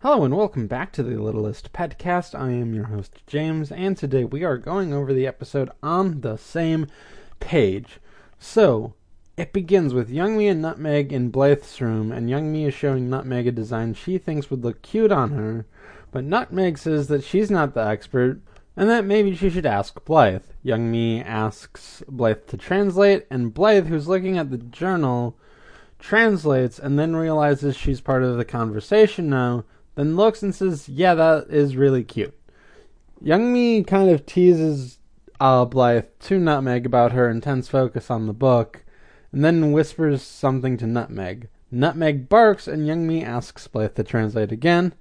Hello 0.00 0.22
and 0.22 0.36
welcome 0.36 0.68
back 0.68 0.92
to 0.92 1.02
the 1.02 1.20
Littlest 1.20 1.72
Petcast. 1.72 2.32
I 2.32 2.52
am 2.52 2.72
your 2.72 2.84
host 2.84 3.20
James, 3.26 3.72
and 3.72 3.96
today 3.96 4.22
we 4.22 4.44
are 4.44 4.56
going 4.56 4.94
over 4.94 5.12
the 5.12 5.26
episode 5.26 5.70
on 5.82 6.20
the 6.20 6.36
same 6.36 6.86
page. 7.40 7.98
So, 8.38 8.94
it 9.36 9.52
begins 9.52 9.92
with 9.92 10.08
Youngmee 10.08 10.52
and 10.52 10.62
Nutmeg 10.62 11.12
in 11.12 11.32
Blythe's 11.32 11.80
room, 11.80 12.12
and 12.12 12.30
Youngmee 12.30 12.68
is 12.68 12.74
showing 12.74 13.10
Nutmeg 13.10 13.48
a 13.48 13.50
design 13.50 13.92
she 13.92 14.18
thinks 14.18 14.50
would 14.50 14.62
look 14.62 14.82
cute 14.82 15.10
on 15.10 15.32
her, 15.32 15.66
but 16.12 16.22
Nutmeg 16.22 16.78
says 16.78 17.08
that 17.08 17.24
she's 17.24 17.50
not 17.50 17.74
the 17.74 17.84
expert, 17.84 18.40
and 18.76 18.88
that 18.88 19.04
maybe 19.04 19.34
she 19.34 19.50
should 19.50 19.66
ask 19.66 20.04
Blythe. 20.04 20.44
Youngmee 20.64 21.26
asks 21.26 22.04
Blythe 22.06 22.46
to 22.46 22.56
translate, 22.56 23.26
and 23.30 23.52
Blythe, 23.52 23.88
who's 23.88 24.06
looking 24.06 24.38
at 24.38 24.52
the 24.52 24.58
journal, 24.58 25.36
translates 25.98 26.78
and 26.78 26.96
then 26.96 27.16
realizes 27.16 27.76
she's 27.76 28.00
part 28.00 28.22
of 28.22 28.36
the 28.36 28.44
conversation 28.44 29.28
now, 29.28 29.64
then 29.98 30.14
looks 30.14 30.44
and 30.44 30.54
says, 30.54 30.88
Yeah, 30.88 31.14
that 31.16 31.48
is 31.50 31.76
really 31.76 32.04
cute. 32.04 32.32
Youngmee 33.20 33.84
kind 33.84 34.08
of 34.08 34.24
teases 34.26 34.98
uh, 35.40 35.64
Blythe 35.64 36.04
to 36.20 36.38
Nutmeg 36.38 36.86
about 36.86 37.10
her 37.10 37.28
intense 37.28 37.66
focus 37.66 38.08
on 38.08 38.28
the 38.28 38.32
book, 38.32 38.84
and 39.32 39.44
then 39.44 39.72
whispers 39.72 40.22
something 40.22 40.76
to 40.76 40.86
Nutmeg. 40.86 41.48
Nutmeg 41.72 42.28
barks, 42.28 42.68
and 42.68 42.86
Youngmee 42.86 43.24
asks 43.24 43.66
Blythe 43.66 43.96
to 43.96 44.04
translate 44.04 44.52
again. 44.52 44.94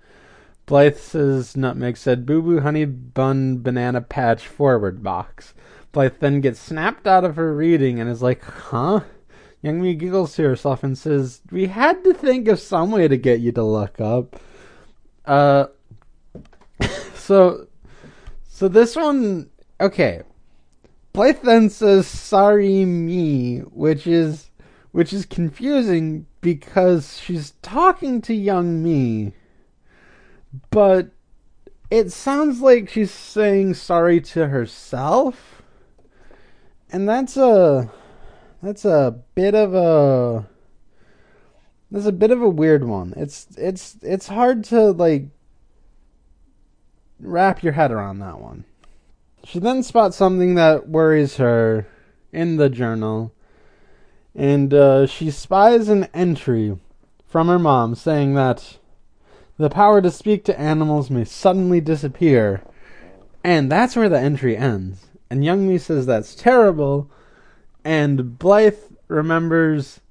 Blythe 0.65 0.97
says 0.97 1.55
Nutmeg 1.55 1.95
said 1.95 2.25
Boo 2.25 2.41
Boo 2.41 2.61
Honey 2.61 2.85
Bun 2.85 3.59
Banana 3.59 4.01
Patch 4.01 4.47
forward 4.47 5.03
box. 5.03 5.53
Blythe 5.91 6.15
then 6.19 6.41
gets 6.41 6.59
snapped 6.59 7.05
out 7.05 7.23
of 7.23 7.35
her 7.35 7.53
reading 7.53 7.99
and 7.99 8.09
is 8.09 8.23
like, 8.23 8.43
Huh? 8.43 9.01
Youngmee 9.63 9.99
giggles 9.99 10.35
to 10.35 10.43
herself 10.43 10.83
and 10.83 10.97
says, 10.97 11.41
We 11.51 11.67
had 11.67 12.03
to 12.03 12.15
think 12.15 12.47
of 12.47 12.59
some 12.59 12.89
way 12.89 13.07
to 13.07 13.15
get 13.15 13.41
you 13.41 13.51
to 13.51 13.63
look 13.63 14.01
up. 14.01 14.39
Uh, 15.27 15.67
so, 17.15 17.67
so 18.47 18.67
this 18.67 18.95
one, 18.95 19.49
okay. 19.79 20.23
Blythe 21.13 21.41
then 21.41 21.69
says, 21.69 22.07
Sorry 22.07 22.85
me, 22.85 23.59
which 23.59 24.07
is, 24.07 24.49
which 24.91 25.13
is 25.13 25.25
confusing 25.25 26.25
because 26.41 27.19
she's 27.19 27.51
talking 27.61 28.21
to 28.21 28.33
young 28.33 28.81
me. 28.81 29.33
But 30.69 31.11
it 31.89 32.11
sounds 32.11 32.61
like 32.61 32.89
she's 32.89 33.11
saying 33.11 33.73
sorry 33.75 34.21
to 34.21 34.47
herself. 34.47 35.61
And 36.91 37.07
that's 37.07 37.35
a 37.35 37.91
that's 38.61 38.85
a 38.85 39.19
bit 39.35 39.55
of 39.55 39.73
a 39.73 40.47
that's 41.91 42.05
a 42.05 42.11
bit 42.11 42.31
of 42.31 42.41
a 42.41 42.49
weird 42.49 42.83
one. 42.83 43.13
It's 43.15 43.47
it's 43.57 43.97
it's 44.01 44.27
hard 44.27 44.63
to 44.65 44.91
like 44.91 45.25
wrap 47.19 47.63
your 47.63 47.73
head 47.73 47.91
around 47.91 48.19
that 48.19 48.39
one. 48.39 48.65
She 49.43 49.59
then 49.59 49.83
spots 49.83 50.17
something 50.17 50.55
that 50.55 50.89
worries 50.89 51.37
her 51.37 51.87
in 52.33 52.57
the 52.57 52.69
journal, 52.69 53.33
and 54.35 54.73
uh, 54.73 55.07
she 55.07 55.31
spies 55.31 55.87
an 55.87 56.09
entry 56.13 56.77
from 57.25 57.47
her 57.47 57.59
mom 57.59 57.95
saying 57.95 58.33
that 58.33 58.77
the 59.57 59.69
power 59.69 60.01
to 60.01 60.11
speak 60.11 60.43
to 60.45 60.59
animals 60.59 61.09
may 61.09 61.23
suddenly 61.23 61.79
disappear, 61.79 62.61
and 63.43 63.71
that's 63.71 63.95
where 63.95 64.09
the 64.09 64.19
entry 64.19 64.57
ends. 64.57 65.05
And 65.29 65.43
Youngmee 65.43 65.79
says 65.79 66.05
that's 66.05 66.35
terrible, 66.35 67.09
and 67.83 68.37
Blythe 68.37 68.77
remembers 69.07 70.01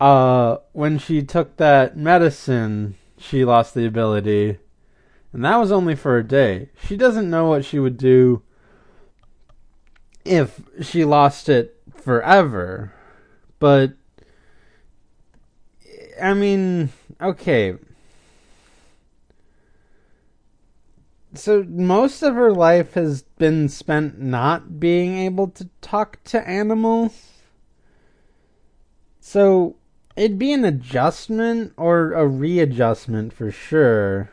uh, 0.00 0.58
when 0.72 0.98
she 0.98 1.22
took 1.22 1.56
that 1.56 1.96
medicine, 1.96 2.96
she 3.18 3.44
lost 3.44 3.74
the 3.74 3.86
ability. 3.86 4.58
And 5.32 5.44
that 5.44 5.56
was 5.56 5.72
only 5.72 5.94
for 5.94 6.18
a 6.18 6.24
day. 6.24 6.70
She 6.86 6.96
doesn't 6.96 7.30
know 7.30 7.46
what 7.46 7.64
she 7.64 7.78
would 7.78 7.96
do 7.96 8.42
if 10.24 10.60
she 10.80 11.04
lost 11.04 11.48
it 11.48 11.76
forever. 11.96 12.92
But, 13.58 13.94
I 16.20 16.34
mean, 16.34 16.90
okay. 17.20 17.74
So, 21.34 21.64
most 21.64 22.22
of 22.22 22.34
her 22.36 22.52
life 22.52 22.94
has 22.94 23.22
been 23.22 23.68
spent 23.68 24.20
not 24.20 24.78
being 24.78 25.18
able 25.18 25.48
to 25.48 25.68
talk 25.80 26.22
to 26.24 26.48
animals. 26.48 27.42
So, 29.18 29.74
it'd 30.16 30.38
be 30.38 30.52
an 30.52 30.64
adjustment 30.64 31.72
or 31.76 32.12
a 32.12 32.26
readjustment 32.26 33.32
for 33.32 33.50
sure. 33.50 34.30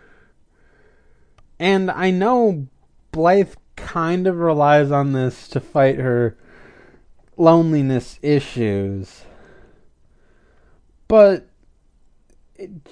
And 1.59 1.91
I 1.91 2.11
know 2.11 2.67
Blythe 3.11 3.53
kind 3.75 4.27
of 4.27 4.37
relies 4.37 4.91
on 4.91 5.13
this 5.13 5.47
to 5.49 5.59
fight 5.59 5.99
her 5.99 6.37
loneliness 7.37 8.19
issues. 8.21 9.23
But 11.07 11.47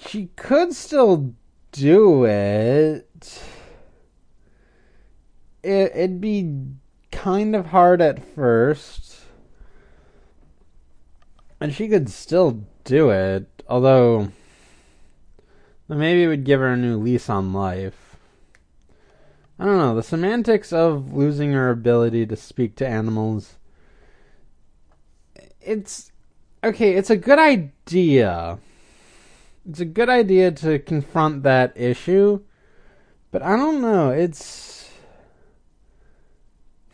she 0.05 0.27
could 0.35 0.73
still 0.73 1.33
do 1.71 2.25
it. 2.25 3.43
it. 5.63 5.91
It'd 5.95 6.19
be 6.19 6.55
kind 7.11 7.55
of 7.55 7.67
hard 7.67 8.01
at 8.01 8.23
first. 8.35 9.21
And 11.61 11.73
she 11.73 11.87
could 11.87 12.09
still 12.09 12.65
do 12.89 13.11
it, 13.11 13.63
although 13.69 14.29
maybe 15.87 16.23
it 16.23 16.27
would 16.27 16.43
give 16.43 16.59
her 16.59 16.73
a 16.73 16.77
new 16.77 16.97
lease 16.97 17.29
on 17.29 17.53
life. 17.53 18.17
I 19.59 19.65
don't 19.65 19.77
know. 19.77 19.95
The 19.95 20.01
semantics 20.01 20.73
of 20.73 21.13
losing 21.13 21.53
her 21.53 21.69
ability 21.69 22.25
to 22.25 22.35
speak 22.35 22.75
to 22.77 22.87
animals. 22.87 23.57
It's 25.61 26.11
okay, 26.63 26.95
it's 26.95 27.11
a 27.11 27.17
good 27.17 27.37
idea. 27.37 28.57
It's 29.69 29.81
a 29.81 29.85
good 29.85 30.09
idea 30.09 30.51
to 30.51 30.79
confront 30.79 31.43
that 31.43 31.73
issue, 31.75 32.41
but 33.29 33.43
I 33.43 33.55
don't 33.55 33.81
know. 33.81 34.09
It's 34.09 34.89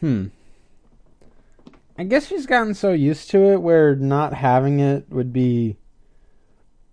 hmm. 0.01 0.27
I 1.97 2.03
guess 2.03 2.27
she's 2.27 2.45
gotten 2.45 2.73
so 2.73 2.91
used 2.91 3.29
to 3.29 3.53
it 3.53 3.61
where 3.61 3.95
not 3.95 4.33
having 4.33 4.81
it 4.81 5.09
would 5.09 5.31
be 5.31 5.77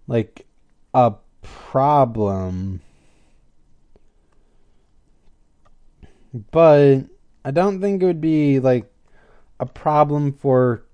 like 0.06 0.46
a 0.94 1.14
problem. 1.42 2.80
But 6.50 7.00
I 7.44 7.50
don't 7.50 7.80
think 7.80 8.02
it 8.02 8.06
would 8.06 8.20
be 8.20 8.60
like 8.60 8.90
a 9.60 9.66
problem 9.66 10.32
for 10.32 10.84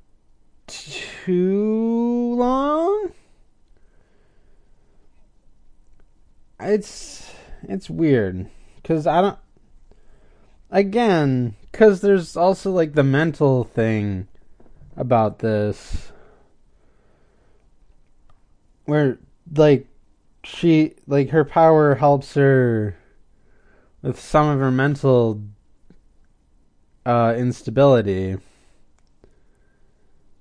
too 0.66 2.34
long. 2.36 3.12
It's 6.60 7.32
it's 7.62 7.88
weird 7.88 8.48
cuz 8.82 9.06
I 9.06 9.20
don't 9.20 9.38
again 10.70 11.54
because 11.70 12.00
there's 12.00 12.36
also 12.36 12.70
like 12.70 12.94
the 12.94 13.04
mental 13.04 13.62
thing 13.64 14.26
about 14.96 15.38
this 15.38 16.10
where 18.88 19.18
like 19.54 19.86
she 20.42 20.94
like 21.06 21.28
her 21.28 21.44
power 21.44 21.94
helps 21.96 22.32
her 22.32 22.96
with 24.00 24.18
some 24.18 24.48
of 24.48 24.58
her 24.60 24.70
mental 24.70 25.42
uh 27.04 27.34
instability 27.36 28.38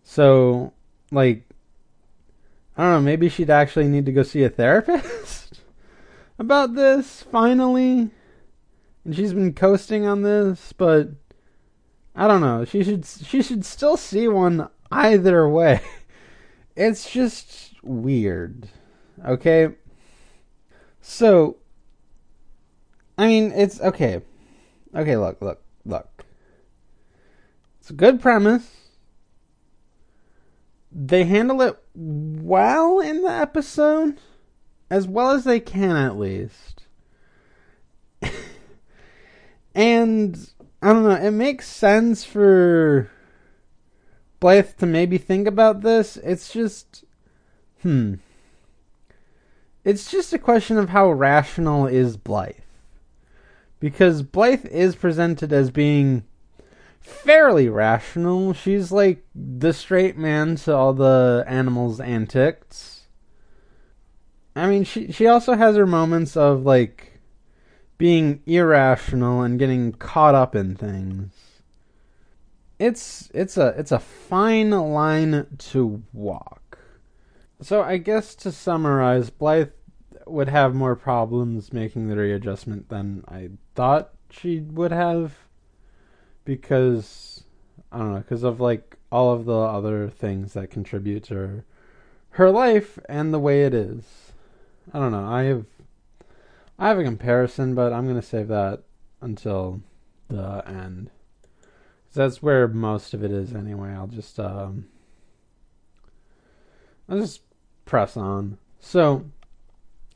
so 0.01 0.71
like 1.11 1.43
I 2.77 2.83
don't 2.83 2.91
know, 2.91 3.01
maybe 3.01 3.27
she'd 3.27 3.49
actually 3.49 3.87
need 3.87 4.05
to 4.05 4.13
go 4.13 4.23
see 4.23 4.43
a 4.43 4.49
therapist 4.49 5.59
about 6.39 6.73
this 6.75 7.23
finally 7.23 8.11
and 9.03 9.15
she's 9.15 9.33
been 9.33 9.53
coasting 9.53 10.05
on 10.05 10.21
this, 10.21 10.71
but 10.71 11.09
I 12.15 12.27
don't 12.27 12.41
know. 12.41 12.63
She 12.63 12.81
should 12.81 13.05
she 13.05 13.41
should 13.41 13.65
still 13.65 13.97
see 13.97 14.29
one 14.29 14.69
either 14.89 15.49
way. 15.49 15.81
It's 16.79 17.09
just 17.09 17.66
weird. 17.87 18.67
Okay? 19.25 19.69
So 21.01 21.57
I 23.17 23.27
mean, 23.27 23.51
it's 23.55 23.81
okay. 23.81 24.21
Okay, 24.93 25.17
look, 25.17 25.41
look, 25.41 25.61
look. 25.85 26.25
It's 27.79 27.89
a 27.89 27.93
good 27.93 28.21
premise. 28.21 28.75
They 30.91 31.25
handle 31.25 31.61
it 31.61 31.77
well 31.95 32.99
in 32.99 33.23
the 33.23 33.31
episode, 33.31 34.19
as 34.89 35.07
well 35.07 35.31
as 35.31 35.43
they 35.43 35.59
can 35.59 35.95
at 35.95 36.17
least. 36.17 36.83
And 39.75 40.49
I 40.81 40.91
don't 40.91 41.03
know, 41.03 41.11
it 41.11 41.29
makes 41.29 41.67
sense 41.67 42.23
for 42.23 43.11
Blythe 44.39 44.75
to 44.79 44.87
maybe 44.87 45.19
think 45.19 45.47
about 45.47 45.81
this. 45.81 46.17
It's 46.17 46.51
just 46.51 47.03
hmm. 47.87 48.13
it's 49.85 50.11
just 50.11 50.33
a 50.33 50.39
question 50.39 50.77
of 50.77 50.89
how 50.89 51.09
rational 51.09 51.87
is 51.87 52.17
Blythe. 52.17 52.55
Because 53.79 54.23
Blythe 54.23 54.65
is 54.65 54.95
presented 54.95 55.53
as 55.53 55.71
being 55.71 56.23
fairly 56.99 57.69
rational. 57.69 58.51
She's 58.51 58.91
like 58.91 59.23
the 59.33 59.71
straight 59.71 60.17
man 60.17 60.57
to 60.57 60.75
all 60.75 60.93
the 60.93 61.45
animals' 61.47 62.01
antics. 62.01 63.07
I 64.55 64.67
mean, 64.67 64.83
she 64.83 65.11
she 65.11 65.27
also 65.27 65.55
has 65.55 65.75
her 65.75 65.87
moments 65.87 66.35
of 66.35 66.65
like 66.65 67.19
being 67.97 68.41
irrational 68.45 69.41
and 69.41 69.57
getting 69.57 69.93
caught 69.93 70.35
up 70.35 70.55
in 70.55 70.75
things. 70.75 71.31
It's 72.79 73.29
it's 73.33 73.57
a 73.57 73.67
it's 73.77 73.91
a 73.91 73.99
fine 73.99 74.71
line 74.71 75.47
to 75.57 76.03
walk. 76.11 76.56
So 77.61 77.81
I 77.81 77.97
guess 77.97 78.35
to 78.35 78.51
summarize, 78.51 79.29
Blythe 79.29 79.71
would 80.27 80.49
have 80.49 80.75
more 80.75 80.95
problems 80.95 81.73
making 81.73 82.07
the 82.07 82.17
readjustment 82.17 82.89
than 82.89 83.23
I 83.27 83.49
thought 83.75 84.13
she 84.29 84.59
would 84.59 84.91
have 84.91 85.33
because 86.45 87.43
I 87.91 87.97
don't 87.97 88.13
know, 88.13 88.19
because 88.19 88.43
of 88.43 88.59
like 88.59 88.97
all 89.11 89.33
of 89.33 89.45
the 89.45 89.57
other 89.57 90.09
things 90.09 90.53
that 90.53 90.69
contribute 90.69 91.23
to 91.25 91.33
her, 91.35 91.65
her 92.31 92.51
life 92.51 92.99
and 93.09 93.33
the 93.33 93.39
way 93.39 93.63
it 93.63 93.73
is. 93.73 94.33
I 94.93 94.99
don't 94.99 95.11
know. 95.11 95.25
I 95.25 95.43
have 95.43 95.65
I 96.79 96.89
have 96.89 96.99
a 96.99 97.03
comparison, 97.03 97.73
but 97.73 97.91
I'm 97.91 98.07
gonna 98.07 98.21
save 98.21 98.49
that 98.49 98.83
until 99.19 99.81
the 100.27 100.63
end. 100.67 101.09
That's 102.13 102.41
where 102.41 102.67
most 102.67 103.13
of 103.13 103.23
it 103.23 103.31
is 103.31 103.53
anyway. 103.53 103.91
I'll 103.91 104.07
just 104.07 104.39
um, 104.39 104.85
I'll 107.07 107.19
just 107.19 107.41
press 107.87 108.15
on. 108.15 108.57
So 108.79 109.25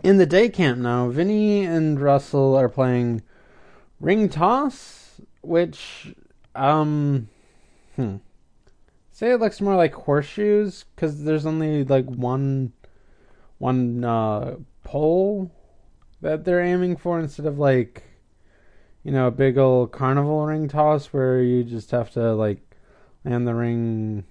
in 0.03 0.17
the 0.17 0.25
day 0.25 0.49
camp 0.49 0.79
now, 0.79 1.09
Vinnie 1.09 1.63
and 1.63 1.99
Russell 1.99 2.55
are 2.55 2.69
playing 2.69 3.23
ring 3.99 4.29
toss, 4.29 5.21
which 5.41 6.13
um 6.55 7.29
hmm. 7.95 8.17
Say 9.11 9.31
it 9.31 9.39
looks 9.39 9.61
more 9.61 9.75
like 9.75 9.93
horseshoes 9.93 10.85
cuz 10.95 11.23
there's 11.23 11.45
only 11.45 11.83
like 11.83 12.05
one 12.05 12.73
one 13.57 14.03
uh 14.03 14.55
pole 14.83 15.51
that 16.21 16.43
they're 16.43 16.61
aiming 16.61 16.97
for 16.97 17.19
instead 17.19 17.45
of 17.45 17.59
like 17.59 18.03
you 19.03 19.11
know, 19.11 19.27
a 19.27 19.31
big 19.31 19.57
old 19.57 19.91
carnival 19.91 20.45
ring 20.45 20.67
toss 20.67 21.07
where 21.07 21.41
you 21.41 21.63
just 21.63 21.89
have 21.91 22.11
to 22.11 22.33
like 22.33 22.75
land 23.25 23.47
the 23.47 23.55
ring 23.55 24.23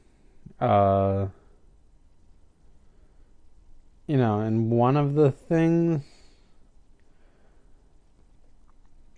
uh 0.60 1.26
you 4.11 4.17
know, 4.17 4.41
and 4.41 4.73
one 4.73 4.97
of 4.97 5.15
the 5.15 5.31
things 5.31 6.03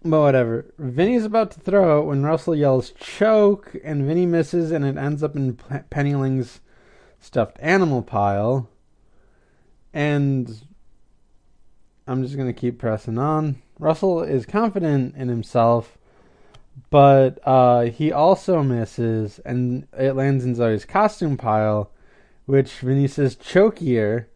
But 0.05 0.21
whatever. 0.21 0.67
Vinnie's 0.79 1.25
about 1.25 1.53
to 1.53 1.61
throw 1.61 2.03
it 2.03 2.05
when 2.05 2.25
Russell 2.25 2.55
yells 2.55 2.91
choke, 2.91 3.75
and 3.83 4.05
Vinnie 4.05 4.27
misses, 4.27 4.71
and 4.71 4.85
it 4.85 4.99
ends 4.99 5.23
up 5.23 5.35
in 5.35 5.55
Penny 5.89 6.15
Ling's 6.15 6.61
stuffed 7.21 7.57
animal 7.61 8.03
pile. 8.03 8.69
And 9.95 10.63
I'm 12.07 12.23
just 12.23 12.37
going 12.37 12.53
to 12.53 12.61
keep 12.61 12.79
pressing 12.79 13.17
on. 13.17 13.63
Russell 13.79 14.23
is 14.23 14.45
confident 14.45 15.17
in 15.17 15.29
himself, 15.29 15.97
but 16.91 17.39
uh, 17.47 17.83
he 17.85 18.13
also 18.13 18.63
misses, 18.63 19.39
and 19.47 19.87
it 19.97 20.17
lands 20.17 20.45
in 20.45 20.55
Zoe's 20.55 20.85
costume 20.85 21.39
pile, 21.39 21.91
which 22.45 22.73
Vinnie 22.81 23.09
says 23.09 23.37
chokier, 23.37 24.27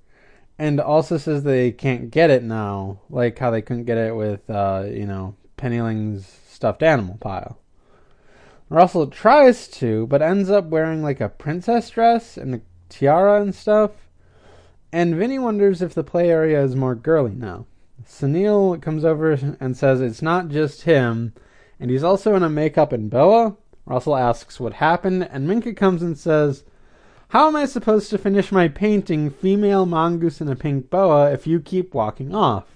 and 0.58 0.80
also 0.80 1.18
says 1.18 1.42
they 1.42 1.70
can't 1.70 2.10
get 2.10 2.30
it 2.30 2.42
now, 2.42 3.00
like 3.10 3.38
how 3.38 3.50
they 3.50 3.62
couldn't 3.62 3.84
get 3.84 3.98
it 3.98 4.14
with, 4.14 4.48
uh, 4.48 4.84
you 4.86 5.06
know, 5.06 5.34
Penny 5.56 5.80
Ling's 5.80 6.26
stuffed 6.48 6.82
animal 6.82 7.18
pile. 7.20 7.58
Russell 8.68 9.06
tries 9.06 9.68
to, 9.68 10.06
but 10.06 10.22
ends 10.22 10.50
up 10.50 10.66
wearing 10.66 11.02
like 11.02 11.20
a 11.20 11.28
princess 11.28 11.90
dress 11.90 12.36
and 12.36 12.54
a 12.54 12.60
tiara 12.88 13.40
and 13.40 13.54
stuff. 13.54 13.92
And 14.92 15.14
Vinnie 15.14 15.38
wonders 15.38 15.82
if 15.82 15.94
the 15.94 16.02
play 16.02 16.30
area 16.30 16.62
is 16.62 16.74
more 16.74 16.94
girly 16.94 17.34
now. 17.34 17.66
Sunil 18.04 18.80
comes 18.80 19.04
over 19.04 19.32
and 19.60 19.76
says 19.76 20.00
it's 20.00 20.22
not 20.22 20.48
just 20.48 20.82
him, 20.82 21.34
and 21.78 21.90
he's 21.90 22.04
also 22.04 22.34
in 22.34 22.42
a 22.42 22.48
makeup 22.48 22.92
and 22.92 23.10
boa. 23.10 23.56
Russell 23.84 24.16
asks 24.16 24.58
what 24.58 24.74
happened, 24.74 25.28
and 25.30 25.46
Minka 25.46 25.72
comes 25.74 26.02
and 26.02 26.18
says, 26.18 26.64
How 27.30 27.48
am 27.48 27.56
I 27.56 27.66
supposed 27.66 28.08
to 28.10 28.18
finish 28.18 28.52
my 28.52 28.68
painting, 28.68 29.30
female 29.30 29.84
mongoose 29.84 30.40
in 30.40 30.48
a 30.48 30.54
pink 30.54 30.90
boa, 30.90 31.32
if 31.32 31.46
you 31.46 31.60
keep 31.60 31.92
walking 31.92 32.34
off? 32.34 32.66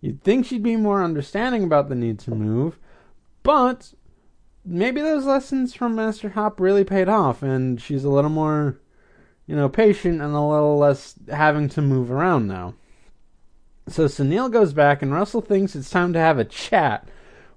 You'd 0.00 0.22
think 0.22 0.46
she'd 0.46 0.62
be 0.62 0.76
more 0.76 1.04
understanding 1.04 1.62
about 1.62 1.88
the 1.88 1.94
need 1.94 2.18
to 2.20 2.30
move, 2.34 2.78
but 3.42 3.92
maybe 4.64 5.02
those 5.02 5.26
lessons 5.26 5.74
from 5.74 5.94
Master 5.94 6.30
Hop 6.30 6.58
really 6.58 6.84
paid 6.84 7.08
off, 7.08 7.42
and 7.42 7.80
she's 7.80 8.02
a 8.02 8.10
little 8.10 8.30
more, 8.30 8.80
you 9.46 9.54
know, 9.54 9.68
patient 9.68 10.22
and 10.22 10.34
a 10.34 10.40
little 10.40 10.78
less 10.78 11.14
having 11.30 11.68
to 11.70 11.82
move 11.82 12.10
around 12.10 12.48
now. 12.48 12.74
So 13.88 14.06
Sunil 14.06 14.50
goes 14.50 14.72
back, 14.72 15.02
and 15.02 15.12
Russell 15.12 15.42
thinks 15.42 15.76
it's 15.76 15.90
time 15.90 16.14
to 16.14 16.18
have 16.18 16.38
a 16.38 16.44
chat 16.44 17.08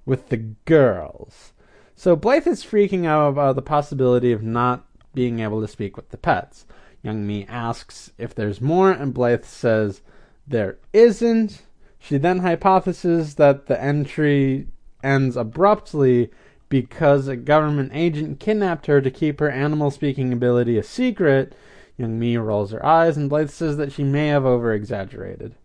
with 0.05 0.27
the 0.27 0.37
girls. 0.37 1.53
So 1.95 2.17
Blythe 2.17 2.45
is 2.45 2.65
freaking 2.65 3.05
out 3.05 3.29
about 3.29 3.55
the 3.55 3.61
possibility 3.61 4.33
of 4.33 4.43
not 4.43 4.85
being 5.15 5.39
able 5.39 5.61
to 5.61 5.67
speak 5.67 5.95
with 5.95 6.09
the 6.09 6.17
pets. 6.17 6.65
Youngmee 7.03 7.45
asks 7.49 8.11
if 8.17 8.35
there's 8.35 8.61
more, 8.61 8.91
and 8.91 9.13
Blythe 9.13 9.45
says 9.45 10.01
there 10.47 10.77
isn't. 10.93 11.63
She 11.99 12.17
then 12.17 12.41
hypothesizes 12.41 13.35
that 13.35 13.67
the 13.67 13.81
entry 13.81 14.67
ends 15.03 15.35
abruptly 15.35 16.29
because 16.69 17.27
a 17.27 17.35
government 17.35 17.91
agent 17.93 18.39
kidnapped 18.39 18.87
her 18.87 19.01
to 19.01 19.11
keep 19.11 19.39
her 19.39 19.49
animal 19.49 19.91
speaking 19.91 20.33
ability 20.33 20.77
a 20.77 20.83
secret. 20.83 21.55
Youngmee 21.99 22.43
rolls 22.43 22.71
her 22.71 22.85
eyes, 22.85 23.17
and 23.17 23.29
Blythe 23.29 23.49
says 23.49 23.77
that 23.77 23.91
she 23.91 24.03
may 24.03 24.27
have 24.27 24.45
over 24.45 24.73
exaggerated. 24.73 25.55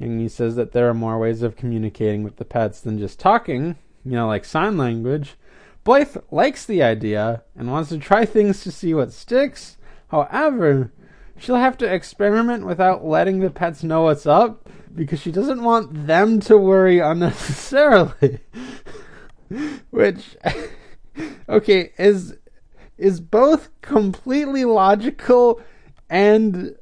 Youngmee 0.00 0.30
says 0.30 0.56
that 0.56 0.72
there 0.72 0.88
are 0.88 0.94
more 0.94 1.18
ways 1.18 1.42
of 1.42 1.56
communicating 1.56 2.22
with 2.22 2.36
the 2.36 2.44
pets 2.44 2.80
than 2.80 2.98
just 2.98 3.20
talking, 3.20 3.76
you 4.04 4.12
know, 4.12 4.26
like 4.26 4.44
sign 4.44 4.76
language. 4.76 5.36
Blythe 5.84 6.16
likes 6.30 6.64
the 6.64 6.82
idea 6.82 7.44
and 7.54 7.70
wants 7.70 7.90
to 7.90 7.98
try 7.98 8.24
things 8.24 8.62
to 8.62 8.72
see 8.72 8.94
what 8.94 9.12
sticks. 9.12 9.76
However, 10.08 10.90
she'll 11.36 11.56
have 11.56 11.76
to 11.78 11.92
experiment 11.92 12.64
without 12.64 13.04
letting 13.04 13.40
the 13.40 13.50
pets 13.50 13.82
know 13.82 14.02
what's 14.02 14.26
up 14.26 14.68
because 14.94 15.20
she 15.20 15.30
doesn't 15.30 15.62
want 15.62 16.06
them 16.06 16.40
to 16.40 16.56
worry 16.56 17.00
unnecessarily. 17.00 18.40
Which 19.90 20.36
okay, 21.48 21.92
is 21.98 22.36
is 22.96 23.20
both 23.20 23.68
completely 23.82 24.64
logical 24.64 25.60
and 26.08 26.76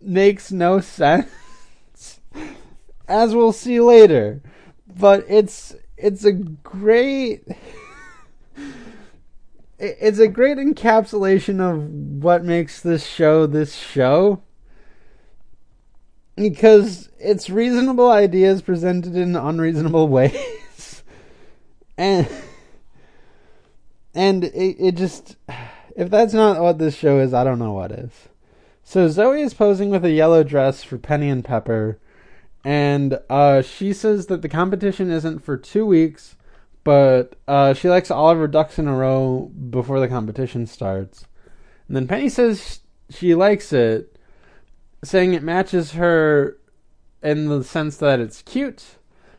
makes 0.00 0.50
no 0.52 0.80
sense 0.80 1.28
as 3.08 3.34
we'll 3.34 3.52
see 3.52 3.80
later. 3.80 4.42
But 4.86 5.26
it's 5.28 5.74
it's 5.98 6.24
a 6.24 6.32
great 6.32 7.44
it's 9.78 10.18
a 10.18 10.28
great 10.28 10.58
encapsulation 10.58 11.60
of 11.60 12.22
what 12.22 12.44
makes 12.44 12.80
this 12.80 13.06
show 13.06 13.46
this 13.46 13.74
show. 13.74 14.42
Because 16.34 17.08
it's 17.18 17.48
reasonable 17.48 18.10
ideas 18.10 18.62
presented 18.62 19.16
in 19.16 19.36
unreasonable 19.36 20.08
ways. 20.08 21.02
And 21.98 22.28
and 24.14 24.44
it, 24.44 24.76
it 24.78 24.94
just 24.96 25.36
if 25.94 26.10
that's 26.10 26.34
not 26.34 26.60
what 26.60 26.78
this 26.78 26.94
show 26.94 27.20
is 27.20 27.32
i 27.32 27.44
don't 27.44 27.58
know 27.58 27.72
what 27.72 27.92
is. 27.92 28.10
So 28.82 29.08
zoe 29.08 29.42
is 29.42 29.54
posing 29.54 29.90
with 29.90 30.04
a 30.04 30.10
yellow 30.10 30.42
dress 30.44 30.84
for 30.84 30.98
penny 30.98 31.28
and 31.28 31.44
pepper. 31.44 31.98
And 32.64 33.18
uh, 33.30 33.62
she 33.62 33.92
says 33.92 34.26
that 34.26 34.42
the 34.42 34.48
competition 34.48 35.10
isn't 35.10 35.40
for 35.40 35.56
two 35.56 35.86
weeks 35.86 36.35
but 36.86 37.36
uh, 37.48 37.74
she 37.74 37.90
likes 37.90 38.10
all 38.10 38.30
of 38.30 38.38
her 38.38 38.48
ducks 38.48 38.78
in 38.78 38.86
a 38.86 38.96
row 38.96 39.50
before 39.70 40.00
the 40.00 40.08
competition 40.08 40.66
starts 40.66 41.26
and 41.88 41.96
then 41.96 42.06
penny 42.06 42.28
says 42.28 42.80
she 43.10 43.34
likes 43.34 43.72
it 43.72 44.16
saying 45.04 45.34
it 45.34 45.42
matches 45.42 45.92
her 45.92 46.58
in 47.22 47.48
the 47.48 47.64
sense 47.64 47.96
that 47.98 48.20
it's 48.20 48.42
cute. 48.42 48.84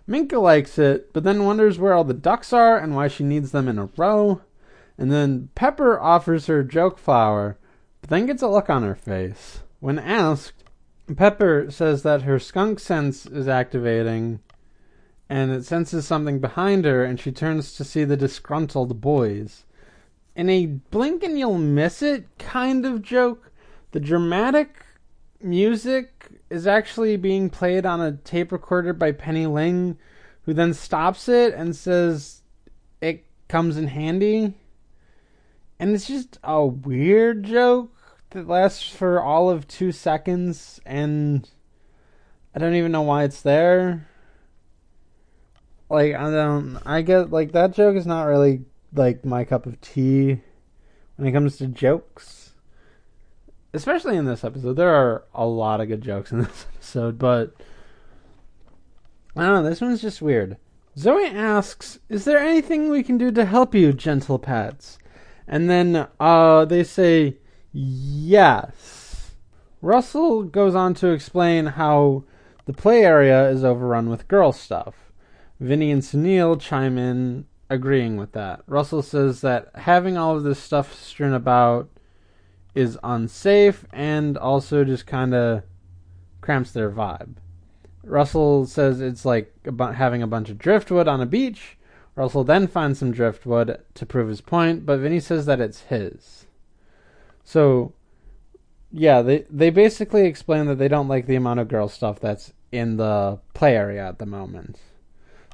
Minka 0.06 0.40
likes 0.40 0.78
it, 0.78 1.12
but 1.14 1.24
then 1.24 1.46
wonders 1.46 1.78
where 1.78 1.94
all 1.94 2.04
the 2.04 2.14
ducks 2.14 2.54
are 2.54 2.78
and 2.78 2.96
why 2.96 3.08
she 3.08 3.24
needs 3.24 3.52
them 3.52 3.68
in 3.68 3.78
a 3.78 3.90
row. 3.98 4.42
And 4.98 5.12
then 5.12 5.50
Pepper 5.54 6.00
offers 6.00 6.48
her 6.48 6.64
joke 6.64 6.98
flower, 6.98 7.58
but 8.02 8.10
then 8.10 8.26
gets 8.26 8.42
a 8.42 8.48
look 8.48 8.70
on 8.70 8.84
her 8.84 8.96
face. 8.96 9.60
When 9.80 10.00
asked, 10.00 10.64
Pepper 11.16 11.68
says 11.70 12.04
that 12.04 12.24
her 12.24 12.40
skunk 12.40 12.80
sense 12.80 13.26
is 13.26 13.48
activating 13.48 14.40
and 15.30 15.52
it 15.52 15.66
senses 15.66 16.06
something 16.06 16.40
behind 16.40 16.86
her 16.86 17.04
and 17.04 17.20
she 17.20 17.32
turns 17.32 17.74
to 17.74 17.84
see 17.84 18.04
the 18.04 18.18
disgruntled 18.18 19.02
boys. 19.02 19.66
In 20.36 20.50
a 20.50 20.66
blink 20.68 21.24
and 21.24 21.38
you'll 21.38 21.58
miss 21.58 22.02
it 22.02 22.26
kind 22.38 22.86
of 22.86 23.02
joke, 23.02 23.52
the 23.92 24.00
dramatic 24.00 24.86
music 25.42 26.30
is 26.50 26.68
actually 26.68 27.18
being 27.18 27.50
played 27.50 27.86
on 27.86 28.02
a 28.02 28.14
tape 28.14 28.52
recorder 28.52 28.94
by 28.94 29.12
Penny 29.12 29.46
Ling, 29.46 29.98
who 30.44 30.54
then 30.54 30.74
stops 30.74 31.28
it 31.28 31.54
and 31.54 31.76
says 31.76 32.42
it 33.02 33.26
comes 33.48 33.78
in 33.78 33.88
handy. 33.88 34.54
And 35.80 35.94
it's 35.94 36.08
just 36.08 36.40
a 36.44 36.66
weird 36.66 37.44
joke 37.44 37.96
that 38.32 38.48
lasts 38.48 38.90
for 38.90 39.22
all 39.22 39.50
of 39.50 39.68
two 39.68 39.92
seconds, 39.92 40.82
and 40.86 41.50
I 42.56 42.60
don't 42.60 42.76
even 42.76 42.92
know 42.92 43.04
why 43.04 43.24
it's 43.24 43.42
there. 43.42 44.08
Like, 45.90 46.16
I 46.16 46.30
don't, 46.30 46.80
I 46.86 47.02
get, 47.02 47.32
like, 47.32 47.54
that 47.54 47.74
joke 47.74 47.96
is 47.96 48.06
not 48.06 48.24
really, 48.24 48.66
like, 48.94 49.24
my 49.24 49.46
cup 49.46 49.66
of 49.66 49.80
tea 49.80 50.42
when 51.16 51.28
it 51.28 51.32
comes 51.32 51.58
to 51.58 51.68
jokes. 51.68 52.52
Especially 53.74 54.18
in 54.18 54.26
this 54.26 54.44
episode. 54.44 54.74
There 54.74 54.94
are 54.94 55.24
a 55.34 55.46
lot 55.46 55.82
of 55.82 55.88
good 55.88 56.02
jokes 56.02 56.32
in 56.32 56.40
this 56.44 56.66
episode, 56.76 57.18
but 57.18 57.54
I 59.36 59.46
don't 59.46 59.64
know, 59.64 59.70
this 59.70 59.82
one's 59.82 60.02
just 60.02 60.22
weird. 60.22 60.58
Zoe 60.98 61.26
asks, 61.26 62.00
Is 62.10 62.26
there 62.26 62.40
anything 62.40 62.90
we 62.90 63.04
can 63.04 63.18
do 63.18 63.32
to 63.32 63.46
help 63.46 63.76
you, 63.76 63.94
gentle 63.94 64.40
pets? 64.40 64.98
And 65.48 65.70
then 65.70 66.08
uh, 66.20 66.66
they 66.66 66.84
say, 66.84 67.38
Yes. 67.72 69.36
Russell 69.82 70.44
goes 70.44 70.74
on 70.74 70.96
to 70.96 71.10
explain 71.10 71.68
how 71.68 72.24
the 72.66 72.74
play 72.74 73.06
area 73.06 73.48
is 73.50 73.64
overrun 73.64 74.10
with 74.10 74.28
girl 74.28 74.52
stuff. 74.52 75.07
Vinnie 75.60 75.92
and 75.92 76.02
Sunil 76.02 76.60
chime 76.60 76.98
in, 76.98 77.46
agreeing 77.70 78.18
with 78.18 78.32
that. 78.34 78.62
Russell 78.68 79.02
says 79.02 79.42
that 79.42 79.70
having 79.76 80.18
all 80.18 80.36
of 80.36 80.44
this 80.44 80.60
stuff 80.60 80.94
strewn 80.94 81.34
about 81.34 81.90
is 82.76 82.98
unsafe 83.04 83.86
and 83.92 84.38
also 84.38 84.84
just 84.84 85.08
kind 85.08 85.34
of 85.34 85.64
cramps 86.42 86.72
their 86.72 86.92
vibe. 86.92 87.36
Russell 88.04 88.66
says 88.66 89.02
it's 89.02 89.26
like 89.26 89.54
having 89.96 90.22
a 90.22 90.28
bunch 90.28 90.50
of 90.50 90.58
driftwood 90.58 91.08
on 91.08 91.22
a 91.22 91.26
beach. 91.26 91.78
Russell 92.16 92.44
then 92.44 92.68
finds 92.68 93.00
some 93.00 93.12
driftwood 93.12 93.82
to 93.94 94.06
prove 94.06 94.30
his 94.30 94.42
point, 94.42 94.86
but 94.86 95.00
Vinnie 95.00 95.20
says 95.20 95.46
that 95.46 95.60
it's 95.60 95.82
his. 95.82 96.46
So, 97.44 97.94
yeah, 98.92 99.22
they 99.22 99.46
they 99.50 99.70
basically 99.70 100.26
explain 100.26 100.66
that 100.68 100.78
they 100.78 100.88
don't 100.88 101.08
like 101.08 101.28
the 101.28 101.36
amount 101.36 101.60
of 101.60 101.68
girl 101.68 101.88
stuff 101.88 102.20
that's 102.20 102.54
in 102.72 102.98
the 102.98 103.40
play 103.54 103.76
area 103.76 104.08
at 104.08 104.20
the 104.20 104.26
moment. 104.26 104.80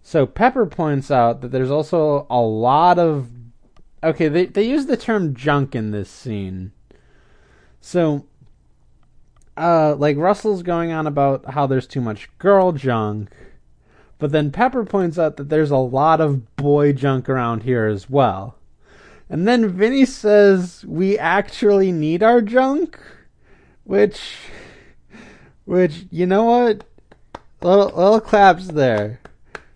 So 0.05 0.25
Pepper 0.25 0.65
points 0.65 1.10
out 1.10 1.39
that 1.41 1.51
there's 1.51 1.72
also 1.72 2.27
a 2.29 2.39
lot 2.39 3.00
of 3.00 3.29
okay, 4.03 4.27
they 4.27 4.45
they 4.45 4.63
use 4.63 4.86
the 4.86 4.98
term 4.98 5.33
junk 5.33 5.74
in 5.74 5.91
this 5.91 6.10
scene. 6.10 6.74
So 7.79 8.25
uh 9.55 9.95
like 9.95 10.17
Russell's 10.17 10.62
going 10.62 10.91
on 10.91 11.07
about 11.07 11.51
how 11.51 11.65
there's 11.65 11.88
too 11.88 12.01
much 12.01 12.29
girl 12.38 12.74
junk, 12.74 13.29
but 14.19 14.33
then 14.33 14.51
Pepper 14.51 14.83
points 14.83 15.17
out 15.17 15.38
that 15.38 15.48
there's 15.48 15.72
a 15.72 15.77
lot 15.77 16.19
of 16.19 16.55
boy 16.57 16.91
junk 16.91 17.29
around 17.29 17.63
here 17.63 17.88
as 17.88 18.10
well. 18.10 18.57
And 19.29 19.48
then 19.48 19.69
Vinnie 19.69 20.05
says 20.05 20.83
we 20.86 21.17
actually 21.17 21.93
need 21.93 22.22
our 22.22 22.41
junk, 22.41 23.00
which 23.86 24.36
which 25.63 26.05
you 26.12 26.25
know 26.25 26.43
what? 26.43 26.83
Little 27.62 27.88
little 27.88 28.19
claps 28.19 28.67
there. 28.67 29.22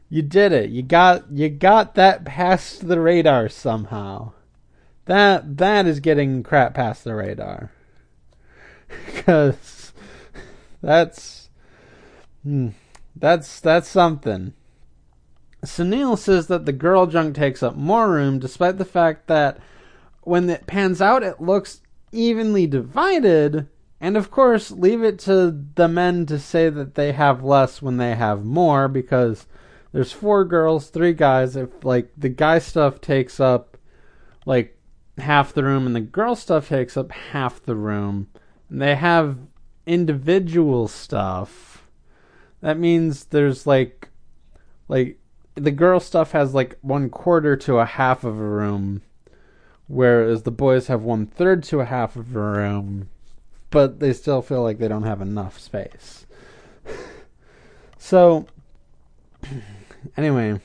You 0.10 0.22
did 0.22 0.54
it. 0.54 0.70
You 0.70 0.84
got 0.84 1.32
you 1.32 1.50
got 1.50 1.96
that 1.96 2.24
past 2.24 2.88
the 2.88 3.00
radar 3.00 3.50
somehow. 3.50 4.32
That 5.06 5.58
that 5.58 5.86
is 5.86 6.00
getting 6.00 6.44
crap 6.44 6.76
past 6.76 7.04
the 7.04 7.16
radar. 7.16 7.72
Cuz 9.16 9.92
that's 10.82 11.50
hmm, 12.44 12.70
that's 13.16 13.60
that's 13.60 13.90
something. 13.90 14.54
Sunil 15.66 16.18
says 16.18 16.48
that 16.48 16.66
the 16.66 16.72
girl 16.72 17.08
junk 17.08 17.36
takes 17.36 17.62
up 17.62 17.76
more 17.76 18.10
room 18.10 18.40
despite 18.40 18.78
the 18.78 18.86
fact 18.86 19.28
that 19.28 19.60
when 20.22 20.50
it 20.50 20.68
pans 20.68 21.02
out 21.02 21.24
it 21.24 21.42
looks 21.42 21.82
evenly 22.12 22.68
divided 22.68 23.68
and 24.00 24.16
of 24.16 24.30
course 24.30 24.72
leave 24.72 25.04
it 25.04 25.18
to 25.20 25.66
the 25.76 25.88
men 25.88 26.26
to 26.28 26.38
say 26.38 26.70
that 26.70 26.96
they 26.96 27.12
have 27.12 27.44
less 27.44 27.82
when 27.82 27.98
they 27.98 28.16
have 28.16 28.46
more 28.46 28.88
because 28.88 29.48
there's 29.98 30.12
four 30.12 30.46
girls, 30.46 30.92
three 30.92 31.14
guys. 31.14 31.56
If 31.56 31.84
like 31.84 32.12
the 32.16 32.30
guy 32.30 32.60
stuff 32.60 33.02
takes 33.02 33.40
up 33.40 33.80
like 34.46 34.78
half 35.18 35.54
the 35.54 35.64
room 35.64 35.88
and 35.88 35.96
the 35.96 36.02
girl 36.02 36.36
stuff 36.36 36.70
takes 36.70 36.96
up 36.96 37.12
half 37.12 37.64
the 37.64 37.76
room, 37.76 38.28
and 38.70 38.80
they 38.80 38.94
have 38.94 39.40
individual 39.88 40.88
stuff, 40.88 41.88
that 42.62 42.78
means 42.78 43.26
there's 43.26 43.66
like 43.66 44.10
like 44.88 45.18
the 45.56 45.72
girl 45.72 46.00
stuff 46.00 46.32
has 46.34 46.54
like 46.54 46.78
one 46.82 47.10
quarter 47.10 47.56
to 47.56 47.80
a 47.80 47.86
half 47.86 48.24
of 48.24 48.40
a 48.40 48.48
room, 48.48 49.02
whereas 49.88 50.44
the 50.44 50.52
boys 50.52 50.86
have 50.86 51.02
one 51.02 51.26
third 51.26 51.64
to 51.64 51.80
a 51.80 51.86
half 51.86 52.16
of 52.16 52.36
a 52.36 52.40
room, 52.40 53.10
but 53.72 54.00
they 54.00 54.14
still 54.14 54.44
feel 54.44 54.62
like 54.62 54.78
they 54.78 54.88
don't 54.88 55.02
have 55.02 55.22
enough 55.22 55.58
space. 55.58 56.28
so 57.98 58.46
Anyway, 60.16 60.60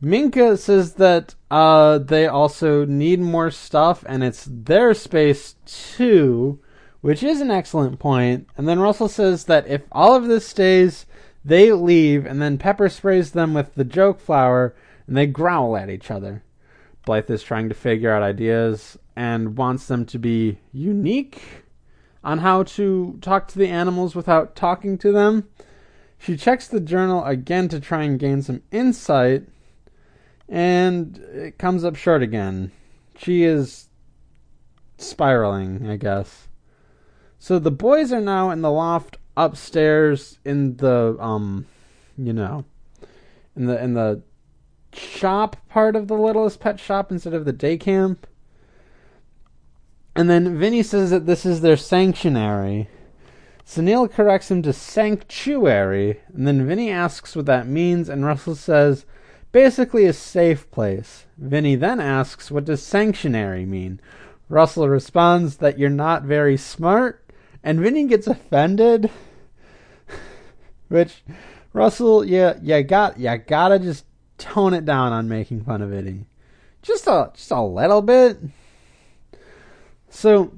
Minka 0.00 0.56
says 0.56 0.94
that 0.94 1.34
uh, 1.50 1.98
they 1.98 2.26
also 2.26 2.84
need 2.84 3.20
more 3.20 3.50
stuff, 3.50 4.04
and 4.08 4.24
it's 4.24 4.48
their 4.50 4.94
space 4.94 5.56
too, 5.66 6.58
which 7.00 7.22
is 7.22 7.40
an 7.40 7.50
excellent 7.50 7.98
point. 7.98 8.48
And 8.56 8.68
then 8.68 8.80
Russell 8.80 9.08
says 9.08 9.44
that 9.44 9.66
if 9.66 9.82
all 9.92 10.14
of 10.14 10.26
this 10.26 10.46
stays, 10.46 11.06
they 11.44 11.72
leave, 11.72 12.24
and 12.26 12.40
then 12.40 12.58
Pepper 12.58 12.88
sprays 12.88 13.32
them 13.32 13.52
with 13.52 13.74
the 13.74 13.84
joke 13.84 14.20
flower, 14.20 14.74
and 15.06 15.16
they 15.16 15.26
growl 15.26 15.76
at 15.76 15.90
each 15.90 16.10
other. 16.10 16.42
Blythe 17.04 17.30
is 17.30 17.42
trying 17.42 17.68
to 17.68 17.74
figure 17.74 18.12
out 18.12 18.22
ideas 18.22 18.98
and 19.16 19.56
wants 19.56 19.86
them 19.86 20.06
to 20.06 20.18
be 20.18 20.58
unique 20.72 21.42
on 22.22 22.38
how 22.38 22.62
to 22.62 23.18
talk 23.20 23.48
to 23.48 23.58
the 23.58 23.68
animals 23.68 24.14
without 24.14 24.54
talking 24.54 24.98
to 24.98 25.12
them. 25.12 25.48
She 26.20 26.36
checks 26.36 26.68
the 26.68 26.80
journal 26.80 27.24
again 27.24 27.68
to 27.68 27.80
try 27.80 28.02
and 28.02 28.18
gain 28.18 28.42
some 28.42 28.62
insight, 28.70 29.44
and 30.50 31.16
it 31.32 31.56
comes 31.56 31.82
up 31.82 31.96
short 31.96 32.22
again. 32.22 32.72
She 33.16 33.42
is 33.42 33.88
spiraling, 34.98 35.88
I 35.88 35.96
guess. 35.96 36.48
So 37.38 37.58
the 37.58 37.70
boys 37.70 38.12
are 38.12 38.20
now 38.20 38.50
in 38.50 38.60
the 38.60 38.70
loft 38.70 39.16
upstairs 39.34 40.38
in 40.44 40.76
the 40.76 41.16
um 41.18 41.64
you 42.18 42.32
know 42.32 42.64
in 43.56 43.64
the 43.64 43.82
in 43.82 43.94
the 43.94 44.20
shop 44.92 45.56
part 45.70 45.96
of 45.96 46.08
the 46.08 46.16
littlest 46.16 46.60
pet 46.60 46.78
shop 46.78 47.10
instead 47.10 47.32
of 47.32 47.46
the 47.46 47.52
day 47.52 47.78
camp. 47.78 48.26
And 50.14 50.28
then 50.28 50.58
Vinnie 50.58 50.82
says 50.82 51.10
that 51.10 51.24
this 51.24 51.46
is 51.46 51.62
their 51.62 51.78
sanctuary. 51.78 52.90
Sunil 53.66 54.10
corrects 54.10 54.50
him 54.50 54.62
to 54.62 54.72
sanctuary, 54.72 56.20
and 56.34 56.46
then 56.46 56.66
Vinnie 56.66 56.90
asks 56.90 57.36
what 57.36 57.46
that 57.46 57.66
means, 57.66 58.08
and 58.08 58.24
Russell 58.24 58.54
says, 58.54 59.04
basically 59.52 60.06
a 60.06 60.12
safe 60.12 60.70
place. 60.70 61.26
Vinnie 61.38 61.76
then 61.76 62.00
asks, 62.00 62.50
what 62.50 62.64
does 62.64 62.82
sanctuary 62.82 63.66
mean? 63.66 64.00
Russell 64.48 64.88
responds 64.88 65.58
that 65.58 65.78
you're 65.78 65.90
not 65.90 66.24
very 66.24 66.56
smart, 66.56 67.24
and 67.62 67.80
Vinnie 67.80 68.06
gets 68.06 68.26
offended. 68.26 69.10
Which, 70.88 71.22
Russell, 71.72 72.24
yeah, 72.24 72.58
you 72.60 72.82
got, 72.82 73.18
you 73.18 73.36
gotta 73.38 73.78
just 73.78 74.04
tone 74.38 74.74
it 74.74 74.84
down 74.84 75.12
on 75.12 75.28
making 75.28 75.62
fun 75.62 75.82
of 75.82 75.90
Vinnie, 75.90 76.26
just 76.82 77.06
a, 77.06 77.30
just 77.34 77.50
a 77.50 77.62
little 77.62 78.02
bit. 78.02 78.38
So 80.08 80.52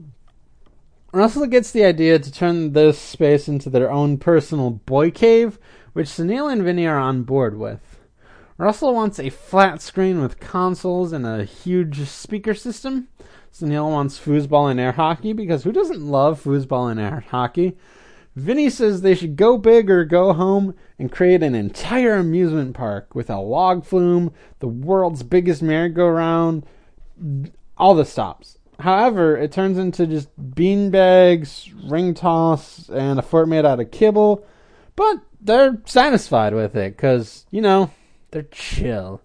Russell 1.15 1.47
gets 1.47 1.71
the 1.71 1.85
idea 1.85 2.19
to 2.19 2.33
turn 2.33 2.73
this 2.73 2.99
space 2.99 3.47
into 3.47 3.69
their 3.69 3.93
own 3.93 4.17
personal 4.17 4.71
boy 4.71 5.11
cave, 5.11 5.59
which 5.93 6.09
Sunil 6.09 6.51
and 6.51 6.63
Vinnie 6.63 6.87
are 6.87 6.99
on 6.99 7.23
board 7.23 7.59
with. 7.59 8.01
Russell 8.57 8.95
wants 8.95 9.19
a 9.19 9.29
flat 9.29 9.83
screen 9.83 10.23
with 10.23 10.41
consoles 10.41 11.13
and 11.13 11.27
a 11.27 11.45
huge 11.45 12.09
speaker 12.09 12.55
system. 12.55 13.09
Sunil 13.53 13.91
wants 13.91 14.19
foosball 14.19 14.71
and 14.71 14.81
air 14.81 14.93
hockey 14.93 15.35
because 15.35 15.65
who 15.65 15.73
doesn't 15.73 16.01
love 16.01 16.43
foosball 16.43 16.91
and 16.91 16.99
air 16.99 17.23
hockey? 17.29 17.77
Vinnie 18.35 18.71
says 18.71 19.03
they 19.03 19.15
should 19.15 19.37
go 19.37 19.59
big 19.59 19.91
or 19.91 20.07
go 20.07 20.33
home 20.33 20.75
and 20.99 21.13
create 21.13 21.43
an 21.43 21.55
entire 21.55 22.15
amusement 22.15 22.75
park 22.75 23.15
with 23.15 23.29
a 23.29 23.39
log 23.39 23.85
flume, 23.85 24.33
the 24.61 24.69
world's 24.69 25.23
biggest 25.23 25.61
merry-go-round, 25.61 26.65
all 27.77 27.95
the 27.95 28.07
stops. 28.07 28.57
However, 28.83 29.37
it 29.37 29.53
turns 29.53 29.79
into 29.79 30.09
just 30.09 30.29
bean 30.57 30.91
bags, 30.91 31.71
ring 31.85 32.15
toss, 32.15 32.89
and 32.89 33.17
a 33.17 33.23
fort 33.23 33.49
made 33.49 33.65
out 33.65 33.79
of 33.79 33.93
kibble. 33.93 34.45
But 34.97 35.19
they're 35.41 35.81
satisfied 35.85 36.53
with 36.53 36.75
it 36.75 36.97
because, 36.97 37.47
you 37.53 37.61
know, 37.61 37.93
they're 38.33 38.43
chill. 38.43 39.21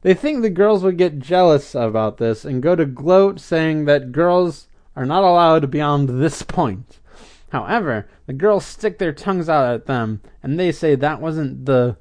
They 0.00 0.14
think 0.14 0.40
the 0.40 0.48
girls 0.48 0.82
would 0.84 0.96
get 0.96 1.18
jealous 1.18 1.74
about 1.74 2.16
this 2.16 2.46
and 2.46 2.62
go 2.62 2.74
to 2.74 2.86
gloat 2.86 3.40
saying 3.40 3.84
that 3.84 4.10
girls 4.10 4.68
are 4.96 5.04
not 5.04 5.22
allowed 5.22 5.70
beyond 5.70 6.08
this 6.08 6.42
point. 6.42 6.98
However, 7.50 8.08
the 8.26 8.32
girls 8.32 8.64
stick 8.64 8.98
their 8.98 9.12
tongues 9.12 9.50
out 9.50 9.70
at 9.70 9.84
them, 9.84 10.22
and 10.42 10.58
they 10.58 10.72
say 10.72 10.94
that 10.94 11.20
wasn't 11.20 11.66
the 11.66 11.98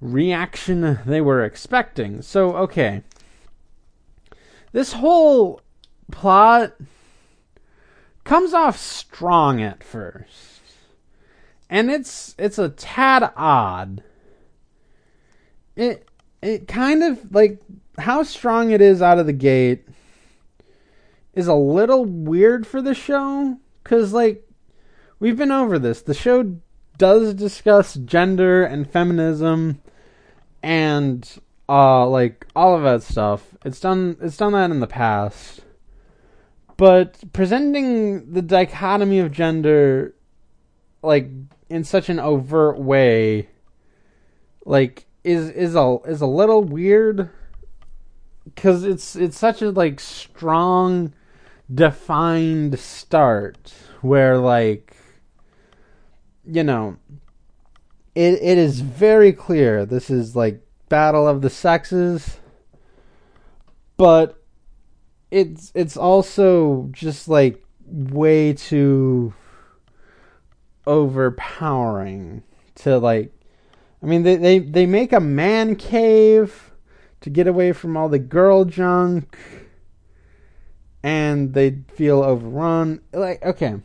reaction 0.00 1.00
they 1.04 1.20
were 1.20 1.44
expecting. 1.44 2.22
So, 2.22 2.56
okay. 2.56 3.02
This 4.72 4.94
whole 4.94 5.60
plot 6.10 6.74
comes 8.24 8.54
off 8.54 8.78
strong 8.78 9.60
at 9.60 9.82
first. 9.82 10.60
And 11.68 11.90
it's 11.90 12.34
it's 12.38 12.58
a 12.58 12.68
tad 12.68 13.32
odd. 13.36 14.02
It 15.76 16.08
it 16.42 16.68
kind 16.68 17.02
of 17.02 17.32
like 17.34 17.60
how 17.98 18.22
strong 18.22 18.70
it 18.70 18.80
is 18.80 19.02
out 19.02 19.18
of 19.18 19.26
the 19.26 19.32
gate 19.32 19.86
is 21.34 21.46
a 21.46 21.54
little 21.54 22.04
weird 22.04 22.66
for 22.66 22.82
the 22.82 22.94
show 22.94 23.58
cuz 23.84 24.12
like 24.12 24.48
we've 25.18 25.36
been 25.36 25.52
over 25.52 25.78
this. 25.78 26.02
The 26.02 26.14
show 26.14 26.56
does 26.98 27.34
discuss 27.34 27.94
gender 27.94 28.62
and 28.62 28.90
feminism 28.90 29.80
and 30.62 31.40
uh 31.68 32.06
like 32.06 32.46
all 32.54 32.76
of 32.76 32.82
that 32.82 33.02
stuff. 33.02 33.56
It's 33.64 33.80
done 33.80 34.16
it's 34.20 34.36
done 34.36 34.52
that 34.52 34.70
in 34.70 34.80
the 34.80 34.86
past. 34.86 35.62
But 36.80 37.34
presenting 37.34 38.32
the 38.32 38.40
dichotomy 38.40 39.18
of 39.18 39.32
gender 39.32 40.14
like 41.02 41.28
in 41.68 41.84
such 41.84 42.08
an 42.08 42.18
overt 42.18 42.78
way 42.78 43.50
like 44.64 45.04
is 45.22 45.50
is 45.50 45.74
a 45.74 45.98
is 46.06 46.22
a 46.22 46.26
little 46.26 46.64
weird. 46.64 47.28
Cuz 48.56 48.82
it's 48.84 49.14
it's 49.14 49.38
such 49.38 49.60
a 49.60 49.68
like 49.68 50.00
strong 50.00 51.12
defined 51.70 52.78
start 52.78 53.74
where 54.00 54.38
like 54.38 54.96
you 56.46 56.64
know 56.64 56.96
it 58.14 58.40
it 58.40 58.56
is 58.56 58.80
very 58.80 59.34
clear 59.34 59.84
this 59.84 60.08
is 60.08 60.34
like 60.34 60.62
battle 60.88 61.28
of 61.28 61.42
the 61.42 61.50
sexes. 61.50 62.38
But 63.98 64.39
it's 65.30 65.70
it's 65.74 65.96
also 65.96 66.88
just 66.92 67.28
like 67.28 67.64
way 67.86 68.52
too 68.52 69.32
overpowering 70.86 72.42
to 72.74 72.98
like 72.98 73.32
I 74.02 74.06
mean 74.06 74.22
they 74.22 74.36
they, 74.36 74.58
they 74.58 74.86
make 74.86 75.12
a 75.12 75.20
man 75.20 75.76
cave 75.76 76.72
to 77.20 77.30
get 77.30 77.46
away 77.46 77.72
from 77.72 77.96
all 77.96 78.08
the 78.08 78.18
girl 78.18 78.64
junk 78.64 79.38
and 81.02 81.54
they 81.54 81.78
feel 81.94 82.22
overrun. 82.22 83.00
Like 83.12 83.42
okay. 83.44 83.76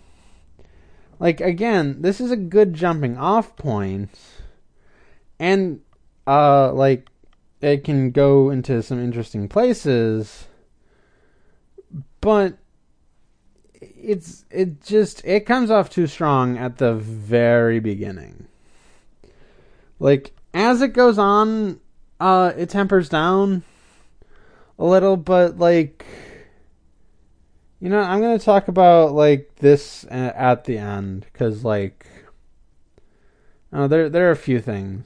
Like 1.20 1.42
again 1.42 2.02
this 2.02 2.20
is 2.20 2.32
a 2.32 2.38
good 2.38 2.74
jumping 2.74 3.18
off 3.18 3.56
point 3.56 4.18
and 5.40 5.82
uh 6.26 6.72
like 6.74 7.10
it 7.62 7.84
can 7.84 8.12
go 8.12 8.50
into 8.50 8.82
some 8.82 9.00
interesting 9.00 9.48
places 9.48 10.48
but 12.26 12.58
it's 13.80 14.46
it 14.50 14.84
just 14.84 15.24
it 15.26 15.42
comes 15.42 15.70
off 15.70 15.92
too 15.92 16.08
strong 16.08 16.58
at 16.58 16.80
the 16.80 16.96
very 16.96 17.80
beginning. 17.80 18.48
Like 20.00 20.34
as 20.52 20.82
it 20.82 20.88
goes 20.88 21.20
on, 21.20 21.80
uh 22.20 22.52
it 22.58 22.72
tempers 22.72 23.10
down 23.10 23.62
a 24.80 24.86
little, 24.86 25.18
but 25.18 25.60
like 25.60 26.04
you 27.80 27.90
know, 27.90 28.00
I'm 28.00 28.22
to 28.22 28.44
talk 28.44 28.70
about 28.70 29.14
like 29.14 29.58
this 29.58 30.04
at 30.10 30.64
the 30.64 30.80
end 30.80 31.28
cuz 31.32 31.64
like 31.64 32.08
uh, 33.72 33.86
there 33.86 34.10
there 34.10 34.28
are 34.30 34.32
a 34.32 34.36
few 34.36 34.60
things. 34.60 35.06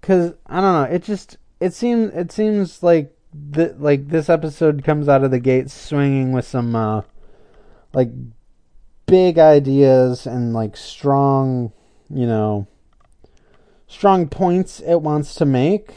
Cuz 0.00 0.32
I 0.46 0.62
don't 0.62 0.72
know, 0.72 0.94
it 0.94 1.02
just 1.02 1.36
it 1.60 1.74
seems 1.74 2.14
it 2.14 2.32
seems 2.32 2.82
like 2.82 3.15
th- 3.52 3.74
like 3.78 4.08
this 4.08 4.28
episode 4.28 4.84
comes 4.84 5.08
out 5.08 5.24
of 5.24 5.30
the 5.30 5.40
gate 5.40 5.70
swinging 5.70 6.32
with 6.32 6.46
some 6.46 6.74
uh, 6.74 7.02
like 7.92 8.10
big 9.06 9.38
ideas 9.38 10.26
and 10.26 10.52
like 10.52 10.76
strong, 10.76 11.72
you 12.10 12.26
know, 12.26 12.66
strong 13.86 14.28
points 14.28 14.80
it 14.80 15.00
wants 15.02 15.34
to 15.36 15.44
make. 15.44 15.94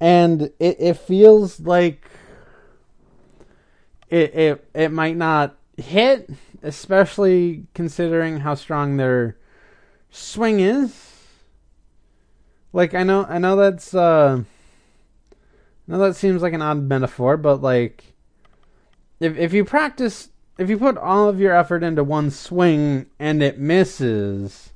And 0.00 0.42
it, 0.58 0.76
it 0.78 0.94
feels 0.94 1.60
like 1.60 2.08
it, 4.08 4.34
it 4.34 4.68
it 4.74 4.92
might 4.92 5.16
not 5.16 5.56
hit, 5.76 6.30
especially 6.62 7.66
considering 7.74 8.40
how 8.40 8.54
strong 8.54 8.96
their 8.96 9.36
swing 10.10 10.60
is. 10.60 11.12
Like 12.72 12.94
I 12.94 13.02
know 13.02 13.24
I 13.28 13.38
know 13.38 13.56
that's 13.56 13.94
uh 13.94 14.44
now 15.86 15.98
that 15.98 16.16
seems 16.16 16.42
like 16.42 16.52
an 16.52 16.62
odd 16.62 16.82
metaphor, 16.82 17.36
but 17.36 17.62
like 17.62 18.14
if 19.20 19.36
if 19.36 19.52
you 19.52 19.64
practice 19.64 20.30
if 20.58 20.70
you 20.70 20.78
put 20.78 20.96
all 20.96 21.28
of 21.28 21.40
your 21.40 21.54
effort 21.54 21.82
into 21.82 22.02
one 22.02 22.30
swing 22.30 23.06
and 23.18 23.42
it 23.42 23.58
misses, 23.58 24.72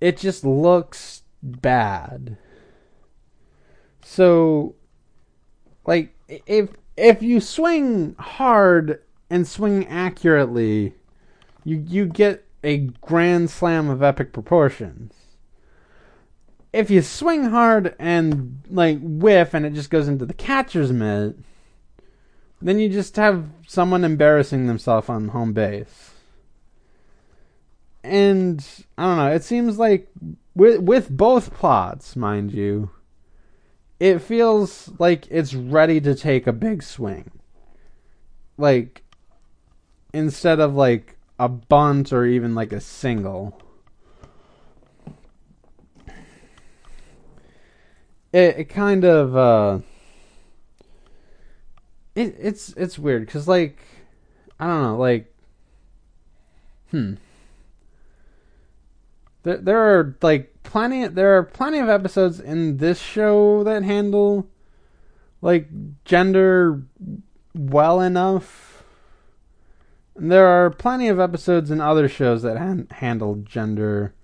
it 0.00 0.16
just 0.16 0.44
looks 0.44 1.22
bad. 1.42 2.36
So 4.02 4.74
like 5.86 6.14
if 6.28 6.70
if 6.96 7.22
you 7.22 7.40
swing 7.40 8.16
hard 8.18 9.02
and 9.30 9.46
swing 9.46 9.86
accurately, 9.86 10.94
you 11.64 11.84
you 11.86 12.06
get 12.06 12.44
a 12.64 12.78
grand 13.00 13.50
slam 13.50 13.88
of 13.88 14.02
epic 14.02 14.32
proportions 14.32 15.25
if 16.76 16.90
you 16.90 17.00
swing 17.00 17.44
hard 17.44 17.94
and 17.98 18.60
like 18.68 18.98
whiff 19.00 19.54
and 19.54 19.64
it 19.64 19.72
just 19.72 19.90
goes 19.90 20.08
into 20.08 20.26
the 20.26 20.34
catcher's 20.34 20.92
mitt, 20.92 21.36
then 22.60 22.78
you 22.78 22.88
just 22.88 23.16
have 23.16 23.48
someone 23.66 24.04
embarrassing 24.04 24.66
themselves 24.66 25.08
on 25.08 25.28
home 25.28 25.52
base. 25.52 26.12
And 28.04 28.64
I 28.98 29.04
don't 29.04 29.16
know, 29.16 29.32
it 29.32 29.42
seems 29.42 29.78
like 29.78 30.08
with 30.54 30.80
with 30.80 31.10
both 31.10 31.54
plots, 31.54 32.14
mind 32.14 32.52
you, 32.52 32.90
it 33.98 34.18
feels 34.18 34.92
like 34.98 35.26
it's 35.30 35.54
ready 35.54 36.00
to 36.02 36.14
take 36.14 36.46
a 36.46 36.52
big 36.52 36.82
swing. 36.82 37.30
Like 38.58 39.02
instead 40.12 40.60
of 40.60 40.74
like 40.74 41.16
a 41.38 41.48
bunt 41.48 42.12
or 42.12 42.26
even 42.26 42.54
like 42.54 42.72
a 42.72 42.80
single. 42.80 43.60
It, 48.32 48.58
it 48.58 48.64
kind 48.68 49.04
of 49.04 49.36
uh 49.36 49.78
it, 52.14 52.34
it's 52.38 52.70
it's 52.76 52.98
weird 52.98 53.26
because 53.26 53.46
like 53.46 53.78
I 54.58 54.66
don't 54.66 54.82
know 54.82 54.96
like 54.96 55.32
hmm 56.90 57.14
there 59.42 59.56
there 59.58 59.78
are 59.78 60.16
like 60.22 60.62
plenty 60.62 61.06
there 61.08 61.36
are 61.36 61.42
plenty 61.42 61.78
of 61.78 61.88
episodes 61.88 62.40
in 62.40 62.78
this 62.78 63.00
show 63.00 63.62
that 63.64 63.82
handle 63.82 64.48
like 65.40 65.68
gender 66.04 66.82
well 67.54 68.00
enough. 68.00 68.82
And 70.16 70.32
there 70.32 70.46
are 70.46 70.70
plenty 70.70 71.08
of 71.08 71.20
episodes 71.20 71.70
in 71.70 71.80
other 71.80 72.08
shows 72.08 72.42
that 72.42 72.56
han- 72.56 72.88
handle 72.90 73.36
gender 73.36 74.14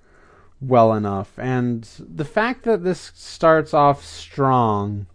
well 0.62 0.94
enough. 0.94 1.38
And 1.38 1.88
the 1.98 2.25
fact 2.25 2.64
that 2.64 2.85
this 2.85 3.12
starts 3.14 3.75
off 3.75 4.05
strong 4.05 5.07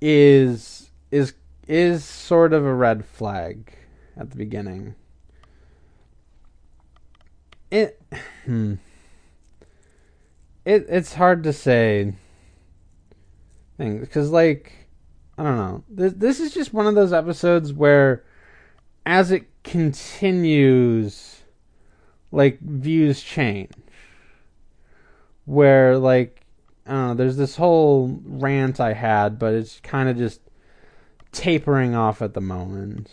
is 0.00 0.90
is 1.10 1.34
is 1.66 2.04
sort 2.04 2.52
of 2.52 2.64
a 2.64 2.72
red 2.72 3.04
flag 3.04 3.74
at 4.16 4.30
the 4.30 4.36
beginning. 4.36 4.94
It 7.70 8.00
hmm. 8.44 8.74
It 10.64 10.86
it's 10.88 11.14
hard 11.14 11.42
to 11.42 11.52
say 11.52 12.14
things 13.76 14.00
because 14.00 14.30
like 14.30 14.72
I 15.36 15.42
don't 15.42 15.56
know. 15.56 15.84
This 15.88 16.12
this 16.14 16.40
is 16.40 16.54
just 16.54 16.72
one 16.72 16.86
of 16.86 16.94
those 16.94 17.12
episodes 17.12 17.72
where 17.72 18.24
as 19.04 19.32
it 19.32 19.46
continues 19.64 21.42
like 22.30 22.60
views 22.60 23.22
change 23.22 23.72
where 25.48 25.96
like 25.96 26.44
I 26.86 27.14
there's 27.14 27.38
this 27.38 27.56
whole 27.56 28.20
rant 28.24 28.80
I 28.80 28.92
had, 28.92 29.38
but 29.38 29.54
it's 29.54 29.80
kind 29.80 30.08
of 30.08 30.18
just 30.18 30.40
tapering 31.32 31.94
off 31.94 32.20
at 32.20 32.34
the 32.34 32.40
moment 32.40 33.10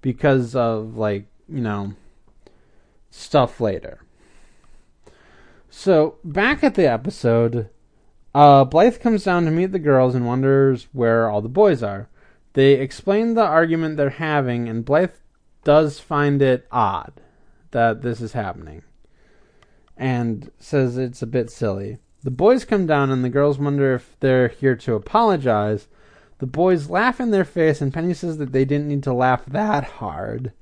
because 0.00 0.56
of 0.56 0.96
like, 0.96 1.26
you 1.48 1.60
know, 1.60 1.94
stuff 3.10 3.60
later. 3.60 4.00
So, 5.70 6.16
back 6.24 6.64
at 6.64 6.74
the 6.74 6.90
episode, 6.90 7.68
uh, 8.34 8.64
Blythe 8.64 8.98
comes 8.98 9.24
down 9.24 9.44
to 9.44 9.50
meet 9.50 9.72
the 9.72 9.78
girls 9.78 10.14
and 10.14 10.26
wonders 10.26 10.88
where 10.92 11.28
all 11.28 11.42
the 11.42 11.48
boys 11.48 11.82
are. 11.82 12.08
They 12.54 12.72
explain 12.72 13.34
the 13.34 13.44
argument 13.44 13.96
they're 13.96 14.10
having, 14.10 14.68
and 14.68 14.84
Blythe 14.84 15.10
does 15.64 16.00
find 16.00 16.40
it 16.40 16.66
odd 16.72 17.12
that 17.72 18.02
this 18.02 18.20
is 18.20 18.32
happening 18.32 18.82
and 19.96 20.50
says 20.58 20.96
it's 20.96 21.22
a 21.22 21.26
bit 21.26 21.50
silly. 21.50 21.98
The 22.22 22.30
boys 22.30 22.64
come 22.64 22.86
down, 22.86 23.10
and 23.10 23.24
the 23.24 23.28
girls 23.28 23.58
wonder 23.58 23.94
if 23.94 24.16
they're 24.20 24.48
here 24.48 24.76
to 24.76 24.94
apologize. 24.94 25.88
The 26.38 26.46
boys 26.46 26.90
laugh 26.90 27.20
in 27.20 27.30
their 27.30 27.44
face, 27.44 27.80
and 27.80 27.94
Penny 27.94 28.14
says 28.14 28.38
that 28.38 28.52
they 28.52 28.64
didn't 28.64 28.88
need 28.88 29.02
to 29.04 29.12
laugh 29.12 29.46
that 29.46 29.84
hard. 29.84 30.52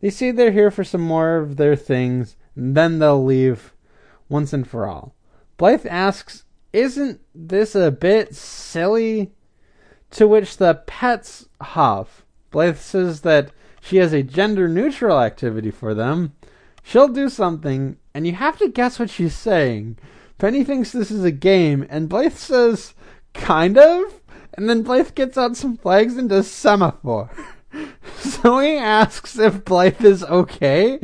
They 0.00 0.10
say 0.10 0.30
they're 0.30 0.52
here 0.52 0.70
for 0.70 0.84
some 0.84 1.00
more 1.00 1.36
of 1.36 1.56
their 1.56 1.76
things, 1.76 2.36
and 2.54 2.76
then 2.76 2.98
they'll 2.98 3.24
leave 3.24 3.74
once 4.28 4.52
and 4.52 4.68
for 4.68 4.86
all. 4.86 5.14
Blythe 5.56 5.86
asks, 5.86 6.44
Isn't 6.72 7.20
this 7.34 7.74
a 7.74 7.90
bit 7.90 8.34
silly? 8.34 9.32
To 10.10 10.28
which 10.28 10.58
the 10.58 10.82
pets 10.86 11.48
huff. 11.60 12.24
Blythe 12.50 12.76
says 12.76 13.22
that 13.22 13.50
she 13.80 13.96
has 13.96 14.12
a 14.12 14.22
gender 14.22 14.68
neutral 14.68 15.20
activity 15.20 15.70
for 15.70 15.94
them. 15.94 16.34
She'll 16.86 17.08
do 17.08 17.30
something, 17.30 17.96
and 18.12 18.26
you 18.26 18.34
have 18.34 18.58
to 18.58 18.68
guess 18.68 18.98
what 18.98 19.08
she's 19.08 19.34
saying. 19.34 19.96
Penny 20.36 20.62
thinks 20.62 20.92
this 20.92 21.10
is 21.10 21.24
a 21.24 21.32
game, 21.32 21.86
and 21.88 22.10
Blythe 22.10 22.34
says, 22.34 22.92
Kind 23.32 23.78
of? 23.78 24.20
And 24.52 24.68
then 24.68 24.82
Blythe 24.82 25.14
gets 25.14 25.38
out 25.38 25.56
some 25.56 25.78
flags 25.78 26.18
and 26.18 26.28
does 26.28 26.48
semaphore. 26.48 27.30
Zoe 28.20 28.76
asks 28.76 29.38
if 29.38 29.64
Blythe 29.64 30.04
is 30.04 30.22
okay, 30.24 31.00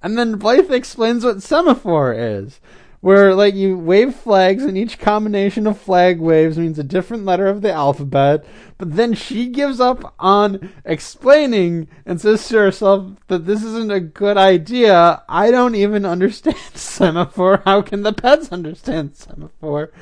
and 0.00 0.16
then 0.16 0.36
Blythe 0.36 0.72
explains 0.72 1.24
what 1.24 1.42
semaphore 1.42 2.14
is. 2.14 2.60
Where, 3.04 3.34
like, 3.34 3.54
you 3.54 3.76
wave 3.76 4.14
flags, 4.14 4.64
and 4.64 4.78
each 4.78 4.98
combination 4.98 5.66
of 5.66 5.78
flag 5.78 6.20
waves 6.20 6.56
means 6.56 6.78
a 6.78 6.82
different 6.82 7.26
letter 7.26 7.48
of 7.48 7.60
the 7.60 7.70
alphabet, 7.70 8.46
but 8.78 8.96
then 8.96 9.12
she 9.12 9.48
gives 9.48 9.78
up 9.78 10.14
on 10.18 10.72
explaining 10.86 11.88
and 12.06 12.18
says 12.18 12.48
to 12.48 12.56
herself 12.56 13.12
that 13.28 13.44
this 13.44 13.62
isn't 13.62 13.92
a 13.92 14.00
good 14.00 14.38
idea. 14.38 15.22
I 15.28 15.50
don't 15.50 15.74
even 15.74 16.06
understand 16.06 16.56
semaphore. 16.74 17.60
How 17.66 17.82
can 17.82 18.04
the 18.04 18.14
pets 18.14 18.50
understand 18.50 19.16
semaphore? 19.16 19.92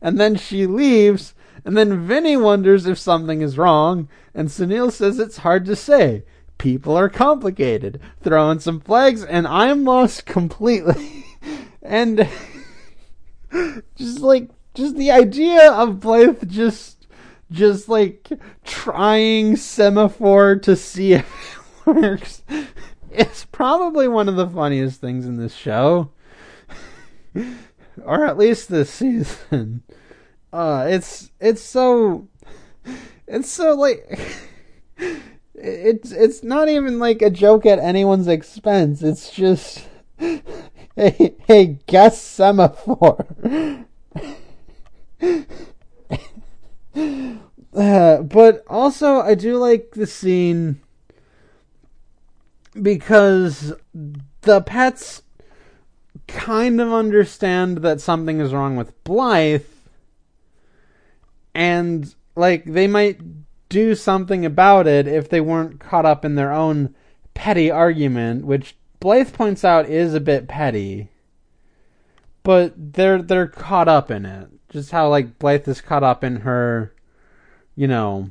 And 0.00 0.18
then 0.18 0.34
she 0.34 0.64
leaves, 0.64 1.34
and 1.62 1.76
then 1.76 2.06
Vinnie 2.06 2.38
wonders 2.38 2.86
if 2.86 2.98
something 2.98 3.42
is 3.42 3.58
wrong, 3.58 4.08
and 4.34 4.48
Sunil 4.48 4.90
says 4.90 5.18
it's 5.18 5.36
hard 5.36 5.66
to 5.66 5.76
say. 5.76 6.24
People 6.56 6.96
are 6.96 7.10
complicated. 7.10 8.00
Throw 8.22 8.50
in 8.50 8.60
some 8.60 8.80
flags, 8.80 9.22
and 9.22 9.46
I'm 9.46 9.84
lost 9.84 10.24
completely. 10.24 11.24
and 11.86 12.28
just 13.96 14.20
like, 14.20 14.50
just 14.74 14.96
the 14.96 15.10
idea 15.10 15.72
of 15.72 16.00
Blythe 16.00 16.48
just, 16.48 17.06
just 17.50 17.88
like 17.88 18.28
trying 18.64 19.56
semaphore 19.56 20.56
to 20.56 20.76
see 20.76 21.14
if 21.14 21.58
it 21.86 21.94
works. 21.94 22.42
It's 23.10 23.44
probably 23.46 24.08
one 24.08 24.28
of 24.28 24.36
the 24.36 24.48
funniest 24.48 25.00
things 25.00 25.26
in 25.26 25.36
this 25.36 25.54
show. 25.54 26.10
or 28.04 28.24
at 28.24 28.38
least 28.38 28.68
this 28.68 28.90
season. 28.90 29.82
Uh, 30.52 30.86
it's 30.88 31.30
it's 31.40 31.60
so 31.60 32.28
it's 33.26 33.50
so 33.50 33.74
like 33.74 34.18
it's 35.54 36.12
it's 36.12 36.42
not 36.42 36.68
even 36.68 36.98
like 36.98 37.22
a 37.22 37.30
joke 37.30 37.66
at 37.66 37.78
anyone's 37.78 38.28
expense. 38.28 39.02
It's 39.02 39.30
just 39.30 39.86
hey 40.96 41.34
hey 41.46 41.78
guess 41.86 42.20
semaphore. 42.20 43.26
uh, 47.74 48.22
but 48.22 48.64
also 48.66 49.20
I 49.20 49.34
do 49.34 49.56
like 49.58 49.92
the 49.92 50.06
scene 50.06 50.80
because 52.80 53.72
the 54.40 54.60
pets 54.62 55.22
kind 56.26 56.80
of 56.80 56.92
understand 56.92 57.78
that 57.78 58.00
something 58.00 58.40
is 58.40 58.52
wrong 58.52 58.76
with 58.76 59.04
Blythe 59.04 59.62
and 61.54 62.14
like 62.34 62.64
they 62.64 62.86
might 62.86 63.20
do 63.68 63.94
something 63.94 64.44
about 64.44 64.86
it 64.86 65.06
if 65.06 65.28
they 65.28 65.40
weren't 65.40 65.80
caught 65.80 66.06
up 66.06 66.24
in 66.24 66.34
their 66.34 66.52
own 66.52 66.94
petty 67.34 67.70
argument, 67.70 68.44
which 68.44 68.76
Blythe 69.00 69.32
points 69.32 69.64
out 69.64 69.88
is 69.88 70.14
a 70.14 70.20
bit 70.20 70.48
petty. 70.48 71.10
But 72.42 72.74
they're 72.76 73.22
they're 73.22 73.48
caught 73.48 73.88
up 73.88 74.10
in 74.10 74.24
it. 74.24 74.48
Just 74.68 74.90
how 74.90 75.08
like 75.08 75.38
Blythe 75.38 75.68
is 75.68 75.80
caught 75.80 76.02
up 76.02 76.22
in 76.22 76.36
her, 76.36 76.94
you 77.74 77.88
know, 77.88 78.30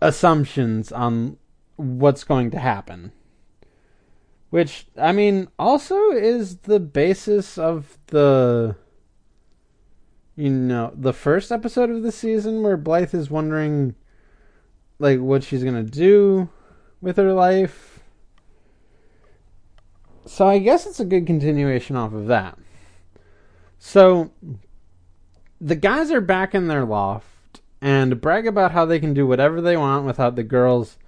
assumptions 0.00 0.92
on 0.92 1.36
what's 1.76 2.24
going 2.24 2.50
to 2.52 2.58
happen. 2.58 3.12
Which 4.50 4.86
I 4.96 5.12
mean 5.12 5.48
also 5.58 6.10
is 6.12 6.58
the 6.58 6.80
basis 6.80 7.58
of 7.58 7.98
the 8.06 8.76
you 10.36 10.50
know, 10.50 10.92
the 10.94 11.14
first 11.14 11.50
episode 11.50 11.90
of 11.90 12.02
the 12.02 12.12
season 12.12 12.62
where 12.62 12.76
Blythe 12.76 13.14
is 13.14 13.30
wondering 13.30 13.94
like 14.98 15.18
what 15.18 15.42
she's 15.42 15.64
gonna 15.64 15.82
do 15.82 16.48
with 17.00 17.16
her 17.16 17.32
life. 17.32 17.95
So 20.26 20.46
I 20.46 20.58
guess 20.58 20.86
it's 20.86 21.00
a 21.00 21.04
good 21.04 21.26
continuation 21.26 21.96
off 21.96 22.12
of 22.12 22.26
that. 22.26 22.58
So 23.78 24.32
the 25.60 25.76
guys 25.76 26.10
are 26.10 26.20
back 26.20 26.54
in 26.54 26.68
their 26.68 26.84
loft 26.84 27.60
and 27.80 28.20
brag 28.20 28.46
about 28.46 28.72
how 28.72 28.84
they 28.84 28.98
can 28.98 29.14
do 29.14 29.26
whatever 29.26 29.60
they 29.60 29.76
want 29.76 30.04
without 30.04 30.34
the 30.34 30.42
girls 30.42 30.98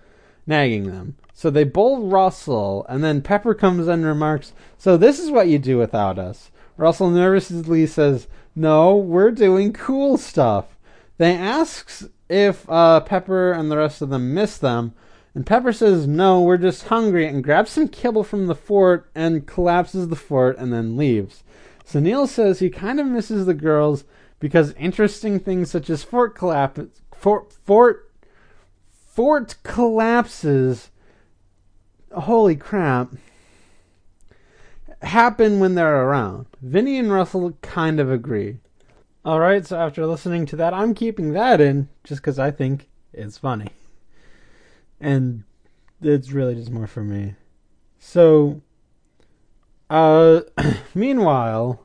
nagging 0.47 0.85
them. 0.85 1.17
So 1.35 1.51
they 1.51 1.65
bowl 1.65 2.09
Russell, 2.09 2.85
and 2.89 3.05
then 3.05 3.23
Pepper 3.23 3.55
comes 3.55 3.87
and 3.87 4.05
remarks, 4.05 4.53
So 4.77 4.97
this 4.97 5.19
is 5.19 5.31
what 5.31 5.49
you 5.49 5.59
do 5.59 5.79
without 5.79 6.19
us. 6.19 6.51
Russell 6.77 7.11
nervously 7.11 7.87
says, 7.87 8.29
no, 8.55 8.97
we're 8.97 9.31
doing 9.31 9.73
cool 9.73 10.17
stuff. 10.17 10.77
They 11.17 11.35
asks 11.35 12.09
if 12.29 12.69
uh, 12.69 13.01
Pepper 13.01 13.53
and 13.53 13.71
the 13.71 13.77
rest 13.77 14.03
of 14.03 14.11
them 14.11 14.35
miss 14.35 14.59
them, 14.59 14.95
and 15.39 15.47
Pepper 15.47 15.73
says, 15.73 16.09
No, 16.09 16.43
we're 16.43 16.57
just 16.57 16.89
hungry, 16.89 17.25
and 17.25 17.45
grabs 17.45 17.71
some 17.71 17.87
kibble 17.87 18.25
from 18.25 18.49
the 18.49 18.57
fort 18.57 19.09
and 19.15 19.47
collapses 19.47 20.09
the 20.09 20.17
fort 20.17 20.59
and 20.59 20.73
then 20.73 20.97
leaves. 20.97 21.45
Sunil 21.87 22.27
says 22.27 22.59
he 22.59 22.69
kind 22.69 22.99
of 22.99 23.07
misses 23.07 23.47
the 23.47 23.55
girls 23.55 24.03
because 24.41 24.73
interesting 24.73 25.39
things 25.39 25.71
such 25.71 25.89
as 25.91 26.03
fort 26.03 26.35
collapse, 26.35 26.81
fort, 27.15 27.53
fort, 27.53 28.11
fort 28.91 29.55
collapses. 29.63 30.91
Holy 32.13 32.57
crap 32.57 33.13
happen 35.03 35.61
when 35.61 35.77
they're 35.77 36.03
around. 36.03 36.47
Vinnie 36.61 36.99
and 36.99 37.13
Russell 37.13 37.53
kind 37.63 38.01
of 38.01 38.11
agree. 38.11 38.59
Alright, 39.25 39.69
so 39.69 39.79
after 39.79 40.05
listening 40.05 40.47
to 40.47 40.57
that, 40.57 40.75
I'm 40.75 40.95
keeping 40.95 41.33
that 41.35 41.61
in 41.61 41.89
just 42.03 42.23
because 42.23 42.41
I 42.41 42.51
think 42.51 42.89
it's 43.13 43.39
funny. 43.39 43.69
And 45.01 45.45
it's 46.01 46.31
really 46.31 46.55
just 46.55 46.71
more 46.71 46.87
for 46.87 47.03
me. 47.03 47.35
So, 47.99 48.63
uh, 49.91 50.41
meanwhile, 50.95 51.85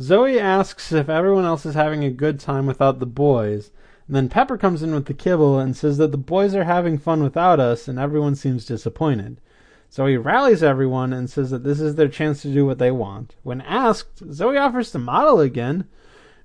Zoe 0.00 0.38
asks 0.38 0.92
if 0.92 1.08
everyone 1.08 1.44
else 1.44 1.66
is 1.66 1.74
having 1.74 2.04
a 2.04 2.10
good 2.10 2.40
time 2.40 2.66
without 2.66 2.98
the 2.98 3.06
boys. 3.06 3.70
And 4.06 4.16
then 4.16 4.28
Pepper 4.28 4.58
comes 4.58 4.82
in 4.82 4.94
with 4.94 5.06
the 5.06 5.14
kibble 5.14 5.58
and 5.58 5.76
says 5.76 5.98
that 5.98 6.10
the 6.10 6.18
boys 6.18 6.54
are 6.54 6.64
having 6.64 6.98
fun 6.98 7.22
without 7.22 7.60
us, 7.60 7.86
and 7.86 7.98
everyone 7.98 8.34
seems 8.34 8.66
disappointed. 8.66 9.40
So 9.88 10.06
he 10.06 10.16
rallies 10.16 10.62
everyone 10.62 11.12
and 11.12 11.28
says 11.28 11.50
that 11.50 11.64
this 11.64 11.80
is 11.80 11.94
their 11.94 12.08
chance 12.08 12.42
to 12.42 12.52
do 12.52 12.64
what 12.64 12.78
they 12.78 12.90
want. 12.90 13.36
When 13.42 13.60
asked, 13.60 14.22
Zoe 14.32 14.56
offers 14.56 14.90
to 14.92 14.98
model 14.98 15.40
again. 15.40 15.86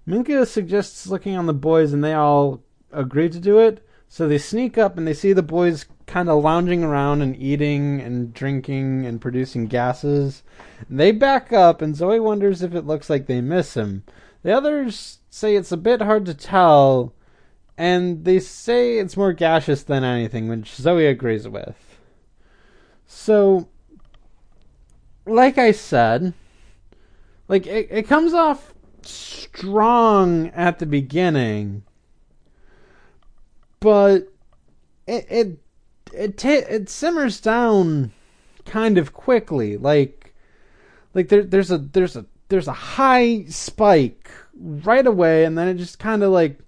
Minka 0.05 0.45
suggests 0.45 1.07
looking 1.07 1.35
on 1.35 1.45
the 1.45 1.53
boys, 1.53 1.93
and 1.93 2.03
they 2.03 2.13
all 2.13 2.61
agree 2.91 3.29
to 3.29 3.39
do 3.39 3.59
it. 3.59 3.86
So 4.07 4.27
they 4.27 4.37
sneak 4.37 4.77
up 4.77 4.97
and 4.97 5.07
they 5.07 5.13
see 5.13 5.33
the 5.33 5.43
boys 5.43 5.85
kind 6.05 6.29
of 6.29 6.43
lounging 6.43 6.83
around 6.83 7.21
and 7.21 7.35
eating 7.35 7.99
and 8.01 8.33
drinking 8.33 9.05
and 9.05 9.19
producing 9.21 9.67
gases. 9.67 10.43
They 10.89 11.11
back 11.11 11.51
up, 11.51 11.81
and 11.81 11.95
Zoe 11.95 12.19
wonders 12.19 12.63
if 12.63 12.73
it 12.73 12.87
looks 12.87 13.09
like 13.09 13.27
they 13.27 13.41
miss 13.41 13.75
him. 13.75 14.03
The 14.43 14.55
others 14.55 15.19
say 15.29 15.55
it's 15.55 15.71
a 15.71 15.77
bit 15.77 16.01
hard 16.01 16.25
to 16.25 16.33
tell, 16.33 17.13
and 17.77 18.23
they 18.23 18.39
say 18.39 18.97
it's 18.97 19.17
more 19.17 19.33
gaseous 19.33 19.83
than 19.83 20.03
anything, 20.03 20.47
which 20.47 20.73
Zoe 20.73 21.05
agrees 21.05 21.47
with. 21.47 21.75
So, 23.05 23.67
like 25.25 25.57
I 25.57 25.71
said, 25.71 26.33
like 27.47 27.67
it, 27.67 27.87
it 27.91 28.07
comes 28.07 28.33
off 28.33 28.73
strong 29.01 30.47
at 30.49 30.79
the 30.79 30.85
beginning, 30.85 31.83
but 33.79 34.31
it 35.05 35.25
it 35.29 35.57
it 36.13 36.37
t- 36.37 36.49
it 36.49 36.89
simmers 36.89 37.39
down 37.39 38.11
kind 38.65 38.97
of 38.97 39.13
quickly. 39.13 39.77
Like 39.77 40.33
like 41.13 41.29
there 41.29 41.43
there's 41.43 41.71
a 41.71 41.77
there's 41.77 42.15
a 42.15 42.25
there's 42.49 42.67
a 42.67 42.73
high 42.73 43.45
spike 43.45 44.29
right 44.55 45.05
away, 45.05 45.45
and 45.45 45.57
then 45.57 45.67
it 45.67 45.75
just 45.75 45.99
kind 45.99 46.23
of 46.23 46.31
like 46.31 46.59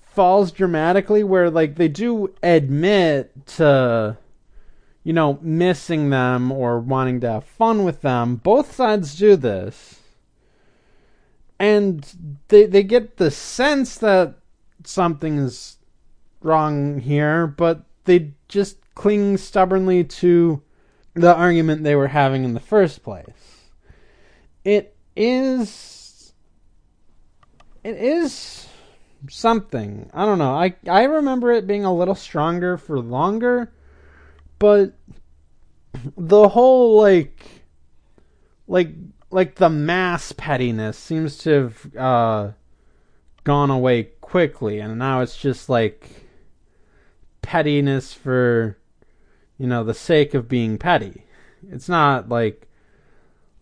falls 0.00 0.50
dramatically 0.50 1.22
where 1.22 1.50
like 1.50 1.76
they 1.76 1.88
do 1.88 2.34
admit 2.42 3.30
to 3.46 4.16
you 5.04 5.12
know 5.12 5.38
missing 5.42 6.08
them 6.08 6.50
or 6.50 6.80
wanting 6.80 7.20
to 7.20 7.30
have 7.30 7.44
fun 7.44 7.84
with 7.84 8.00
them 8.00 8.36
both 8.36 8.74
sides 8.74 9.14
do 9.18 9.36
this 9.36 10.00
and 11.60 12.40
they 12.48 12.64
they 12.64 12.82
get 12.82 13.18
the 13.18 13.30
sense 13.30 13.98
that 13.98 14.36
something's 14.84 15.76
wrong 16.46 17.00
here 17.00 17.46
but 17.46 17.84
they 18.04 18.32
just 18.48 18.78
cling 18.94 19.36
stubbornly 19.36 20.02
to 20.04 20.62
the 21.14 21.34
argument 21.34 21.82
they 21.82 21.94
were 21.94 22.08
having 22.08 22.44
in 22.44 22.54
the 22.54 22.60
first 22.60 23.02
place 23.02 23.70
it 24.64 24.96
is 25.14 26.32
it 27.84 27.96
is 27.96 28.66
something. 29.30 30.10
I 30.12 30.24
don't 30.24 30.38
know. 30.38 30.52
I 30.52 30.74
I 30.88 31.04
remember 31.04 31.52
it 31.52 31.66
being 31.66 31.84
a 31.84 31.94
little 31.94 32.14
stronger 32.14 32.76
for 32.76 32.98
longer, 32.98 33.72
but 34.58 34.94
the 36.16 36.48
whole 36.48 37.00
like 37.00 37.64
like 38.66 38.90
like 39.30 39.56
the 39.56 39.70
mass 39.70 40.32
pettiness 40.32 40.98
seems 40.98 41.38
to 41.38 41.50
have 41.50 41.96
uh, 41.96 42.50
gone 43.44 43.70
away 43.70 44.04
quickly, 44.20 44.80
and 44.80 44.98
now 44.98 45.20
it's 45.20 45.36
just 45.36 45.68
like 45.68 46.25
pettiness 47.46 48.12
for 48.12 48.76
you 49.56 49.68
know 49.68 49.84
the 49.84 49.94
sake 49.94 50.34
of 50.34 50.48
being 50.48 50.78
petty. 50.78 51.22
It's 51.70 51.88
not 51.88 52.28
like 52.28 52.66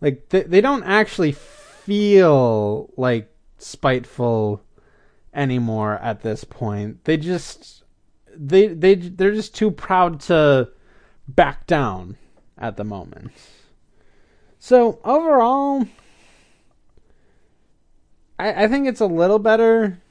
like 0.01 0.29
they, 0.29 0.41
they 0.41 0.59
don't 0.59 0.83
actually 0.83 1.33
feel 1.33 2.91
like 2.97 3.31
spiteful 3.59 4.63
anymore 5.35 5.99
at 5.99 6.23
this 6.23 6.43
point. 6.43 7.03
They 7.03 7.15
just 7.15 7.83
they 8.35 8.67
they 8.67 8.95
they're 8.95 9.35
just 9.35 9.53
too 9.53 9.69
proud 9.69 10.19
to 10.21 10.69
back 11.27 11.67
down 11.67 12.17
at 12.57 12.77
the 12.77 12.83
moment. 12.83 13.33
So 14.57 14.99
overall, 15.05 15.85
I, 18.39 18.63
I 18.63 18.67
think 18.67 18.87
it's 18.87 19.01
a 19.01 19.05
little 19.05 19.37
better 19.37 20.01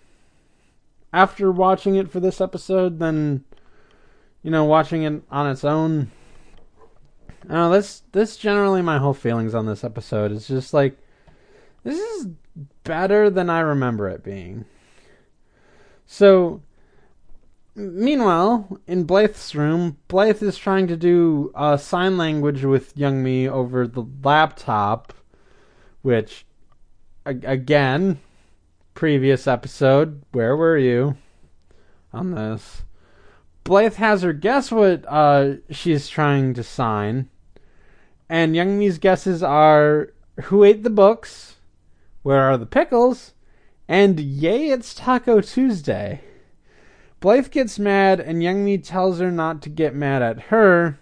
after 1.12 1.50
watching 1.50 1.96
it 1.96 2.10
for 2.10 2.20
this 2.20 2.40
episode 2.40 3.00
than 3.00 3.44
you 4.44 4.50
know 4.50 4.64
watching 4.64 5.02
it 5.02 5.22
on 5.30 5.50
its 5.50 5.64
own. 5.64 6.12
I 7.48 7.54
know 7.54 7.70
this 8.12 8.37
generally 8.37 8.83
my 8.83 8.98
whole 8.98 9.14
feelings 9.14 9.54
on 9.54 9.66
this 9.66 9.83
episode 9.83 10.30
is 10.30 10.46
just 10.46 10.72
like 10.72 10.96
this 11.83 11.98
is 11.98 12.28
better 12.85 13.30
than 13.30 13.50
I 13.50 13.61
remember 13.61 14.09
it 14.09 14.22
being. 14.22 14.66
So, 16.07 16.62
meanwhile, 17.74 18.80
in 18.87 19.07
Blythe's 19.07 19.54
room, 19.54 19.96
Blythe 20.09 20.42
is 20.42 20.57
trying 20.59 20.87
to 20.88 20.96
do 20.96 21.50
uh, 21.54 21.76
sign 21.76 22.16
language 22.16 22.64
with 22.64 22.94
Youngmee 22.94 23.48
over 23.48 23.87
the 23.87 24.07
laptop, 24.22 25.12
which, 26.02 26.46
again, 27.24 28.20
previous 28.92 29.46
episode, 29.46 30.22
where 30.33 30.57
were 30.57 30.78
you 30.78 31.16
on 32.12 32.33
this? 32.33 32.83
Blythe 33.64 33.94
has 33.94 34.22
her 34.22 34.35
guess 34.35 34.70
what 34.70 35.05
uh, 35.09 35.55
she's 35.70 36.09
trying 36.09 36.53
to 36.55 36.62
sign, 36.62 37.31
and 38.29 38.55
Youngmee's 38.55 38.98
guesses 38.98 39.42
are 39.42 40.12
who 40.44 40.64
ate 40.64 40.83
the 40.83 40.90
books, 40.90 41.57
where 42.22 42.42
are 42.42 42.59
the 42.59 42.66
pickles, 42.66 43.33
and 43.88 44.20
yay, 44.20 44.68
it's 44.68 44.94
Taco 44.94 45.40
Tuesday. 45.40 46.20
Blythe 47.20 47.50
gets 47.50 47.79
mad, 47.79 48.20
and 48.20 48.42
Youngmee 48.42 48.85
tells 48.85 49.18
her 49.18 49.31
not 49.31 49.62
to 49.62 49.70
get 49.70 49.94
mad 49.94 50.20
at 50.20 50.42
her. 50.50 50.98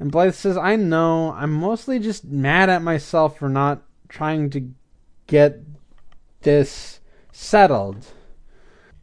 And 0.00 0.10
Blythe 0.10 0.34
says, 0.34 0.56
I 0.56 0.74
know, 0.74 1.32
I'm 1.32 1.52
mostly 1.52 2.00
just 2.00 2.24
mad 2.24 2.68
at 2.68 2.82
myself 2.82 3.38
for 3.38 3.48
not 3.48 3.82
trying 4.08 4.50
to 4.50 4.72
get 5.28 5.60
this 6.40 6.98
settled. 7.30 8.06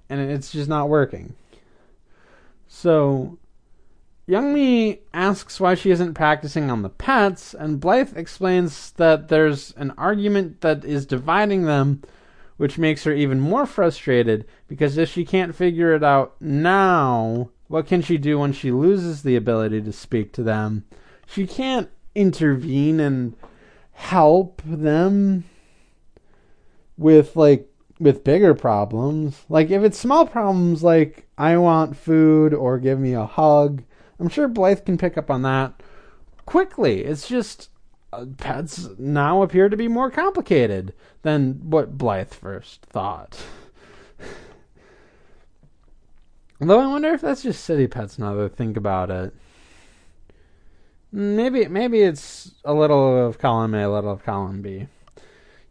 And 0.09 0.19
it's 0.19 0.51
just 0.51 0.67
not 0.67 0.89
working. 0.89 1.35
So, 2.71 3.39
Youngmee 4.27 4.99
asks 5.11 5.59
why 5.59 5.73
she 5.73 5.89
isn't 5.89 6.13
practicing 6.13 6.69
on 6.69 6.83
the 6.83 6.89
pets, 6.89 7.55
and 7.55 7.79
Blythe 7.79 8.15
explains 8.15 8.91
that 8.91 9.27
there's 9.27 9.71
an 9.71 9.91
argument 9.97 10.61
that 10.61 10.85
is 10.85 11.07
dividing 11.07 11.65
them 11.65 12.03
which 12.57 12.77
makes 12.77 13.05
her 13.05 13.13
even 13.13 13.39
more 13.39 13.65
frustrated 13.65 14.45
because 14.67 14.97
if 14.97 15.09
she 15.09 15.23
can't 15.23 15.55
figure 15.55 15.95
it 15.95 16.03
out 16.03 16.35
now, 16.41 17.49
what 17.69 17.87
can 17.87 18.01
she 18.01 18.17
do 18.17 18.37
when 18.37 18.51
she 18.51 18.69
loses 18.69 19.23
the 19.23 19.37
ability 19.37 19.81
to 19.81 19.93
speak 19.93 20.33
to 20.33 20.43
them? 20.43 20.83
She 21.25 21.47
can't 21.47 21.89
intervene 22.13 22.99
and 22.99 23.33
help 23.93 24.61
them 24.65 25.45
with 26.97 27.37
like 27.37 27.68
with 27.99 28.23
bigger 28.23 28.53
problems. 28.53 29.43
Like 29.49 29.69
if 29.69 29.83
it's 29.83 29.99
small 29.99 30.25
problems 30.25 30.83
like 30.83 31.27
I 31.37 31.57
want 31.57 31.97
food 31.97 32.53
or 32.53 32.79
give 32.79 32.99
me 32.99 33.13
a 33.13 33.25
hug, 33.25 33.83
I'm 34.19 34.29
sure 34.29 34.47
Blythe 34.47 34.85
can 34.85 34.97
pick 34.97 35.17
up 35.17 35.29
on 35.29 35.41
that 35.43 35.81
quickly. 36.45 37.03
It's 37.03 37.27
just 37.27 37.69
uh, 38.11 38.25
pets 38.37 38.89
now 38.97 39.41
appear 39.41 39.69
to 39.69 39.77
be 39.77 39.87
more 39.87 40.09
complicated 40.09 40.93
than 41.21 41.69
what 41.69 41.97
Blythe 41.97 42.33
first 42.33 42.81
thought. 42.85 43.37
Though 46.59 46.79
I 46.79 46.87
wonder 46.87 47.13
if 47.13 47.21
that's 47.21 47.43
just 47.43 47.63
city 47.63 47.87
pets 47.87 48.17
now 48.17 48.33
that 48.35 48.51
I 48.51 48.55
think 48.55 48.77
about 48.77 49.09
it. 49.11 49.33
Maybe 51.11 51.67
maybe 51.67 52.01
it's 52.01 52.51
a 52.63 52.73
little 52.73 53.27
of 53.27 53.39
column 53.39 53.73
A, 53.73 53.87
a 53.87 53.89
little 53.89 54.11
of 54.11 54.23
column 54.23 54.61
B. 54.61 54.87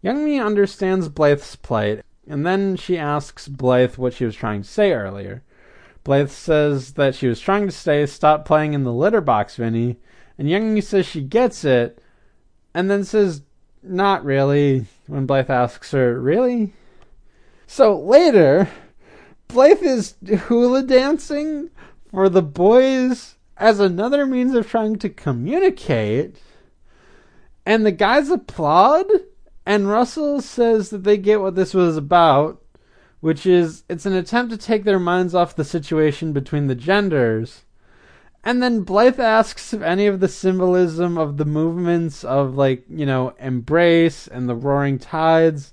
Youngmee 0.03 0.45
understands 0.45 1.09
Blythe's 1.09 1.57
plight, 1.57 2.05
and 2.29 2.47
then 2.47 2.77
she 2.77 2.99
asks 2.99 3.49
Blythe 3.49 3.97
what 3.97 4.13
she 4.13 4.25
was 4.25 4.37
trying 4.37 4.63
to 4.63 4.69
say 4.69 4.93
earlier. 4.93 5.43
Blythe 6.05 6.31
says 6.31 6.93
that 6.93 7.15
she 7.15 7.27
was 7.27 7.41
trying 7.41 7.67
to 7.67 7.73
say, 7.73 8.07
stop 8.07 8.45
playing 8.45 8.75
in 8.75 8.85
the 8.85 8.93
litter 8.93 9.21
box, 9.21 9.57
Vinnie, 9.57 9.99
and 10.37 10.49
Youngmee 10.49 10.83
says 10.83 11.07
she 11.07 11.23
gets 11.23 11.65
it, 11.65 12.03
and 12.73 12.91
then 12.91 13.05
says, 13.05 13.43
Not 13.83 14.25
really, 14.25 14.87
when 15.07 15.27
Blythe 15.27 15.51
asks 15.51 15.91
her, 15.91 16.21
Really? 16.21 16.73
So 17.67 17.99
later, 17.99 18.69
Blythe 19.49 19.83
is 19.83 20.15
hula 20.47 20.83
dancing 20.83 21.71
for 22.11 22.29
the 22.29 22.43
boys 22.43 23.37
as 23.57 23.81
another 23.81 24.25
means 24.27 24.55
of 24.55 24.69
trying 24.69 24.97
to 25.01 25.09
communicate. 25.09 26.37
And 27.67 27.85
the 27.85 27.93
guys 27.93 28.31
applaud, 28.31 29.07
and 29.69 29.89
Russell 29.89 30.41
says 30.41 30.91
that 30.91 31.05
they 31.05 31.17
get 31.17 31.41
what 31.41 31.55
this 31.55 31.75
was 31.75 31.97
about, 31.97 32.61
which 33.21 33.47
is 33.47 33.85
it's 33.89 34.07
an 34.07 34.15
attempt 34.15 34.51
to 34.51 34.59
take 34.59 34.83
their 34.83 34.99
minds 34.99 35.33
off 35.33 35.55
the 35.55 35.65
situation 35.65 36.33
between 36.33 36.67
the 36.67 36.75
genders 36.75 37.63
and 38.45 38.63
then 38.63 38.81
Blythe 38.83 39.21
asks 39.21 39.75
if 39.75 39.83
any 39.83 40.07
of 40.07 40.21
the 40.21 40.29
symbolism 40.29 41.19
of 41.19 41.37
the 41.37 41.45
movements 41.45 42.25
of 42.25 42.55
like, 42.55 42.85
you 42.89 43.05
know, 43.05 43.35
embrace 43.39 44.27
and 44.27 44.49
the 44.49 44.55
roaring 44.55 44.99
tides 44.99 45.73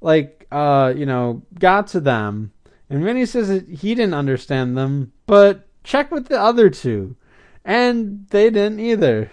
like 0.00 0.46
uh, 0.50 0.92
you 0.96 1.06
know, 1.06 1.42
got 1.58 1.86
to 1.88 2.00
them. 2.00 2.52
And 2.88 3.04
Vinnie 3.04 3.26
says 3.26 3.48
that 3.48 3.68
he 3.68 3.94
didn't 3.94 4.14
understand 4.14 4.76
them, 4.76 5.12
but 5.26 5.68
check 5.84 6.10
with 6.10 6.26
the 6.26 6.40
other 6.40 6.68
two. 6.68 7.16
And 7.64 8.26
they 8.30 8.50
didn't 8.50 8.80
either. 8.80 9.30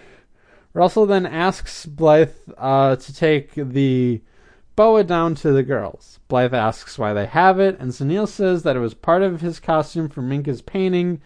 Russell 0.74 1.06
then 1.06 1.26
asks 1.26 1.86
Blythe 1.86 2.34
uh, 2.56 2.96
to 2.96 3.14
take 3.14 3.54
the 3.54 4.20
boa 4.76 5.02
down 5.02 5.34
to 5.36 5.52
the 5.52 5.62
girls. 5.62 6.20
Blythe 6.28 6.54
asks 6.54 6.98
why 6.98 7.12
they 7.12 7.26
have 7.26 7.58
it, 7.58 7.78
and 7.80 7.90
Sunil 7.90 8.28
says 8.28 8.62
that 8.62 8.76
it 8.76 8.80
was 8.80 8.94
part 8.94 9.22
of 9.22 9.40
his 9.40 9.58
costume 9.58 10.08
for 10.08 10.22
Minka's 10.22 10.62
painting 10.62 11.20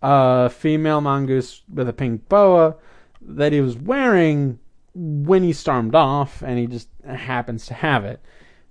a 0.00 0.48
female 0.48 1.00
mongoose 1.00 1.62
with 1.72 1.88
a 1.88 1.92
pink 1.92 2.28
boa 2.28 2.76
that 3.20 3.52
he 3.52 3.60
was 3.60 3.76
wearing 3.76 4.58
when 4.94 5.42
he 5.42 5.52
stormed 5.52 5.94
off, 5.94 6.42
and 6.42 6.58
he 6.58 6.66
just 6.66 6.88
happens 7.04 7.66
to 7.66 7.74
have 7.74 8.04
it. 8.04 8.20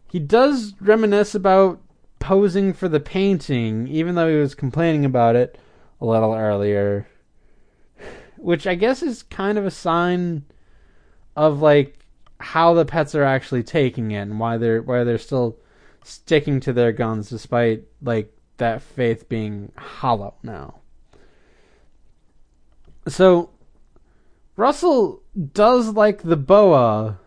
He 0.10 0.20
does 0.20 0.74
reminisce 0.80 1.36
about 1.36 1.82
posing 2.20 2.74
for 2.74 2.88
the 2.90 3.00
painting, 3.00 3.88
even 3.88 4.16
though 4.16 4.30
he 4.30 4.38
was 4.38 4.56
complaining 4.56 5.06
about 5.06 5.36
it 5.36 5.58
a 6.02 6.06
little 6.06 6.34
earlier, 6.34 7.08
which 8.38 8.68
I 8.68 8.76
guess 8.76 9.02
is 9.02 9.24
kind 9.24 9.58
of 9.58 9.66
a 9.66 9.72
sign 9.72 10.46
of 11.36 11.62
like 11.62 12.00
how 12.40 12.74
the 12.74 12.86
pets 12.86 13.16
are 13.16 13.24
actually 13.24 13.64
taking 13.64 14.12
it 14.12 14.22
and 14.22 14.40
why 14.40 14.58
they're 14.58 14.82
why 14.82 15.04
they're 15.04 15.18
still 15.18 15.58
sticking 16.04 16.60
to 16.62 16.74
their 16.74 16.92
guns 16.92 17.30
despite 17.30 17.84
like 18.02 18.34
that 18.58 18.82
faith 18.82 19.28
being 19.30 19.72
hollow 19.78 20.36
now. 20.44 20.80
So 23.08 23.52
Russell 24.56 25.22
does 25.54 25.90
like 25.90 26.24
the 26.24 26.36
boa, 26.36 27.20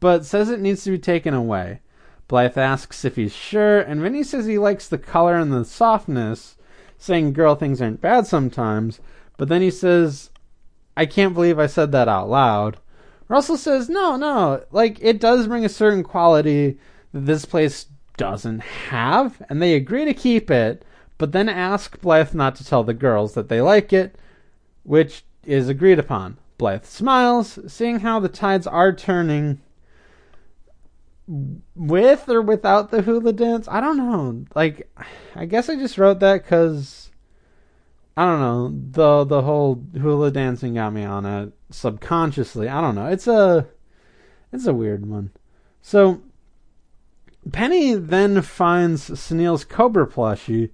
but 0.00 0.24
says 0.24 0.48
it 0.48 0.60
needs 0.60 0.84
to 0.84 0.92
be 0.92 0.98
taken 0.98 1.34
away. 1.34 1.80
Blythe 2.28 2.58
asks 2.58 3.04
if 3.04 3.16
he's 3.16 3.34
sure, 3.34 3.80
and 3.80 4.00
Vinnie 4.00 4.22
says 4.22 4.46
he 4.46 4.58
likes 4.58 4.88
the 4.88 4.98
color 4.98 5.36
and 5.36 5.52
the 5.52 5.64
softness, 5.64 6.56
saying 6.98 7.32
girl 7.32 7.54
things 7.54 7.80
aren't 7.80 8.00
bad 8.00 8.26
sometimes. 8.26 9.00
But 9.36 9.48
then 9.48 9.62
he 9.62 9.70
says, 9.70 10.30
I 10.96 11.06
can't 11.06 11.34
believe 11.34 11.58
I 11.58 11.66
said 11.66 11.92
that 11.92 12.08
out 12.08 12.28
loud. 12.28 12.78
Russell 13.28 13.56
says, 13.56 13.88
no, 13.88 14.16
no, 14.16 14.64
like 14.70 14.98
it 15.02 15.20
does 15.20 15.48
bring 15.48 15.64
a 15.64 15.68
certain 15.68 16.02
quality 16.02 16.78
that 17.12 17.26
this 17.26 17.44
place 17.44 17.86
doesn't 18.16 18.60
have, 18.60 19.42
and 19.48 19.60
they 19.60 19.74
agree 19.74 20.04
to 20.04 20.14
keep 20.14 20.50
it, 20.50 20.84
but 21.18 21.32
then 21.32 21.48
ask 21.48 22.00
Blythe 22.00 22.34
not 22.34 22.54
to 22.56 22.64
tell 22.64 22.84
the 22.84 22.94
girls 22.94 23.34
that 23.34 23.48
they 23.48 23.60
like 23.60 23.92
it, 23.92 24.16
which 24.84 25.24
is 25.44 25.68
agreed 25.68 25.98
upon. 25.98 26.38
Blythe 26.56 26.84
smiles, 26.84 27.58
seeing 27.66 28.00
how 28.00 28.20
the 28.20 28.28
tides 28.28 28.66
are 28.66 28.92
turning 28.92 29.60
with 31.74 32.28
or 32.28 32.40
without 32.40 32.90
the 32.90 33.02
hula 33.02 33.32
dance. 33.32 33.66
I 33.68 33.80
don't 33.80 33.96
know. 33.96 34.44
Like, 34.54 34.88
I 35.34 35.44
guess 35.44 35.68
I 35.68 35.76
just 35.76 35.98
wrote 35.98 36.20
that 36.20 36.44
because 36.44 37.05
I 38.16 38.24
don't 38.24 38.40
know 38.40 38.74
the 38.90 39.24
the 39.24 39.42
whole 39.42 39.82
hula 39.92 40.30
dancing 40.30 40.74
got 40.74 40.92
me 40.92 41.04
on 41.04 41.26
it 41.26 41.52
subconsciously. 41.70 42.68
I 42.68 42.80
don't 42.80 42.94
know. 42.94 43.06
It's 43.06 43.26
a 43.26 43.66
it's 44.52 44.66
a 44.66 44.74
weird 44.74 45.06
one. 45.06 45.30
So 45.82 46.22
Penny 47.52 47.94
then 47.94 48.42
finds 48.42 49.10
Sunil's 49.10 49.64
Cobra 49.64 50.06
plushie 50.06 50.70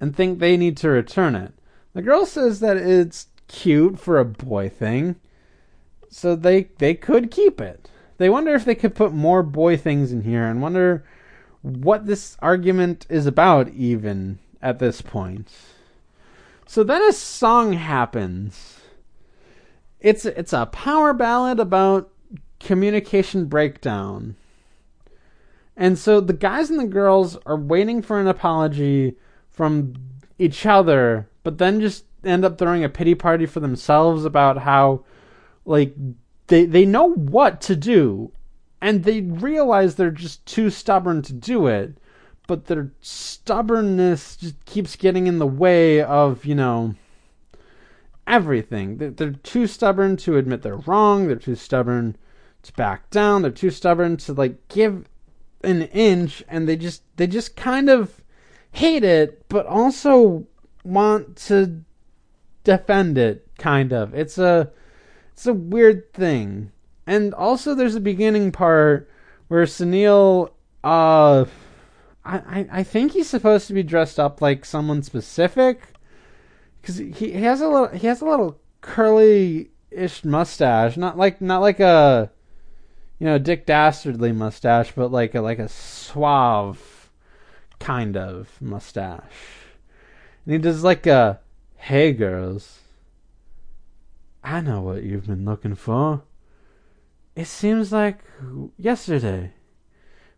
and 0.00 0.14
think 0.14 0.38
they 0.38 0.56
need 0.56 0.76
to 0.78 0.88
return 0.88 1.34
it. 1.34 1.52
The 1.94 2.02
girl 2.02 2.26
says 2.26 2.60
that 2.60 2.76
it's 2.76 3.28
cute 3.48 3.98
for 3.98 4.18
a 4.18 4.24
boy 4.24 4.68
thing, 4.68 5.16
so 6.08 6.36
they 6.36 6.64
they 6.78 6.94
could 6.94 7.30
keep 7.30 7.60
it. 7.60 7.90
They 8.18 8.30
wonder 8.30 8.54
if 8.54 8.64
they 8.64 8.74
could 8.76 8.94
put 8.94 9.12
more 9.12 9.42
boy 9.42 9.76
things 9.76 10.12
in 10.12 10.22
here 10.22 10.44
and 10.44 10.62
wonder 10.62 11.04
what 11.62 12.06
this 12.06 12.36
argument 12.40 13.06
is 13.08 13.26
about 13.26 13.68
even 13.70 14.38
at 14.62 14.78
this 14.78 15.02
point. 15.02 15.50
So 16.66 16.82
then 16.82 17.02
a 17.02 17.12
song 17.12 17.74
happens. 17.74 18.80
It's 20.00 20.24
it's 20.24 20.52
a 20.52 20.66
power 20.66 21.12
ballad 21.12 21.60
about 21.60 22.10
communication 22.60 23.46
breakdown. 23.46 24.36
And 25.76 25.98
so 25.98 26.20
the 26.20 26.32
guys 26.32 26.70
and 26.70 26.78
the 26.78 26.86
girls 26.86 27.36
are 27.46 27.56
waiting 27.56 28.00
for 28.00 28.20
an 28.20 28.28
apology 28.28 29.16
from 29.50 29.94
each 30.38 30.66
other, 30.66 31.28
but 31.42 31.58
then 31.58 31.80
just 31.80 32.04
end 32.24 32.44
up 32.44 32.58
throwing 32.58 32.84
a 32.84 32.88
pity 32.88 33.14
party 33.14 33.46
for 33.46 33.60
themselves 33.60 34.24
about 34.24 34.58
how 34.58 35.04
like 35.64 35.94
they 36.46 36.64
they 36.64 36.84
know 36.84 37.12
what 37.12 37.60
to 37.62 37.76
do 37.76 38.32
and 38.80 39.04
they 39.04 39.22
realize 39.22 39.94
they're 39.94 40.10
just 40.10 40.44
too 40.44 40.68
stubborn 40.68 41.22
to 41.22 41.32
do 41.32 41.66
it, 41.66 41.96
but 42.46 42.66
their 42.66 42.90
stubbornness 43.00 44.36
just 44.36 44.64
keeps 44.64 44.96
getting 44.96 45.26
in 45.26 45.38
the 45.38 45.46
way 45.46 46.02
of, 46.02 46.44
you 46.44 46.54
know, 46.54 46.94
everything. 48.26 48.98
They're, 48.98 49.32
too 49.32 49.66
stubborn 49.66 50.16
to 50.18 50.36
admit 50.36 50.62
they're 50.62 50.76
wrong, 50.76 51.26
they're 51.26 51.36
too 51.36 51.54
stubborn 51.54 52.16
to 52.62 52.72
back 52.74 53.10
down, 53.10 53.42
they're 53.42 53.50
too 53.50 53.70
stubborn 53.70 54.16
to 54.18 54.32
like 54.32 54.68
give 54.68 55.06
an 55.62 55.82
inch 55.82 56.42
and 56.48 56.68
they 56.68 56.76
just 56.76 57.02
they 57.16 57.26
just 57.26 57.56
kind 57.56 57.88
of 57.88 58.22
hate 58.72 59.02
it 59.02 59.48
but 59.48 59.64
also 59.66 60.46
want 60.84 61.36
to 61.36 61.82
defend 62.64 63.16
it 63.18 63.46
kind 63.58 63.92
of. 63.92 64.14
It's 64.14 64.38
a 64.38 64.70
it's 65.32 65.46
a 65.46 65.54
weird 65.54 66.12
thing. 66.12 66.70
And 67.06 67.34
also 67.34 67.74
there's 67.74 67.94
a 67.94 68.00
beginning 68.00 68.52
part 68.52 69.08
where 69.48 69.64
Sunil 69.64 70.50
uh 70.82 71.44
I, 72.24 72.66
I 72.70 72.82
think 72.82 73.12
he's 73.12 73.28
supposed 73.28 73.66
to 73.68 73.74
be 73.74 73.82
dressed 73.82 74.18
up 74.18 74.40
like 74.40 74.64
someone 74.64 75.02
specific 75.02 75.82
because 76.80 76.96
he, 76.96 77.10
he 77.10 77.32
has 77.42 77.60
a 77.60 77.68
little 77.68 77.88
he 77.88 78.06
has 78.06 78.22
a 78.22 78.24
little 78.24 78.58
curly 78.80 79.70
ish 79.90 80.24
mustache 80.24 80.96
not 80.96 81.18
like 81.18 81.40
not 81.40 81.60
like 81.60 81.80
a 81.80 82.30
you 83.18 83.26
know, 83.26 83.38
Dick 83.38 83.66
Dastardly 83.66 84.32
mustache, 84.32 84.92
but 84.92 85.12
like 85.12 85.34
a 85.34 85.40
like 85.40 85.58
a 85.58 85.68
suave 85.68 87.10
kind 87.78 88.16
of 88.16 88.60
mustache. 88.60 89.22
And 90.44 90.52
he 90.52 90.58
does 90.58 90.84
like 90.84 91.06
a 91.06 91.40
hey 91.76 92.12
girls. 92.12 92.80
I 94.42 94.60
know 94.60 94.82
what 94.82 95.04
you've 95.04 95.26
been 95.26 95.44
looking 95.44 95.74
for. 95.74 96.22
It 97.34 97.46
seems 97.46 97.92
like 97.92 98.18
yesterday 98.76 99.52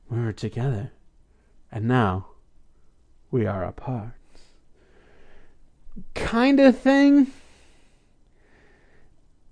we 0.09 0.21
were 0.21 0.33
together, 0.33 0.93
and 1.71 1.87
now 1.87 2.27
we 3.31 3.47
are 3.47 3.65
apart. 3.65 4.13
Kind 6.15 6.61
of 6.61 6.79
thing. 6.79 7.29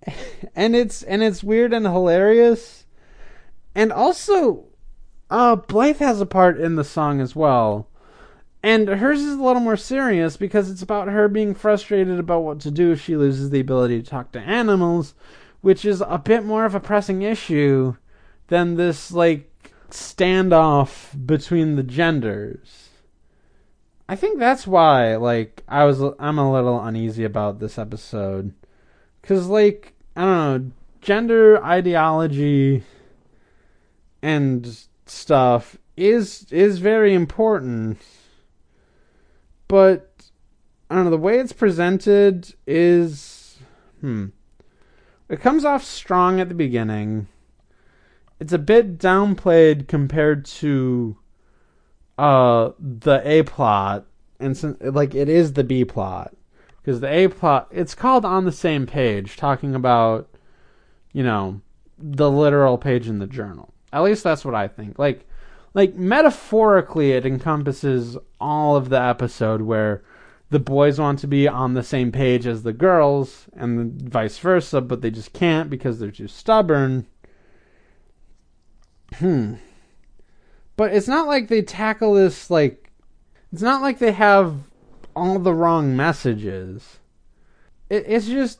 and 0.54 0.76
it's 0.76 1.02
and 1.02 1.22
it's 1.22 1.42
weird 1.42 1.72
and 1.72 1.86
hilarious 1.86 2.84
and 3.74 3.92
also, 3.92 4.66
uh, 5.30 5.56
Blythe 5.56 5.98
has 5.98 6.20
a 6.20 6.26
part 6.26 6.60
in 6.60 6.76
the 6.76 6.84
song 6.84 7.20
as 7.20 7.34
well. 7.34 7.88
And 8.62 8.88
hers 8.88 9.20
is 9.20 9.34
a 9.34 9.42
little 9.42 9.60
more 9.60 9.76
serious 9.76 10.36
because 10.36 10.70
it's 10.70 10.80
about 10.80 11.08
her 11.08 11.28
being 11.28 11.54
frustrated 11.54 12.18
about 12.18 12.44
what 12.44 12.60
to 12.60 12.70
do 12.70 12.92
if 12.92 13.00
she 13.00 13.16
loses 13.16 13.50
the 13.50 13.60
ability 13.60 14.00
to 14.00 14.08
talk 14.08 14.32
to 14.32 14.40
animals, 14.40 15.14
which 15.60 15.84
is 15.84 16.02
a 16.06 16.18
bit 16.18 16.44
more 16.44 16.64
of 16.64 16.74
a 16.74 16.80
pressing 16.80 17.22
issue 17.22 17.96
than 18.48 18.76
this, 18.76 19.12
like, 19.12 19.50
standoff 19.94 21.26
between 21.26 21.76
the 21.76 21.82
genders. 21.82 22.90
I 24.08 24.16
think 24.16 24.38
that's 24.38 24.66
why, 24.66 25.16
like, 25.16 25.62
I 25.66 25.84
was, 25.84 26.02
I'm 26.18 26.38
a 26.38 26.52
little 26.52 26.82
uneasy 26.84 27.24
about 27.24 27.58
this 27.58 27.78
episode. 27.78 28.52
Cause, 29.22 29.46
like, 29.46 29.94
I 30.14 30.20
don't 30.20 30.64
know, 30.64 30.70
gender 31.00 31.62
ideology 31.64 32.82
and 34.22 34.78
stuff 35.06 35.76
is 35.96 36.46
is 36.50 36.78
very 36.78 37.14
important. 37.14 37.98
But 39.68 40.30
I 40.90 40.96
don't 40.96 41.04
know, 41.04 41.10
the 41.10 41.18
way 41.18 41.38
it's 41.38 41.52
presented 41.52 42.54
is 42.66 43.58
hmm. 44.00 44.26
It 45.28 45.40
comes 45.40 45.64
off 45.64 45.82
strong 45.82 46.40
at 46.40 46.48
the 46.48 46.54
beginning. 46.54 47.28
It's 48.40 48.52
a 48.52 48.58
bit 48.58 48.98
downplayed 48.98 49.88
compared 49.88 50.44
to 50.46 51.16
uh 52.16 52.70
the 52.78 53.20
A 53.24 53.42
plot 53.42 54.06
and 54.38 54.56
so, 54.56 54.76
like 54.80 55.14
it 55.14 55.28
is 55.28 55.54
the 55.54 55.64
B 55.64 55.84
plot 55.84 56.32
because 56.80 57.00
the 57.00 57.12
A 57.12 57.28
plot 57.28 57.68
it's 57.72 57.94
called 57.94 58.24
on 58.24 58.44
the 58.44 58.52
same 58.52 58.86
page 58.86 59.36
talking 59.36 59.74
about 59.74 60.28
you 61.12 61.24
know 61.24 61.60
the 61.98 62.30
literal 62.30 62.78
page 62.78 63.08
in 63.08 63.18
the 63.18 63.26
journal 63.26 63.74
at 63.94 64.02
least 64.02 64.24
that's 64.24 64.44
what 64.44 64.56
I 64.56 64.66
think. 64.68 64.98
Like 64.98 65.26
like 65.72 65.94
metaphorically 65.94 67.12
it 67.12 67.24
encompasses 67.24 68.18
all 68.40 68.76
of 68.76 68.88
the 68.88 69.00
episode 69.00 69.62
where 69.62 70.02
the 70.50 70.58
boys 70.58 70.98
want 70.98 71.20
to 71.20 71.26
be 71.26 71.48
on 71.48 71.74
the 71.74 71.82
same 71.82 72.12
page 72.12 72.46
as 72.46 72.64
the 72.64 72.72
girls 72.72 73.46
and 73.54 74.02
vice 74.02 74.38
versa, 74.38 74.80
but 74.80 75.00
they 75.00 75.10
just 75.10 75.32
can't 75.32 75.70
because 75.70 75.98
they're 75.98 76.10
too 76.10 76.28
stubborn. 76.28 77.06
Hmm. 79.18 79.54
But 80.76 80.92
it's 80.92 81.08
not 81.08 81.26
like 81.26 81.48
they 81.48 81.62
tackle 81.62 82.14
this 82.14 82.50
like 82.50 82.90
it's 83.52 83.62
not 83.62 83.82
like 83.82 83.98
they 83.98 84.12
have 84.12 84.56
all 85.14 85.38
the 85.38 85.54
wrong 85.54 85.96
messages. 85.96 86.98
It, 87.88 88.04
it's 88.08 88.26
just 88.26 88.58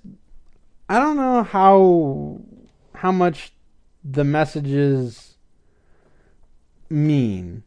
I 0.89 1.01
don't 1.01 1.17
know 1.17 1.43
how 1.43 2.41
how 2.95 3.11
much 3.11 3.53
the 4.05 4.23
messages 4.23 5.37
mean. 6.89 7.65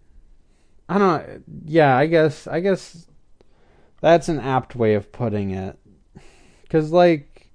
I 0.88 0.98
don't 0.98 1.44
yeah, 1.66 1.98
I 1.98 2.06
guess 2.06 2.48
I 2.48 2.62
guess 2.62 3.08
that's 4.00 4.30
an 4.30 4.40
apt 4.40 4.76
way 4.76 4.94
of 4.94 5.12
putting 5.12 5.52
it. 5.52 5.78
Cuz 6.70 6.94
like 6.94 7.52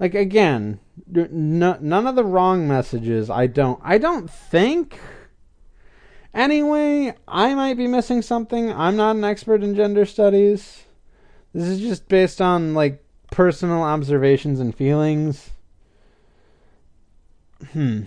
like 0.00 0.14
again, 0.14 0.80
n- 1.14 1.78
none 1.80 2.06
of 2.06 2.14
the 2.16 2.24
wrong 2.24 2.68
messages 2.68 3.30
I 3.30 3.46
don't 3.46 3.80
I 3.82 3.98
don't 3.98 4.30
think 4.30 4.98
Anyway, 6.34 7.14
I 7.26 7.54
might 7.54 7.76
be 7.76 7.86
missing 7.86 8.22
something. 8.22 8.70
I'm 8.72 8.96
not 8.96 9.16
an 9.16 9.24
expert 9.24 9.62
in 9.62 9.74
gender 9.74 10.04
studies. 10.04 10.84
This 11.52 11.66
is 11.66 11.80
just 11.80 12.08
based 12.08 12.40
on 12.40 12.74
like 12.74 13.02
personal 13.30 13.82
observations 13.82 14.60
and 14.60 14.74
feelings. 14.74 15.50
Hmm. 17.72 18.02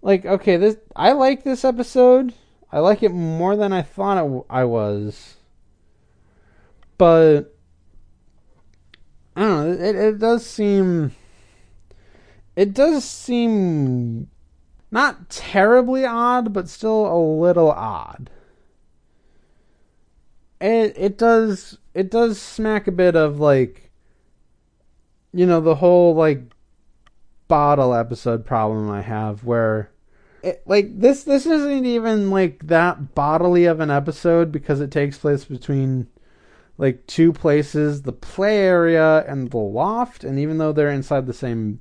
Like, 0.00 0.24
okay, 0.24 0.56
this 0.56 0.76
I 0.94 1.12
like 1.12 1.44
this 1.44 1.64
episode. 1.64 2.34
I 2.70 2.78
like 2.78 3.02
it 3.02 3.10
more 3.10 3.56
than 3.56 3.72
I 3.72 3.82
thought 3.82 4.24
it, 4.24 4.44
I 4.48 4.64
was. 4.64 5.36
But 6.98 7.53
I 9.36 9.40
don't 9.40 9.78
know. 9.78 9.84
It 9.84 9.96
it 9.96 10.18
does 10.18 10.46
seem. 10.46 11.12
It 12.56 12.72
does 12.72 13.04
seem 13.04 14.28
not 14.90 15.28
terribly 15.28 16.04
odd, 16.04 16.52
but 16.52 16.68
still 16.68 17.06
a 17.06 17.18
little 17.18 17.70
odd. 17.70 18.30
It 20.60 20.94
it 20.96 21.18
does 21.18 21.78
it 21.94 22.10
does 22.10 22.40
smack 22.40 22.86
a 22.86 22.92
bit 22.92 23.16
of 23.16 23.40
like 23.40 23.90
you 25.32 25.46
know 25.46 25.60
the 25.60 25.74
whole 25.76 26.14
like 26.14 26.42
bottle 27.48 27.92
episode 27.92 28.46
problem 28.46 28.88
I 28.90 29.02
have 29.02 29.44
where 29.44 29.90
it, 30.42 30.62
like 30.66 30.98
this 31.00 31.24
this 31.24 31.44
isn't 31.44 31.86
even 31.86 32.30
like 32.30 32.66
that 32.68 33.14
bodily 33.14 33.64
of 33.64 33.80
an 33.80 33.90
episode 33.90 34.52
because 34.52 34.80
it 34.80 34.90
takes 34.90 35.18
place 35.18 35.44
between 35.44 36.06
like 36.76 37.06
two 37.06 37.32
places 37.32 38.02
the 38.02 38.12
play 38.12 38.58
area 38.58 39.24
and 39.26 39.50
the 39.50 39.56
loft 39.56 40.24
and 40.24 40.38
even 40.38 40.58
though 40.58 40.72
they're 40.72 40.90
inside 40.90 41.26
the 41.26 41.32
same 41.32 41.80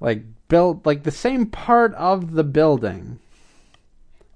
like 0.00 0.22
built 0.48 0.84
like 0.86 1.02
the 1.02 1.10
same 1.10 1.46
part 1.46 1.94
of 1.94 2.32
the 2.32 2.44
building 2.44 3.18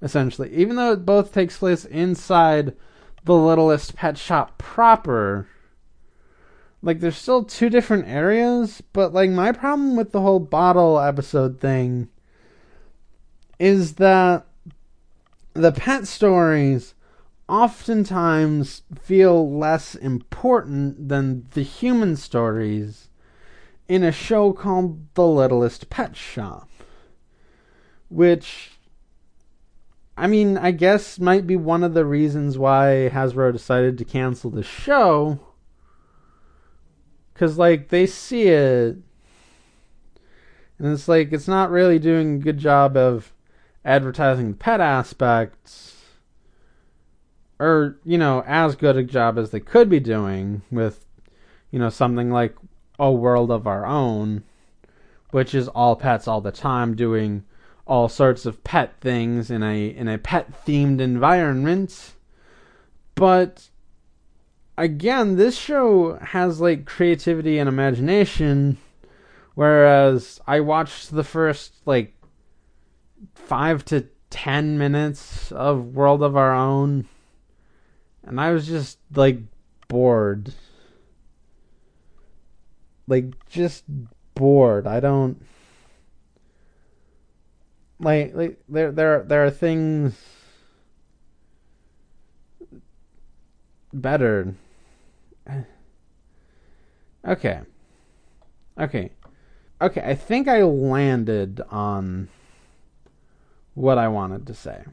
essentially 0.02 0.52
even 0.54 0.76
though 0.76 0.92
it 0.92 1.06
both 1.06 1.32
takes 1.32 1.58
place 1.58 1.84
inside 1.86 2.74
the 3.24 3.34
littlest 3.34 3.96
pet 3.96 4.18
shop 4.18 4.58
proper 4.58 5.48
like 6.82 7.00
there's 7.00 7.16
still 7.16 7.42
two 7.42 7.70
different 7.70 8.06
areas 8.06 8.82
but 8.92 9.12
like 9.12 9.30
my 9.30 9.50
problem 9.50 9.96
with 9.96 10.12
the 10.12 10.20
whole 10.20 10.38
bottle 10.38 11.00
episode 11.00 11.58
thing 11.58 12.08
is 13.58 13.94
that 13.94 14.46
the 15.54 15.72
pet 15.72 16.06
stories 16.06 16.94
oftentimes 17.48 18.82
feel 19.00 19.50
less 19.56 19.94
important 19.94 21.08
than 21.08 21.46
the 21.54 21.62
human 21.62 22.16
stories 22.16 23.08
in 23.88 24.02
a 24.02 24.12
show 24.12 24.52
called 24.52 25.14
The 25.14 25.26
Littlest 25.26 25.88
Pet 25.90 26.16
Shop. 26.16 26.68
Which, 28.08 28.72
I 30.16 30.26
mean, 30.26 30.58
I 30.58 30.70
guess 30.70 31.18
might 31.18 31.46
be 31.46 31.56
one 31.56 31.84
of 31.84 31.94
the 31.94 32.04
reasons 32.04 32.58
why 32.58 33.10
Hasbro 33.12 33.52
decided 33.52 33.98
to 33.98 34.04
cancel 34.04 34.50
the 34.50 34.62
show. 34.62 35.38
Because, 37.32 37.58
like, 37.58 37.88
they 37.88 38.06
see 38.06 38.44
it. 38.48 38.96
And 40.78 40.92
it's 40.92 41.08
like, 41.08 41.32
it's 41.32 41.48
not 41.48 41.70
really 41.70 41.98
doing 41.98 42.36
a 42.36 42.38
good 42.38 42.58
job 42.58 42.96
of 42.96 43.32
advertising 43.84 44.52
the 44.52 44.56
pet 44.56 44.80
aspects 44.80 45.95
or 47.58 47.96
you 48.04 48.18
know 48.18 48.42
as 48.46 48.76
good 48.76 48.96
a 48.96 49.02
job 49.02 49.38
as 49.38 49.50
they 49.50 49.60
could 49.60 49.88
be 49.88 50.00
doing 50.00 50.62
with 50.70 51.06
you 51.70 51.78
know 51.78 51.90
something 51.90 52.30
like 52.30 52.54
a 52.98 53.10
world 53.10 53.50
of 53.50 53.66
our 53.66 53.86
own 53.86 54.42
which 55.30 55.54
is 55.54 55.68
all 55.68 55.96
pets 55.96 56.28
all 56.28 56.40
the 56.40 56.52
time 56.52 56.94
doing 56.94 57.44
all 57.86 58.08
sorts 58.08 58.46
of 58.46 58.62
pet 58.64 58.94
things 59.00 59.50
in 59.50 59.62
a 59.62 59.86
in 59.88 60.08
a 60.08 60.18
pet 60.18 60.64
themed 60.66 61.00
environment. 61.00 62.14
But 63.14 63.68
again 64.78 65.36
this 65.36 65.56
show 65.56 66.16
has 66.16 66.60
like 66.60 66.84
creativity 66.84 67.58
and 67.58 67.66
imagination 67.66 68.76
whereas 69.54 70.38
i 70.46 70.60
watched 70.60 71.10
the 71.12 71.24
first 71.24 71.72
like 71.86 72.14
five 73.34 73.82
to 73.86 74.06
ten 74.30 74.76
minutes 74.76 75.50
of 75.52 75.94
World 75.94 76.22
of 76.22 76.36
Our 76.36 76.52
Own, 76.54 77.08
and 78.26 78.40
I 78.40 78.52
was 78.52 78.66
just 78.66 78.98
like 79.14 79.38
bored. 79.88 80.52
Like 83.06 83.48
just 83.48 83.84
bored. 84.34 84.86
I 84.86 85.00
don't 85.00 85.40
like 87.98 88.34
like 88.34 88.58
there 88.68 88.92
there 88.92 89.22
there 89.22 89.44
are 89.44 89.50
things 89.50 90.14
better. 93.92 94.54
Okay. 97.26 97.58
Okay. 98.78 99.10
Okay, 99.80 100.00
I 100.00 100.14
think 100.14 100.46
I 100.46 100.62
landed 100.62 101.60
on 101.72 102.28
what 103.74 103.98
I 103.98 104.06
wanted 104.06 104.46
to 104.46 104.54
say. 104.54 104.84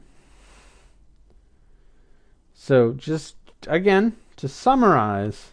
So, 2.66 2.94
just 2.94 3.36
again, 3.66 4.16
to 4.36 4.48
summarize, 4.48 5.50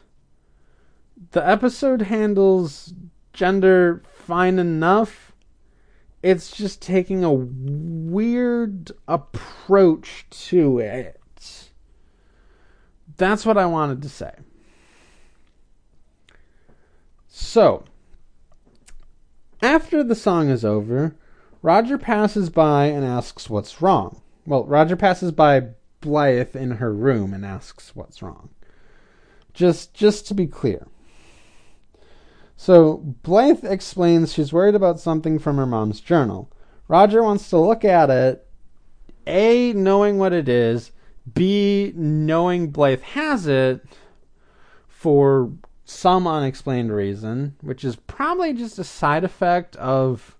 the 1.31 1.45
episode 1.45 2.03
handles 2.03 2.93
gender 3.33 4.01
fine 4.13 4.57
enough. 4.57 5.33
It's 6.23 6.55
just 6.55 6.81
taking 6.81 7.25
a 7.25 7.33
weird 7.33 8.93
approach 9.09 10.25
to 10.29 10.79
it. 10.79 11.19
That's 13.17 13.45
what 13.45 13.57
I 13.57 13.65
wanted 13.65 14.01
to 14.03 14.09
say. 14.09 14.31
So, 17.27 17.83
after 19.61 20.01
the 20.01 20.15
song 20.15 20.47
is 20.47 20.63
over, 20.63 21.17
Roger 21.61 21.97
passes 21.97 22.49
by 22.49 22.85
and 22.85 23.03
asks 23.03 23.49
what's 23.49 23.81
wrong. 23.81 24.21
Well, 24.45 24.63
Roger 24.63 24.95
passes 24.95 25.33
by 25.33 25.71
Blythe 26.01 26.55
in 26.55 26.71
her 26.71 26.93
room 26.93 27.33
and 27.33 27.45
asks 27.45 27.95
what's 27.95 28.21
wrong. 28.21 28.49
Just 29.53 29.93
just 29.93 30.27
to 30.27 30.33
be 30.33 30.47
clear. 30.47 30.87
So 32.57 32.97
Blythe 33.23 33.63
explains 33.63 34.33
she's 34.33 34.53
worried 34.53 34.75
about 34.75 34.99
something 34.99 35.39
from 35.39 35.57
her 35.57 35.65
mom's 35.65 35.99
journal. 35.99 36.51
Roger 36.87 37.23
wants 37.23 37.49
to 37.49 37.57
look 37.57 37.83
at 37.83 38.09
it, 38.09 38.47
A, 39.25 39.73
knowing 39.73 40.17
what 40.17 40.33
it 40.33 40.47
is, 40.47 40.91
B, 41.33 41.93
knowing 41.95 42.69
Blythe 42.69 43.01
has 43.01 43.47
it 43.47 43.83
for 44.87 45.51
some 45.85 46.27
unexplained 46.27 46.93
reason, 46.93 47.55
which 47.61 47.83
is 47.83 47.95
probably 47.95 48.53
just 48.53 48.77
a 48.77 48.83
side 48.83 49.23
effect 49.23 49.75
of 49.77 50.35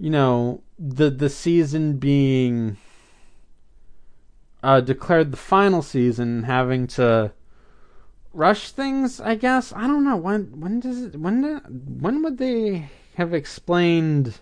you 0.00 0.08
know, 0.08 0.62
the 0.78 1.10
the 1.10 1.28
season 1.28 1.98
being 1.98 2.78
uh, 4.62 4.80
declared 4.80 5.32
the 5.32 5.36
final 5.36 5.82
season, 5.82 6.44
having 6.44 6.86
to 6.88 7.32
rush 8.32 8.70
things. 8.70 9.20
I 9.20 9.34
guess 9.34 9.72
I 9.72 9.86
don't 9.86 10.04
know 10.04 10.16
when. 10.16 10.60
When 10.60 10.80
does 10.80 11.02
it? 11.02 11.16
When 11.16 11.42
when 12.00 12.22
would 12.22 12.38
they 12.38 12.90
have 13.14 13.34
explained 13.34 14.38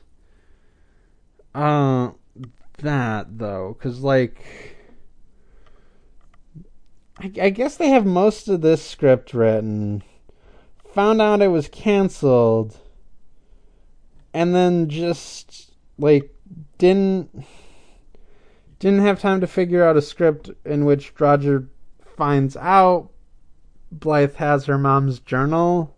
uh 1.54 2.10
that 2.78 3.38
though? 3.38 3.76
Because 3.78 4.00
like. 4.00 4.74
I, 7.20 7.32
I 7.42 7.50
guess 7.50 7.76
they 7.76 7.88
have 7.88 8.06
most 8.06 8.46
of 8.46 8.60
this 8.60 8.84
script 8.84 9.34
written. 9.34 10.04
Found 10.94 11.20
out 11.20 11.42
it 11.42 11.48
was 11.48 11.68
canceled 11.68 12.78
and 14.38 14.54
then 14.54 14.88
just 14.88 15.72
like 15.98 16.34
didn't 16.78 17.44
didn't 18.78 19.00
have 19.00 19.20
time 19.20 19.40
to 19.40 19.46
figure 19.46 19.84
out 19.84 19.96
a 19.96 20.02
script 20.02 20.50
in 20.64 20.84
which 20.84 21.12
Roger 21.18 21.68
finds 22.16 22.56
out 22.56 23.10
Blythe 23.90 24.36
has 24.36 24.66
her 24.66 24.78
mom's 24.78 25.18
journal. 25.20 25.96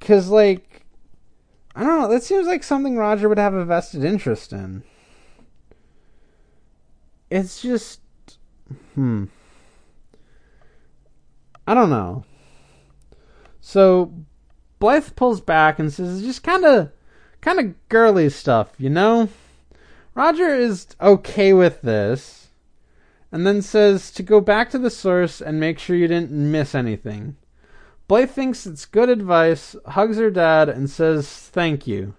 Cause 0.00 0.28
like 0.28 0.84
I 1.74 1.80
don't 1.80 2.00
know, 2.00 2.08
that 2.08 2.22
seems 2.22 2.46
like 2.46 2.62
something 2.62 2.96
Roger 2.96 3.28
would 3.28 3.38
have 3.38 3.54
a 3.54 3.64
vested 3.64 4.04
interest 4.04 4.52
in. 4.52 4.82
It's 7.30 7.60
just 7.60 8.00
hmm. 8.94 9.24
I 11.66 11.74
don't 11.74 11.90
know. 11.90 12.24
So 13.60 14.12
Blythe 14.78 15.16
pulls 15.16 15.40
back 15.40 15.78
and 15.78 15.92
says, 15.92 16.22
"Just 16.22 16.42
kind 16.42 16.64
of, 16.64 16.92
kind 17.40 17.58
of 17.58 17.88
girly 17.88 18.30
stuff, 18.30 18.70
you 18.78 18.90
know." 18.90 19.28
Roger 20.16 20.48
is 20.54 20.86
okay 20.98 21.52
with 21.52 21.82
this, 21.82 22.48
and 23.30 23.46
then 23.46 23.60
says 23.60 24.10
to 24.12 24.22
go 24.22 24.40
back 24.40 24.70
to 24.70 24.78
the 24.78 24.88
source 24.88 25.42
and 25.42 25.60
make 25.60 25.78
sure 25.78 25.94
you 25.94 26.08
didn't 26.08 26.30
miss 26.30 26.74
anything. 26.74 27.36
Blythe 28.08 28.30
thinks 28.30 28.66
it's 28.66 28.86
good 28.86 29.10
advice, 29.10 29.76
hugs 29.88 30.16
her 30.16 30.30
dad, 30.30 30.70
and 30.70 30.88
says 30.88 31.28
thank 31.28 31.86
you. 31.86 32.14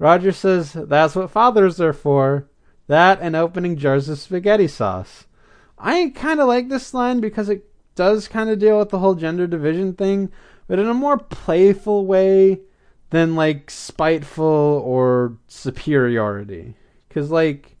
Roger 0.00 0.32
says 0.32 0.72
that's 0.72 1.14
what 1.14 1.30
fathers 1.30 1.80
are 1.80 1.92
for. 1.92 2.48
That 2.88 3.20
and 3.22 3.36
opening 3.36 3.76
jars 3.76 4.08
of 4.08 4.18
spaghetti 4.18 4.66
sauce. 4.66 5.26
I 5.78 6.10
kind 6.16 6.40
of 6.40 6.48
like 6.48 6.68
this 6.68 6.92
line 6.92 7.20
because 7.20 7.48
it 7.48 7.70
does 7.94 8.26
kind 8.26 8.50
of 8.50 8.58
deal 8.58 8.80
with 8.80 8.90
the 8.90 8.98
whole 8.98 9.14
gender 9.14 9.46
division 9.46 9.92
thing, 9.92 10.32
but 10.66 10.80
in 10.80 10.88
a 10.88 10.94
more 10.94 11.16
playful 11.16 12.06
way 12.06 12.62
than 13.10 13.36
like 13.36 13.70
spiteful 13.70 14.82
or 14.84 15.38
superiority. 15.46 16.74
Cause 17.16 17.30
like, 17.30 17.74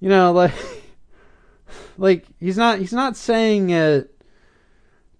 you 0.00 0.10
know, 0.10 0.30
like, 0.30 0.52
like 1.96 2.26
he's 2.38 2.58
not 2.58 2.78
he's 2.78 2.92
not 2.92 3.16
saying 3.16 3.70
it 3.70 4.20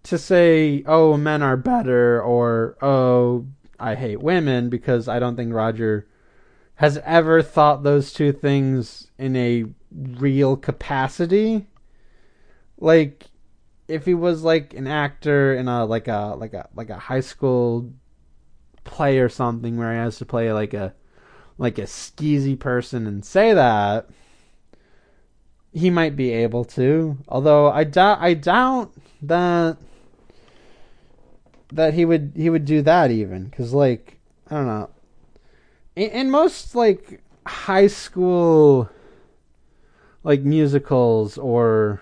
to 0.02 0.18
say, 0.18 0.84
oh, 0.86 1.16
men 1.16 1.40
are 1.40 1.56
better 1.56 2.22
or 2.22 2.76
oh, 2.82 3.46
I 3.80 3.94
hate 3.94 4.20
women 4.20 4.68
because 4.68 5.08
I 5.08 5.20
don't 5.20 5.36
think 5.36 5.54
Roger 5.54 6.06
has 6.74 6.98
ever 6.98 7.40
thought 7.40 7.82
those 7.82 8.12
two 8.12 8.30
things 8.30 9.10
in 9.16 9.36
a 9.36 9.64
real 9.90 10.54
capacity. 10.58 11.66
Like 12.76 13.24
if 13.88 14.04
he 14.04 14.12
was 14.12 14.42
like 14.42 14.74
an 14.74 14.86
actor 14.86 15.54
in 15.54 15.66
a 15.66 15.86
like 15.86 16.08
a 16.08 16.34
like 16.36 16.52
a 16.52 16.68
like 16.74 16.90
a 16.90 16.98
high 16.98 17.20
school 17.20 17.90
play 18.84 19.18
or 19.18 19.30
something 19.30 19.78
where 19.78 19.92
he 19.92 19.96
has 19.96 20.18
to 20.18 20.26
play 20.26 20.52
like 20.52 20.74
a 20.74 20.92
like 21.58 21.78
a 21.78 21.82
skeezy 21.82 22.58
person 22.58 23.06
and 23.06 23.24
say 23.24 23.52
that 23.52 24.08
he 25.72 25.90
might 25.90 26.16
be 26.16 26.30
able 26.30 26.64
to. 26.64 27.18
Although 27.28 27.70
i 27.70 27.84
doubt 27.84 28.18
i 28.20 28.34
doubt 28.34 28.92
that 29.22 29.76
that 31.72 31.94
he 31.94 32.04
would 32.04 32.32
he 32.36 32.50
would 32.50 32.64
do 32.64 32.82
that 32.82 33.10
even. 33.10 33.50
Cuz 33.50 33.72
like 33.72 34.18
i 34.50 34.56
don't 34.56 34.66
know. 34.66 34.90
In, 35.96 36.10
in 36.10 36.30
most 36.30 36.74
like 36.74 37.22
high 37.46 37.88
school 37.88 38.88
like 40.22 40.40
musicals 40.40 41.36
or 41.36 42.00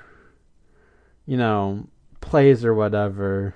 you 1.26 1.36
know 1.36 1.86
plays 2.20 2.64
or 2.64 2.72
whatever 2.72 3.54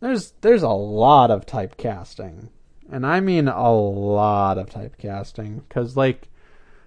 there's 0.00 0.32
there's 0.40 0.62
a 0.62 0.68
lot 0.68 1.30
of 1.30 1.46
typecasting 1.46 2.48
and 2.90 3.06
i 3.06 3.20
mean 3.20 3.48
a 3.48 3.72
lot 3.72 4.58
of 4.58 4.66
typecasting 4.68 5.62
cuz 5.68 5.96
like 5.96 6.28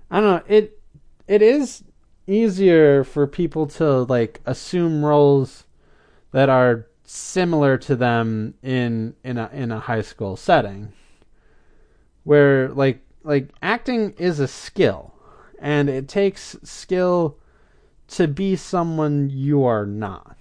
i 0.10 0.20
don't 0.20 0.48
know 0.48 0.56
it 0.56 0.80
it 1.28 1.42
is 1.42 1.84
easier 2.28 3.04
for 3.04 3.28
people 3.28 3.66
to 3.68 4.04
like 4.04 4.42
assume 4.46 5.04
roles 5.04 5.66
that 6.32 6.50
are 6.50 6.88
similar 7.04 7.78
to 7.78 7.96
them 7.96 8.54
in 8.64 9.16
in 9.24 9.38
a 9.38 9.50
in 9.54 9.72
a 9.72 9.80
high 9.80 10.02
school 10.02 10.36
setting 10.36 10.94
where 12.24 12.70
like 12.70 13.02
like 13.24 13.50
acting 13.62 14.12
is 14.18 14.40
a 14.40 14.48
skill 14.48 15.14
and 15.60 15.90
it 15.90 16.08
takes 16.08 16.56
skill 16.64 17.38
to 18.08 18.28
be 18.28 18.56
someone 18.56 19.30
you 19.30 19.64
are 19.64 19.86
not. 19.86 20.38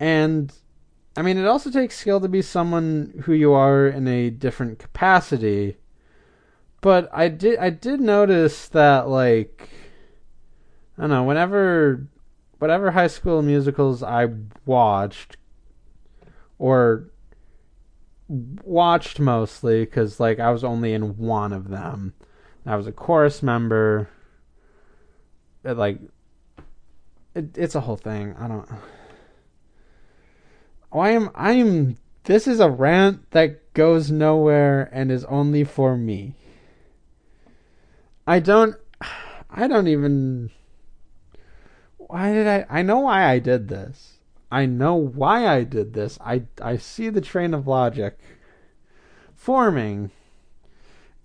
And 0.00 0.52
I 1.18 1.22
mean, 1.22 1.36
it 1.36 1.46
also 1.46 1.68
takes 1.68 1.98
skill 1.98 2.20
to 2.20 2.28
be 2.28 2.42
someone 2.42 3.24
who 3.24 3.32
you 3.32 3.52
are 3.52 3.88
in 3.88 4.06
a 4.06 4.30
different 4.30 4.78
capacity. 4.78 5.76
But 6.80 7.10
I 7.12 7.26
did 7.26 7.58
I 7.58 7.70
did 7.70 8.00
notice 8.00 8.68
that 8.68 9.08
like 9.08 9.68
I 10.96 11.02
don't 11.02 11.10
know, 11.10 11.24
whenever 11.24 12.06
whatever 12.60 12.92
high 12.92 13.08
school 13.08 13.42
musicals 13.42 14.00
I 14.00 14.28
watched 14.64 15.36
or 16.56 17.10
watched 18.28 19.18
mostly 19.18 19.86
cuz 19.86 20.20
like 20.20 20.38
I 20.38 20.52
was 20.52 20.62
only 20.62 20.92
in 20.92 21.16
one 21.16 21.52
of 21.52 21.68
them 21.68 22.14
I 22.64 22.76
was 22.76 22.86
a 22.86 22.92
chorus 22.92 23.42
member. 23.42 24.08
It, 25.64 25.76
like, 25.76 25.98
it, 27.34 27.58
it's 27.58 27.74
a 27.74 27.80
whole 27.80 27.96
thing. 27.96 28.36
I 28.38 28.46
don't. 28.46 28.68
Oh, 30.92 31.00
I 31.00 31.10
am. 31.10 31.30
I 31.34 31.52
am. 31.52 31.98
This 32.24 32.46
is 32.46 32.60
a 32.60 32.70
rant 32.70 33.30
that 33.30 33.72
goes 33.74 34.10
nowhere 34.10 34.88
and 34.92 35.10
is 35.10 35.24
only 35.24 35.64
for 35.64 35.96
me. 35.96 36.34
I 38.26 38.40
don't. 38.40 38.76
I 39.50 39.66
don't 39.66 39.88
even. 39.88 40.50
Why 41.96 42.32
did 42.32 42.46
I? 42.46 42.66
I 42.70 42.82
know 42.82 43.00
why 43.00 43.30
I 43.30 43.38
did 43.38 43.68
this. 43.68 44.18
I 44.50 44.66
know 44.66 44.94
why 44.94 45.46
I 45.46 45.64
did 45.64 45.92
this. 45.92 46.18
I 46.20 46.44
I 46.62 46.78
see 46.78 47.10
the 47.10 47.20
train 47.20 47.52
of 47.52 47.66
logic 47.66 48.18
forming. 49.34 50.10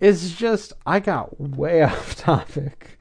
It's 0.00 0.32
just 0.32 0.74
I 0.84 1.00
got 1.00 1.40
way 1.40 1.82
off 1.84 2.16
topic. 2.16 2.98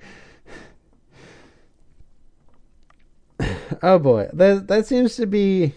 oh 3.83 3.99
boy, 3.99 4.29
that 4.33 4.67
that 4.67 4.85
seems 4.85 5.17
to 5.17 5.25
be 5.25 5.73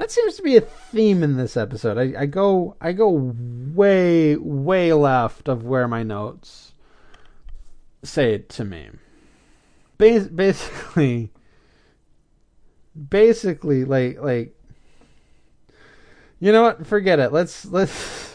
that 0.00 0.10
seems 0.10 0.36
to 0.36 0.42
be 0.42 0.56
a 0.56 0.60
theme 0.60 1.22
in 1.22 1.36
this 1.36 1.56
episode. 1.56 1.98
I, 1.98 2.22
I 2.22 2.26
go 2.26 2.76
I 2.80 2.92
go 2.92 3.10
way 3.10 4.36
way 4.36 4.92
left 4.92 5.48
of 5.48 5.64
where 5.64 5.86
my 5.86 6.02
notes 6.02 6.72
say 8.02 8.34
it 8.34 8.48
to 8.50 8.64
me. 8.64 8.88
Bas- 9.98 10.28
basically, 10.28 11.30
basically, 13.08 13.84
like 13.84 14.20
like 14.20 14.56
you 16.40 16.52
know 16.52 16.62
what? 16.62 16.86
Forget 16.86 17.18
it. 17.18 17.32
Let's 17.32 17.66
let's 17.66 18.30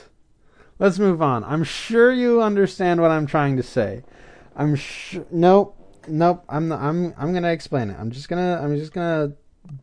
Let's 0.77 0.99
move 0.99 1.21
on. 1.21 1.43
I'm 1.45 1.63
sure 1.63 2.11
you 2.11 2.41
understand 2.41 3.01
what 3.01 3.11
I'm 3.11 3.25
trying 3.25 3.55
to 3.57 3.63
say. 3.63 4.03
I'm 4.55 4.75
sure. 4.75 5.25
Nope. 5.31 5.77
Nope. 6.07 6.43
I'm. 6.49 6.71
I'm. 6.71 7.13
I'm 7.17 7.33
gonna 7.33 7.51
explain 7.51 7.89
it. 7.89 7.97
I'm 7.97 8.11
just 8.11 8.27
gonna. 8.27 8.59
I'm 8.61 8.75
just 8.75 8.91
gonna 8.91 9.33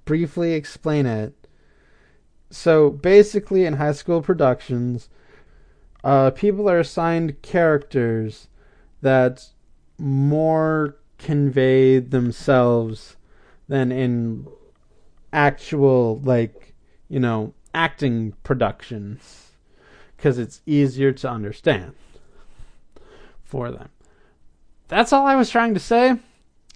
briefly 0.05 0.53
explain 0.53 1.07
it. 1.07 1.42
So 2.53 2.91
basically, 2.91 3.65
in 3.65 3.75
high 3.75 3.93
school 3.93 4.21
productions, 4.21 5.09
uh, 6.05 6.31
people 6.31 6.69
are 6.69 6.79
assigned 6.79 7.41
characters 7.43 8.49
that 9.01 9.49
more 9.99 10.97
convey 11.19 11.99
themselves 11.99 13.17
than 13.69 13.91
in 13.91 14.47
actual 15.33 16.21
like 16.25 16.75
you 17.09 17.19
know 17.19 17.55
acting 17.73 18.35
productions 18.43 19.53
because 20.17 20.39
it's 20.39 20.61
easier 20.67 21.11
to 21.11 21.31
understand 21.31 21.95
for 23.43 23.71
them. 23.71 23.89
That's 24.89 25.13
all 25.13 25.27
I 25.27 25.37
was 25.37 25.49
trying 25.49 25.75
to 25.75 25.81
say. 25.81 26.19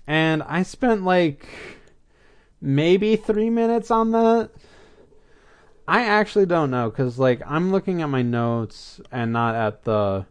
And 0.07 0.43
I 0.45 0.63
spent 0.63 1.05
like 1.05 1.47
maybe 2.61 3.17
three 3.17 3.51
minutes 3.51 3.91
on 3.91 4.13
that. 4.13 4.51
I 5.89 6.03
actually 6.05 6.47
don't 6.47 6.71
know 6.71 6.91
because 6.91 7.19
like 7.19 7.41
I'm 7.47 7.71
looking 7.71 8.03
at 8.03 8.09
my 8.09 8.23
notes 8.23 9.01
and 9.13 9.33
not 9.33 9.55
at 9.55 9.85
the, 9.85 10.27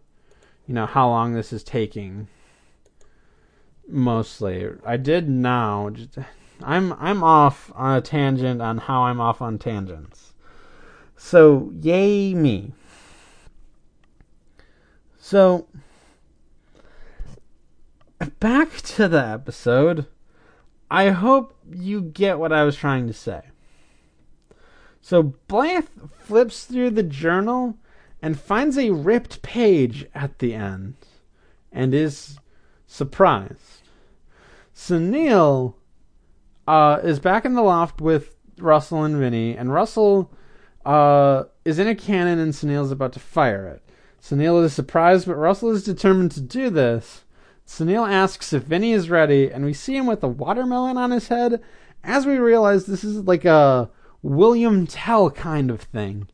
you 0.67 0.73
know, 0.73 0.85
how 0.85 1.07
long 1.07 1.33
this 1.33 1.53
is 1.53 1.63
taking. 1.63 2.27
Mostly, 3.87 4.67
I 4.85 4.97
did 4.97 5.29
now. 5.29 5.89
Just, 5.91 6.17
I'm 6.61 6.93
I'm 6.93 7.23
off 7.23 7.71
on 7.75 7.97
a 7.97 8.01
tangent 8.01 8.61
on 8.61 8.79
how 8.79 9.03
I'm 9.03 9.21
off 9.21 9.41
on 9.41 9.57
tangents. 9.57 10.33
So 11.15 11.71
yay 11.79 12.33
me. 12.33 12.73
So, 15.17 15.67
back 18.39 18.77
to 18.77 19.07
the 19.07 19.25
episode. 19.25 20.05
I 20.91 21.09
hope 21.09 21.57
you 21.71 22.01
get 22.01 22.37
what 22.37 22.53
I 22.53 22.63
was 22.63 22.75
trying 22.75 23.07
to 23.07 23.13
say. 23.13 23.41
So, 25.05 25.35
Blythe 25.47 25.85
flips 26.17 26.63
through 26.63 26.89
the 26.89 27.03
journal 27.03 27.77
and 28.23 28.39
finds 28.39 28.75
a 28.75 28.89
ripped 28.89 29.43
page 29.43 30.07
at 30.15 30.39
the 30.39 30.55
end 30.55 30.95
and 31.71 31.93
is 31.93 32.39
surprised. 32.87 33.83
So, 34.73 34.97
Neil 34.97 35.77
uh, 36.67 37.01
is 37.03 37.19
back 37.19 37.45
in 37.45 37.53
the 37.53 37.61
loft 37.61 38.01
with 38.01 38.35
Russell 38.57 39.03
and 39.03 39.17
Vinnie, 39.17 39.55
and 39.55 39.71
Russell 39.71 40.31
uh, 40.87 41.43
is 41.63 41.77
in 41.77 41.87
a 41.87 41.93
cannon 41.93 42.39
and 42.39 42.51
Sunil's 42.51 42.91
about 42.91 43.13
to 43.13 43.19
fire 43.19 43.67
it. 43.67 43.83
Sunil 44.19 44.63
is 44.63 44.73
surprised, 44.73 45.27
but 45.27 45.35
Russell 45.35 45.69
is 45.69 45.83
determined 45.83 46.31
to 46.31 46.41
do 46.41 46.71
this. 46.71 47.25
Sunil 47.67 48.09
asks 48.09 48.53
if 48.53 48.63
Vinnie 48.63 48.93
is 48.93 49.11
ready, 49.11 49.51
and 49.51 49.65
we 49.65 49.73
see 49.73 49.95
him 49.95 50.07
with 50.07 50.23
a 50.23 50.27
watermelon 50.27 50.97
on 50.97 51.11
his 51.11 51.27
head 51.27 51.61
as 52.03 52.25
we 52.25 52.39
realize 52.39 52.87
this 52.87 53.03
is 53.03 53.17
like 53.17 53.45
a 53.45 53.91
William 54.25 54.87
Tell 54.87 55.29
kind 55.29 55.69
of 55.69 55.81
thing. 55.81 56.27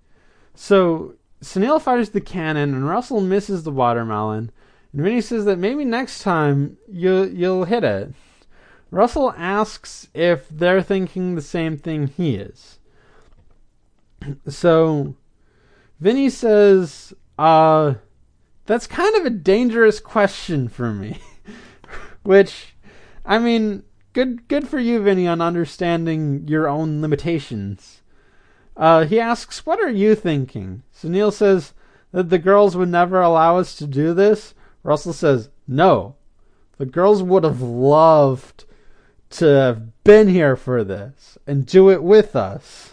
So 0.56 1.16
Sunil 1.42 1.82
fires 1.82 2.12
the 2.12 2.22
cannon, 2.22 2.74
and 2.74 2.88
Russell 2.88 3.20
misses 3.20 3.64
the 3.64 3.72
watermelon. 3.72 4.50
And 4.94 5.02
Vinnie 5.02 5.20
says 5.20 5.44
that 5.44 5.60
maybe 5.60 5.84
next 5.84 6.24
time 6.24 6.78
you 6.88 7.24
you'll 7.24 7.66
hit 7.66 7.84
it. 7.84 8.14
Russell 8.92 9.34
asks 9.38 10.08
if 10.14 10.48
they're 10.48 10.82
thinking 10.82 11.36
the 11.36 11.42
same 11.42 11.78
thing 11.78 12.08
he 12.08 12.36
is. 12.36 12.80
So 14.48 15.16
Vinnie 16.00 16.30
says 16.30 17.14
uh, 17.38 17.96
that's 18.68 18.88
kind 18.88 19.18
of 19.18 19.26
a 19.26 19.32
dangerous 19.32 20.00
question 20.00 20.70
for 20.70 20.94
me. 20.94 21.20
Which, 22.24 22.74
I 23.26 23.38
mean, 23.38 23.84
good 24.14 24.48
good 24.48 24.68
for 24.68 24.80
you, 24.80 25.02
Vinnie, 25.02 25.28
on 25.28 25.42
understanding 25.42 26.48
your 26.48 26.68
own 26.68 27.02
limitations. 27.02 28.02
Uh, 28.76 29.06
he 29.06 29.20
asks, 29.20 29.66
"What 29.66 29.80
are 29.80 29.90
you 29.90 30.16
thinking?" 30.16 30.84
Sunil 30.96 31.32
says 31.32 31.74
that 32.12 32.30
the 32.30 32.40
girls 32.40 32.76
would 32.76 32.90
never 32.90 33.22
allow 33.22 33.58
us 33.58 33.76
to 33.76 33.88
do 33.88 34.14
this. 34.14 34.54
Russell 34.84 35.14
says, 35.14 35.50
"No, 35.68 36.16
the 36.78 36.86
girls 36.86 37.24
would 37.24 37.44
have 37.44 37.62
loved 37.62 38.66
to 39.32 39.46
have 39.46 40.04
been 40.04 40.28
here 40.28 40.56
for 40.56 40.84
this 40.84 41.38
and 41.48 41.66
do 41.66 41.90
it 41.90 42.04
with 42.04 42.36
us." 42.36 42.92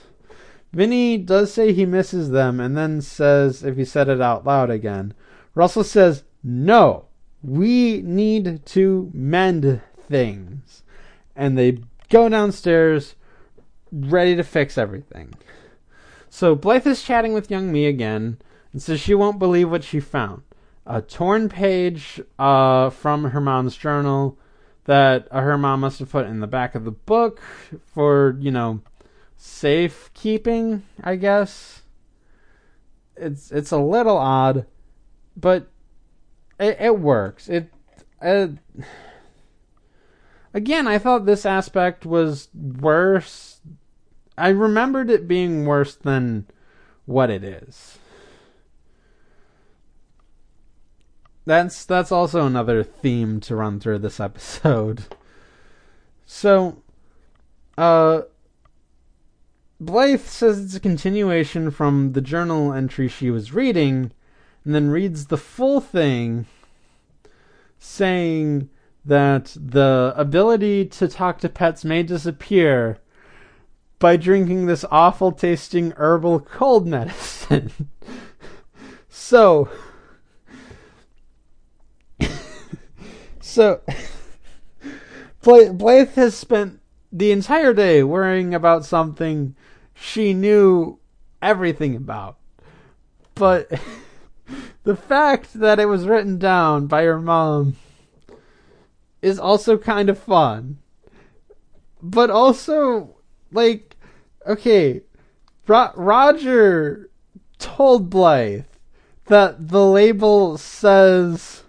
Vinnie 0.72 1.16
does 1.16 1.52
say 1.52 1.72
he 1.72 1.86
misses 1.86 2.30
them 2.30 2.60
and 2.60 2.76
then 2.76 3.00
says 3.00 3.64
if 3.64 3.76
he 3.76 3.84
said 3.84 4.08
it 4.08 4.20
out 4.20 4.44
loud 4.44 4.70
again. 4.70 5.14
Russell 5.54 5.84
says, 5.84 6.24
No, 6.42 7.06
we 7.42 8.02
need 8.02 8.64
to 8.66 9.10
mend 9.14 9.80
things. 10.08 10.82
And 11.39 11.57
they 11.57 11.78
go 12.11 12.28
downstairs, 12.28 13.14
ready 13.93 14.34
to 14.34 14.43
fix 14.43 14.76
everything. 14.76 15.34
So 16.28 16.57
Blythe 16.57 16.86
is 16.86 17.03
chatting 17.03 17.32
with 17.32 17.49
Youngmee 17.49 17.89
again 17.89 18.39
and 18.72 18.82
says 18.82 19.01
she 19.01 19.14
won't 19.14 19.39
believe 19.39 19.70
what 19.70 19.84
she 19.84 20.01
found. 20.01 20.43
A 20.84 21.01
torn 21.01 21.49
page 21.49 22.20
uh, 22.41 22.91
from 22.91 23.30
her 23.30 23.41
mom's 23.41 23.76
journal 23.76 24.36
that 24.84 25.28
her 25.30 25.57
mom 25.57 25.80
must 25.80 26.01
have 26.01 26.11
put 26.11 26.26
in 26.26 26.41
the 26.41 26.47
back 26.49 26.74
of 26.74 26.84
the 26.84 26.91
book 26.91 27.41
for, 27.86 28.36
you 28.41 28.51
know, 28.51 28.80
safekeeping, 29.36 30.82
I 31.05 31.14
guess. 31.16 31.82
It's 33.16 33.53
it's 33.53 33.70
a 33.70 33.78
little 33.78 34.16
odd, 34.16 34.66
but 35.36 35.68
it, 36.59 36.78
it 36.80 36.99
works. 36.99 37.49
It, 37.49 37.70
it 38.20 38.59
again, 40.59 40.88
I 40.88 40.98
thought 40.98 41.24
this 41.24 41.46
aspect 41.46 42.04
was 42.04 42.48
worse. 42.52 43.61
I 44.36 44.48
remembered 44.48 45.09
it 45.09 45.28
being 45.28 45.64
worse 45.64 45.94
than 45.94 46.46
what 47.06 47.30
it 47.30 47.44
is. 47.44 47.98
That's 51.46 51.84
that's 51.86 52.12
also 52.12 52.44
another 52.44 52.82
theme 52.82 53.40
to 53.42 53.56
run 53.56 53.80
through 53.80 54.00
this 54.00 54.20
episode. 54.20 55.04
So, 56.26 56.82
uh, 57.78 58.22
Blythe 59.80 60.20
says 60.20 60.62
it's 60.62 60.74
a 60.74 60.80
continuation 60.80 61.70
from 61.70 62.12
the 62.12 62.20
journal 62.20 62.72
entry 62.74 63.09
she 63.09 63.30
was 63.30 63.54
reading, 63.54 64.12
and 64.64 64.74
then 64.74 64.90
reads 64.90 65.26
the 65.26 65.38
full 65.38 65.80
thing, 65.80 66.46
saying 67.78 68.68
that 69.09 69.56
the 69.59 70.12
ability 70.16 70.84
to 70.84 71.09
talk 71.09 71.38
to 71.38 71.48
pets 71.48 71.84
may 71.84 72.02
disappear 72.02 72.98
by 73.98 74.16
drinking 74.16 74.66
this 74.66 74.84
awful 74.90 75.32
tasting 75.32 75.92
herbal 75.96 76.40
cold 76.40 76.86
medicine. 76.86 77.72
so, 79.09 79.68
so 83.40 83.80
Blythe 85.42 86.14
has 86.14 86.36
spent 86.36 86.80
the 87.11 87.32
entire 87.32 87.72
day 87.72 88.02
worrying 88.02 88.54
about 88.54 88.84
something 88.84 89.56
she 89.94 90.34
knew 90.34 90.98
everything 91.40 91.96
about. 91.96 92.36
But 93.34 93.70
the 94.84 94.96
fact 94.96 95.54
that 95.54 95.80
it 95.80 95.86
was 95.86 96.06
written 96.06 96.38
down 96.38 96.86
by 96.86 97.04
her 97.04 97.18
mom 97.18 97.76
is 99.22 99.38
also 99.38 99.76
kind 99.76 100.08
of 100.08 100.18
fun. 100.18 100.78
But 102.02 102.30
also, 102.30 103.16
like, 103.52 103.96
okay, 104.46 105.02
Ro- 105.66 105.92
Roger 105.96 107.10
told 107.58 108.08
Blythe 108.08 108.64
that 109.26 109.68
the 109.68 109.84
label 109.84 110.56
says 110.56 111.62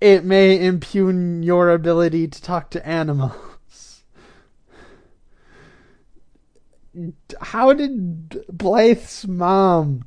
it 0.00 0.24
may 0.24 0.58
impugn 0.60 1.42
your 1.42 1.70
ability 1.70 2.26
to 2.28 2.42
talk 2.42 2.70
to 2.70 2.86
animals. 2.86 4.02
How 7.40 7.72
did 7.72 8.44
Blythe's 8.52 9.26
mom 9.26 10.04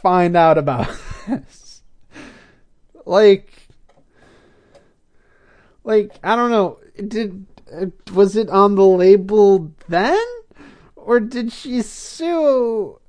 find 0.00 0.36
out 0.36 0.56
about 0.56 0.88
this? 1.28 1.82
Like, 3.04 3.55
like 5.86 6.18
I 6.22 6.36
don't 6.36 6.50
know. 6.50 6.78
Did 6.96 7.46
was 8.12 8.36
it 8.36 8.50
on 8.50 8.74
the 8.74 8.86
label 8.86 9.72
then, 9.88 10.24
or 10.96 11.20
did 11.20 11.52
she 11.52 11.80
sue 11.80 13.00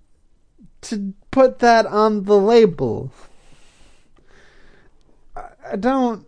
to 0.82 1.14
put 1.32 1.60
that 1.60 1.86
on 1.88 2.24
the 2.24 2.38
label? 2.38 3.12
I 5.36 5.76
don't. 5.76 6.26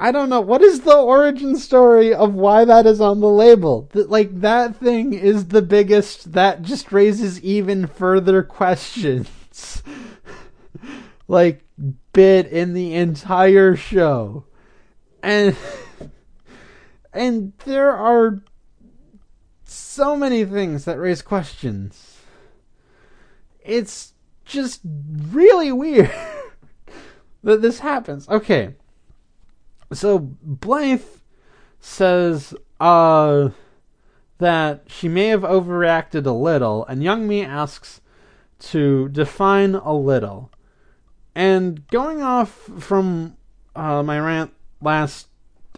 I 0.00 0.10
don't 0.10 0.30
know. 0.30 0.40
What 0.40 0.62
is 0.62 0.80
the 0.80 0.96
origin 0.96 1.56
story 1.56 2.12
of 2.12 2.34
why 2.34 2.64
that 2.64 2.86
is 2.86 3.00
on 3.00 3.20
the 3.20 3.28
label? 3.28 3.88
Like 3.94 4.40
that 4.40 4.74
thing 4.74 5.12
is 5.12 5.48
the 5.48 5.62
biggest. 5.62 6.32
That 6.32 6.62
just 6.62 6.90
raises 6.90 7.40
even 7.42 7.86
further 7.86 8.42
questions. 8.42 9.82
like 11.28 11.64
bit 12.12 12.46
in 12.46 12.72
the 12.72 12.94
entire 12.94 13.76
show, 13.76 14.44
and 15.22 15.56
and 17.12 17.52
there 17.64 17.90
are 17.90 18.42
so 19.64 20.16
many 20.16 20.44
things 20.44 20.84
that 20.84 20.98
raise 20.98 21.22
questions. 21.22 22.20
It's 23.60 24.14
just 24.44 24.80
really 24.84 25.72
weird. 25.72 26.12
that 27.42 27.62
this 27.62 27.80
happens. 27.80 28.28
Okay. 28.28 28.74
So 29.92 30.18
Blythe 30.18 31.02
says 31.80 32.54
uh 32.80 33.50
that 34.38 34.82
she 34.88 35.08
may 35.08 35.28
have 35.28 35.42
overreacted 35.42 36.26
a 36.26 36.32
little, 36.32 36.84
and 36.86 37.00
Youngmee 37.00 37.46
asks 37.46 38.00
to 38.58 39.08
define 39.10 39.74
a 39.76 39.94
little. 39.94 40.50
And 41.34 41.86
going 41.88 42.22
off 42.22 42.50
from 42.78 43.36
uh, 43.74 44.02
my 44.02 44.18
rant 44.18 44.52
last 44.82 45.28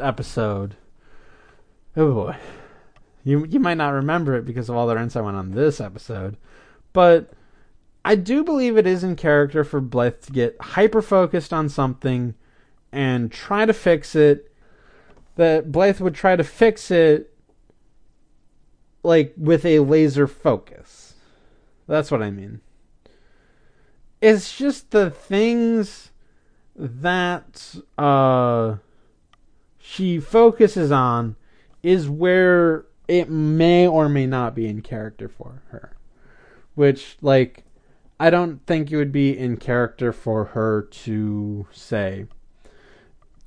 episode, 0.01 0.77
oh 1.97 2.13
boy, 2.13 2.37
you 3.25 3.45
you 3.47 3.61
might 3.61 3.79
not 3.79 3.91
remember 3.91 4.35
it 4.37 4.45
because 4.45 4.69
of 4.69 4.77
all 4.77 4.87
the 4.87 4.97
rants 4.97 5.17
I 5.17 5.21
went 5.21 5.37
on 5.37 5.53
this 5.53 5.81
episode, 5.81 6.37
but 6.93 7.31
I 8.05 8.17
do 8.17 8.45
believe 8.45 8.77
it 8.77 8.87
is 8.87 9.03
in 9.03 9.17
character 9.17 9.65
for 9.65 9.81
Blythe 9.81 10.21
to 10.23 10.33
get 10.33 10.57
hyper 10.61 11.01
focused 11.01 11.53
on 11.53 11.69
something 11.69 12.35
and 12.93 13.33
try 13.33 13.65
to 13.65 13.73
fix 13.73 14.15
it. 14.15 14.51
That 15.37 15.73
Blythe 15.73 16.01
would 16.01 16.15
try 16.15 16.37
to 16.37 16.45
fix 16.45 16.91
it 16.91 17.35
like 19.03 19.35
with 19.37 19.65
a 19.65 19.81
laser 19.81 20.27
focus. 20.27 21.15
That's 21.89 22.11
what 22.11 22.23
I 22.23 22.31
mean. 22.31 22.61
It's 24.21 24.57
just 24.57 24.91
the 24.91 25.11
things 25.11 26.11
that 26.77 27.77
uh 27.99 28.77
she 29.87 30.19
focuses 30.19 30.91
on 30.91 31.37
is 31.83 32.09
where 32.09 32.87
it 33.07 33.29
may 33.29 33.87
or 33.87 34.09
may 34.09 34.27
not 34.27 34.55
be 34.55 34.67
in 34.67 34.81
character 34.81 35.29
for 35.29 35.63
her. 35.69 35.95
Which 36.75 37.19
like 37.21 37.65
I 38.19 38.31
don't 38.31 38.65
think 38.67 38.91
it 38.91 38.97
would 38.97 39.13
be 39.13 39.37
in 39.39 39.59
character 39.59 40.11
for 40.11 40.47
her 40.47 40.89
to 41.05 41.67
say 41.71 42.25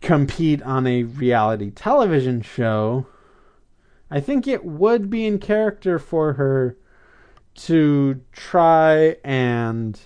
compete 0.03 0.61
on 0.61 0.85
a 0.85 1.03
reality 1.03 1.71
television 1.71 2.43
show. 2.43 3.07
I 4.11 4.19
think 4.19 4.47
it 4.47 4.63
would 4.63 5.09
be 5.09 5.25
in 5.25 5.39
character 5.39 5.97
for 5.97 6.33
her 6.33 6.77
to 7.55 8.21
try 8.31 9.17
and 9.23 9.99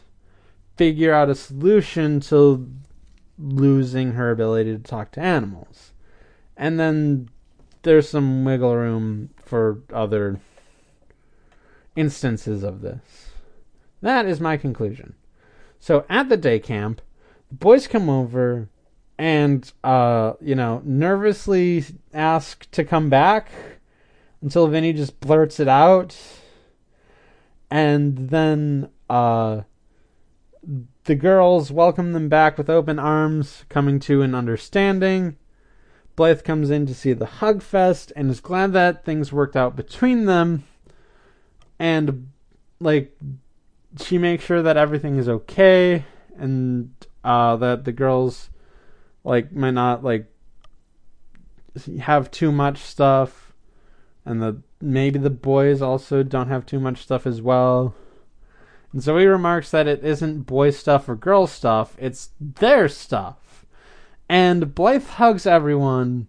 figure 0.77 1.13
out 1.13 1.29
a 1.29 1.35
solution 1.35 2.21
to 2.21 2.71
losing 3.37 4.13
her 4.13 4.31
ability 4.31 4.71
to 4.71 4.81
talk 4.81 5.11
to 5.11 5.19
animals. 5.19 5.90
And 6.61 6.79
then 6.79 7.27
there's 7.81 8.07
some 8.07 8.45
wiggle 8.45 8.75
room 8.75 9.31
for 9.35 9.81
other 9.91 10.39
instances 11.95 12.61
of 12.61 12.81
this. 12.81 13.31
That 14.01 14.27
is 14.27 14.39
my 14.39 14.57
conclusion. 14.57 15.15
So 15.79 16.05
at 16.07 16.29
the 16.29 16.37
day 16.37 16.59
camp, 16.59 17.01
the 17.49 17.55
boys 17.55 17.87
come 17.87 18.11
over 18.11 18.69
and 19.17 19.71
uh, 19.83 20.33
you 20.39 20.53
know, 20.53 20.83
nervously 20.85 21.83
ask 22.13 22.69
to 22.71 22.83
come 22.83 23.09
back 23.09 23.49
until 24.43 24.67
Vinnie 24.67 24.93
just 24.93 25.19
blurts 25.19 25.59
it 25.59 25.67
out. 25.67 26.15
And 27.71 28.29
then 28.29 28.89
uh, 29.09 29.61
the 31.05 31.15
girls 31.15 31.71
welcome 31.71 32.13
them 32.13 32.29
back 32.29 32.59
with 32.59 32.69
open 32.69 32.99
arms, 32.99 33.65
coming 33.67 33.99
to 34.01 34.21
an 34.21 34.35
understanding. 34.35 35.37
Blythe 36.21 36.43
comes 36.43 36.69
in 36.69 36.85
to 36.85 36.93
see 36.93 37.13
the 37.13 37.25
Hug 37.25 37.63
Fest 37.63 38.13
and 38.15 38.29
is 38.29 38.41
glad 38.41 38.73
that 38.73 39.03
things 39.03 39.33
worked 39.33 39.55
out 39.55 39.75
between 39.75 40.25
them. 40.25 40.65
And 41.79 42.29
like 42.79 43.17
she 43.99 44.19
makes 44.19 44.43
sure 44.43 44.61
that 44.61 44.77
everything 44.77 45.17
is 45.17 45.27
okay 45.27 46.05
and 46.37 46.93
uh, 47.23 47.55
that 47.55 47.85
the 47.85 47.91
girls 47.91 48.51
like 49.23 49.51
might 49.51 49.71
not 49.71 50.03
like 50.03 50.31
have 52.01 52.29
too 52.29 52.51
much 52.51 52.77
stuff 52.77 53.53
and 54.23 54.43
the 54.43 54.61
maybe 54.79 55.17
the 55.17 55.31
boys 55.31 55.81
also 55.81 56.21
don't 56.21 56.49
have 56.49 56.67
too 56.67 56.79
much 56.79 57.01
stuff 57.01 57.25
as 57.25 57.41
well 57.41 57.95
And 58.93 59.01
Zoe 59.01 59.25
remarks 59.25 59.71
that 59.71 59.87
it 59.87 60.03
isn't 60.03 60.43
boy 60.43 60.69
stuff 60.69 61.09
or 61.09 61.15
girl 61.15 61.47
stuff, 61.47 61.95
it's 61.97 62.29
their 62.39 62.87
stuff. 62.87 63.37
And 64.31 64.73
Blythe 64.73 65.07
hugs 65.07 65.45
everyone, 65.45 66.27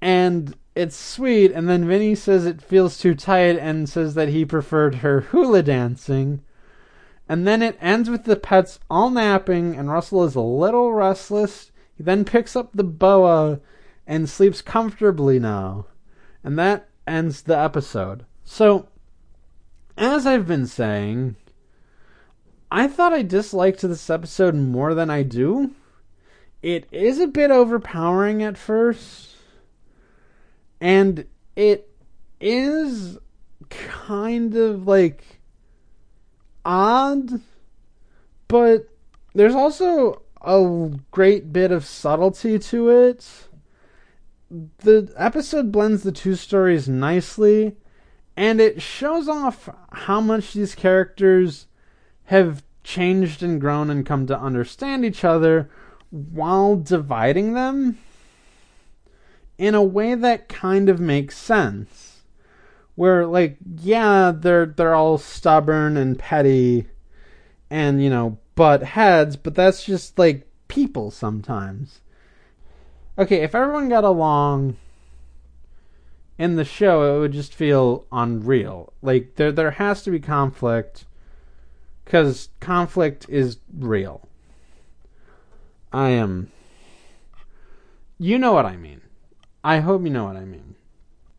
and 0.00 0.56
it's 0.74 0.96
sweet. 0.96 1.52
And 1.52 1.68
then 1.68 1.86
Vinnie 1.86 2.14
says 2.14 2.46
it 2.46 2.62
feels 2.62 2.96
too 2.96 3.14
tight 3.14 3.58
and 3.58 3.86
says 3.86 4.14
that 4.14 4.30
he 4.30 4.46
preferred 4.46 4.94
her 4.96 5.20
hula 5.20 5.62
dancing. 5.62 6.40
And 7.28 7.46
then 7.46 7.60
it 7.60 7.76
ends 7.82 8.08
with 8.08 8.24
the 8.24 8.34
pets 8.34 8.78
all 8.88 9.10
napping, 9.10 9.76
and 9.76 9.90
Russell 9.90 10.24
is 10.24 10.34
a 10.34 10.40
little 10.40 10.94
restless. 10.94 11.70
He 11.94 12.02
then 12.02 12.24
picks 12.24 12.56
up 12.56 12.70
the 12.72 12.82
boa 12.82 13.60
and 14.06 14.26
sleeps 14.26 14.62
comfortably 14.62 15.38
now. 15.38 15.84
And 16.42 16.58
that 16.58 16.88
ends 17.06 17.42
the 17.42 17.58
episode. 17.58 18.24
So, 18.42 18.88
as 19.98 20.26
I've 20.26 20.46
been 20.46 20.66
saying, 20.66 21.36
I 22.70 22.88
thought 22.88 23.12
I 23.12 23.20
disliked 23.20 23.82
this 23.82 24.08
episode 24.08 24.54
more 24.54 24.94
than 24.94 25.10
I 25.10 25.24
do. 25.24 25.74
It 26.62 26.86
is 26.90 27.18
a 27.18 27.26
bit 27.26 27.50
overpowering 27.50 28.42
at 28.42 28.56
first, 28.56 29.36
and 30.80 31.26
it 31.54 31.88
is 32.40 33.18
kind 33.68 34.56
of 34.56 34.86
like 34.86 35.40
odd, 36.64 37.40
but 38.48 38.88
there's 39.34 39.54
also 39.54 40.22
a 40.42 40.90
great 41.10 41.52
bit 41.52 41.70
of 41.72 41.84
subtlety 41.84 42.58
to 42.58 42.88
it. 42.88 43.48
The 44.78 45.12
episode 45.16 45.72
blends 45.72 46.02
the 46.02 46.12
two 46.12 46.36
stories 46.36 46.88
nicely, 46.88 47.76
and 48.36 48.60
it 48.60 48.80
shows 48.80 49.28
off 49.28 49.68
how 49.92 50.20
much 50.20 50.52
these 50.52 50.74
characters 50.74 51.66
have 52.24 52.62
changed 52.82 53.42
and 53.42 53.60
grown 53.60 53.90
and 53.90 54.06
come 54.06 54.26
to 54.26 54.38
understand 54.38 55.04
each 55.04 55.24
other 55.24 55.68
while 56.16 56.76
dividing 56.76 57.52
them 57.52 57.98
in 59.58 59.74
a 59.74 59.82
way 59.82 60.14
that 60.14 60.48
kind 60.48 60.88
of 60.88 61.00
makes 61.00 61.36
sense. 61.36 62.22
Where 62.94 63.26
like 63.26 63.58
yeah, 63.80 64.32
they're 64.34 64.66
they're 64.66 64.94
all 64.94 65.18
stubborn 65.18 65.96
and 65.96 66.18
petty 66.18 66.86
and 67.70 68.02
you 68.02 68.10
know, 68.10 68.38
butt 68.54 68.82
heads, 68.82 69.36
but 69.36 69.54
that's 69.54 69.84
just 69.84 70.18
like 70.18 70.46
people 70.68 71.10
sometimes. 71.10 72.00
Okay, 73.18 73.42
if 73.42 73.54
everyone 73.54 73.88
got 73.88 74.04
along 74.04 74.76
in 76.38 76.56
the 76.56 76.64
show, 76.64 77.16
it 77.16 77.20
would 77.20 77.32
just 77.32 77.54
feel 77.54 78.06
unreal. 78.12 78.92
Like 79.02 79.36
there 79.36 79.52
there 79.52 79.72
has 79.72 80.02
to 80.04 80.10
be 80.10 80.20
conflict 80.20 81.04
cuz 82.06 82.48
conflict 82.60 83.26
is 83.28 83.58
real. 83.76 84.25
I 85.92 86.10
am 86.10 86.50
you 88.18 88.38
know 88.38 88.52
what 88.52 88.66
I 88.66 88.76
mean. 88.76 89.02
I 89.62 89.80
hope 89.80 90.02
you 90.04 90.10
know 90.10 90.24
what 90.24 90.36
I 90.36 90.44
mean. 90.44 90.76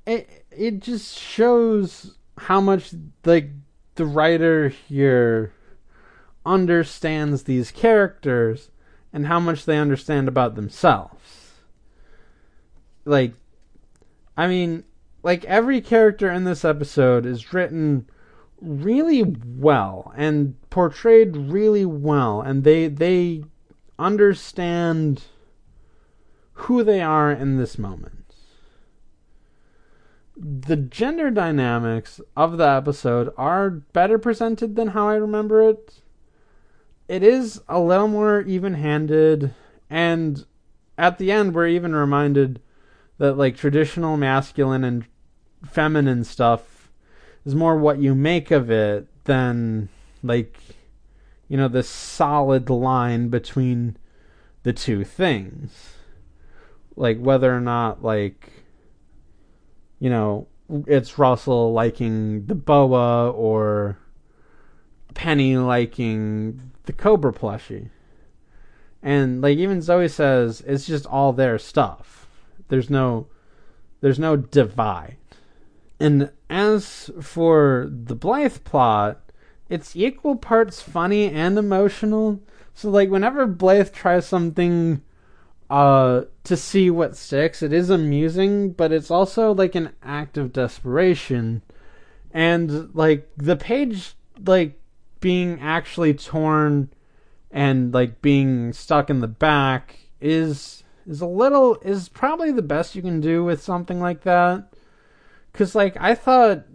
It 0.05 0.45
it 0.51 0.79
just 0.79 1.17
shows 1.17 2.17
how 2.37 2.61
much 2.61 2.93
like 3.25 3.49
the 3.95 4.05
writer 4.05 4.69
here 4.69 5.53
understands 6.45 7.43
these 7.43 7.71
characters 7.71 8.69
and 9.11 9.25
how 9.25 9.39
much 9.39 9.65
they 9.65 9.77
understand 9.77 10.27
about 10.27 10.55
themselves. 10.55 11.53
Like 13.05 13.33
I 14.35 14.47
mean, 14.47 14.83
like 15.23 15.45
every 15.45 15.81
character 15.81 16.29
in 16.29 16.43
this 16.43 16.63
episode 16.63 17.25
is 17.25 17.53
written 17.53 18.07
really 18.61 19.23
well 19.23 20.11
and 20.15 20.55
portrayed 20.69 21.35
really 21.35 21.85
well 21.85 22.41
and 22.41 22.63
they 22.63 22.87
they 22.87 23.43
understand 23.99 25.23
who 26.53 26.83
they 26.83 27.01
are 27.01 27.31
in 27.31 27.57
this 27.57 27.77
moment 27.77 28.17
the 30.39 30.75
gender 30.75 31.31
dynamics 31.31 32.21
of 32.35 32.57
the 32.57 32.67
episode 32.67 33.33
are 33.37 33.69
better 33.69 34.19
presented 34.19 34.75
than 34.75 34.89
how 34.89 35.07
I 35.07 35.15
remember 35.15 35.67
it. 35.67 36.01
It 37.07 37.23
is 37.23 37.61
a 37.67 37.79
little 37.79 38.07
more 38.07 38.41
even 38.41 38.75
handed, 38.75 39.53
and 39.89 40.45
at 40.97 41.17
the 41.17 41.31
end, 41.31 41.55
we're 41.55 41.67
even 41.67 41.95
reminded 41.95 42.61
that, 43.17 43.37
like, 43.37 43.57
traditional 43.57 44.17
masculine 44.17 44.83
and 44.83 45.05
feminine 45.65 46.23
stuff 46.23 46.91
is 47.45 47.55
more 47.55 47.77
what 47.77 47.99
you 47.99 48.13
make 48.13 48.51
of 48.51 48.69
it 48.69 49.07
than, 49.23 49.89
like, 50.21 50.59
you 51.47 51.57
know, 51.57 51.67
this 51.67 51.89
solid 51.89 52.69
line 52.69 53.29
between 53.29 53.97
the 54.63 54.73
two 54.73 55.03
things. 55.03 55.93
Like, 56.95 57.19
whether 57.19 57.55
or 57.55 57.61
not, 57.61 58.03
like, 58.03 58.49
you 59.99 60.09
know, 60.09 60.47
it's 60.69 61.17
Russell 61.17 61.73
liking 61.73 62.45
the 62.45 62.55
boa 62.55 63.31
or 63.31 63.97
Penny 65.13 65.57
liking 65.57 66.71
the 66.83 66.93
Cobra 66.93 67.33
plushie. 67.33 67.89
And 69.01 69.41
like 69.41 69.57
even 69.57 69.81
Zoe 69.81 70.07
says 70.07 70.61
it's 70.65 70.85
just 70.85 71.05
all 71.05 71.33
their 71.33 71.57
stuff. 71.57 72.27
There's 72.67 72.89
no 72.89 73.27
there's 74.01 74.19
no 74.19 74.35
divide. 74.35 75.17
And 75.99 76.31
as 76.49 77.09
for 77.21 77.89
the 77.89 78.15
Blythe 78.15 78.63
plot, 78.63 79.26
it's 79.69 79.95
equal 79.95 80.35
parts 80.35 80.81
funny 80.81 81.29
and 81.29 81.57
emotional. 81.57 82.39
So 82.73 82.89
like 82.89 83.09
whenever 83.09 83.45
Blythe 83.45 83.91
tries 83.91 84.25
something 84.25 85.01
uh, 85.69 86.23
to 86.43 86.57
see 86.57 86.89
what 86.89 87.17
sticks. 87.17 87.61
It 87.61 87.73
is 87.73 87.89
amusing, 87.89 88.71
but 88.71 88.91
it's 88.91 89.11
also 89.11 89.53
like 89.53 89.75
an 89.75 89.93
act 90.01 90.37
of 90.37 90.53
desperation. 90.53 91.61
And 92.31 92.93
like 92.95 93.29
the 93.37 93.55
page 93.55 94.15
like 94.45 94.79
being 95.19 95.59
actually 95.59 96.13
torn 96.13 96.89
and 97.51 97.93
like 97.93 98.21
being 98.21 98.71
stuck 98.73 99.09
in 99.09 99.19
the 99.19 99.27
back 99.27 99.97
is 100.21 100.83
is 101.07 101.21
a 101.21 101.25
little 101.25 101.75
is 101.81 102.09
probably 102.09 102.51
the 102.51 102.61
best 102.61 102.95
you 102.95 103.01
can 103.01 103.19
do 103.19 103.43
with 103.43 103.61
something 103.61 103.99
like 103.99 104.23
that. 104.23 104.71
Cause 105.53 105.73
like 105.73 105.97
I 105.99 106.13
thought 106.13 106.65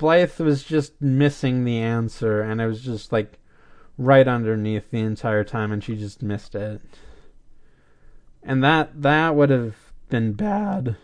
Blythe 0.00 0.40
was 0.40 0.64
just 0.64 1.00
missing 1.00 1.64
the 1.64 1.78
answer 1.78 2.40
and 2.40 2.60
it 2.60 2.66
was 2.66 2.82
just 2.82 3.12
like 3.12 3.38
right 3.98 4.26
underneath 4.26 4.90
the 4.90 5.00
entire 5.00 5.44
time 5.44 5.70
and 5.70 5.84
she 5.84 5.94
just 5.94 6.22
missed 6.22 6.54
it 6.54 6.80
and 8.42 8.64
that 8.64 9.02
that 9.02 9.34
would 9.34 9.50
have 9.50 9.76
been 10.08 10.32
bad. 10.32 10.96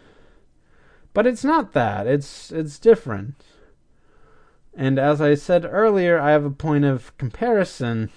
But 1.12 1.26
it's 1.26 1.44
not 1.44 1.72
that. 1.72 2.06
It's 2.06 2.50
it's 2.52 2.78
different. 2.78 3.42
And 4.74 4.98
as 4.98 5.20
I 5.20 5.34
said 5.34 5.64
earlier, 5.64 6.18
I 6.18 6.32
have 6.32 6.44
a 6.44 6.50
point 6.50 6.84
of 6.84 7.16
comparison. 7.16 8.10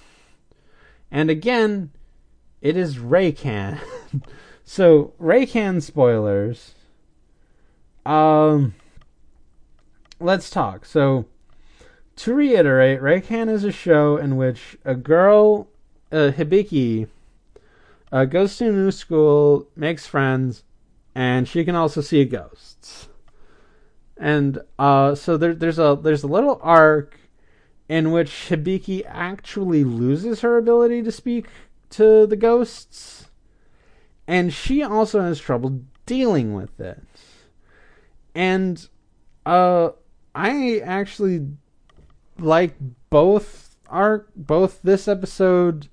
And 1.09 1.29
again, 1.29 1.91
it 2.61 2.75
is 2.75 2.97
Raycan. 2.97 3.79
so 4.63 5.13
Raycan 5.19 5.81
spoilers. 5.81 6.75
Um 8.05 8.75
let's 10.19 10.49
talk. 10.49 10.85
So 10.85 11.25
to 12.17 12.33
reiterate, 12.33 13.01
Raycan 13.01 13.49
is 13.49 13.63
a 13.63 13.71
show 13.71 14.17
in 14.17 14.35
which 14.35 14.77
a 14.83 14.95
girl, 14.95 15.67
uh, 16.11 16.31
Hibiki, 16.35 17.07
uh, 18.11 18.25
goes 18.25 18.57
to 18.57 18.69
a 18.69 18.71
new 18.71 18.91
school, 18.91 19.67
makes 19.75 20.05
friends, 20.05 20.63
and 21.15 21.47
she 21.47 21.63
can 21.63 21.75
also 21.75 22.01
see 22.01 22.25
ghosts. 22.25 23.07
And 24.17 24.59
uh, 24.77 25.15
so 25.15 25.37
there, 25.37 25.53
there's 25.53 25.79
a 25.79 25.97
there's 26.01 26.23
a 26.23 26.27
little 26.27 26.59
arc 26.61 27.17
in 27.87 28.11
which 28.11 28.49
Hibiki 28.49 29.03
actually 29.07 29.83
loses 29.83 30.41
her 30.41 30.57
ability 30.57 31.01
to 31.03 31.11
speak 31.11 31.47
to 31.91 32.27
the 32.27 32.35
ghosts, 32.35 33.29
and 34.27 34.53
she 34.53 34.83
also 34.83 35.21
has 35.21 35.39
trouble 35.39 35.81
dealing 36.05 36.53
with 36.53 36.79
it. 36.79 37.01
And 38.35 38.87
uh, 39.45 39.91
I 40.33 40.79
actually 40.79 41.47
like 42.37 42.75
both 43.09 43.77
arc, 43.89 44.29
both 44.35 44.81
this 44.81 45.07
episode 45.07 45.87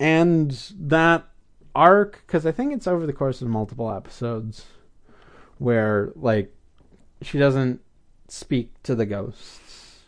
and 0.00 0.50
that 0.78 1.26
arc 1.74 2.22
because 2.26 2.46
I 2.46 2.52
think 2.52 2.72
it's 2.72 2.86
over 2.86 3.06
the 3.06 3.12
course 3.12 3.42
of 3.42 3.48
multiple 3.48 3.90
episodes 3.92 4.66
where 5.58 6.12
like 6.14 6.54
she 7.22 7.38
doesn't 7.38 7.80
speak 8.28 8.82
to 8.82 8.94
the 8.94 9.06
ghosts 9.06 10.00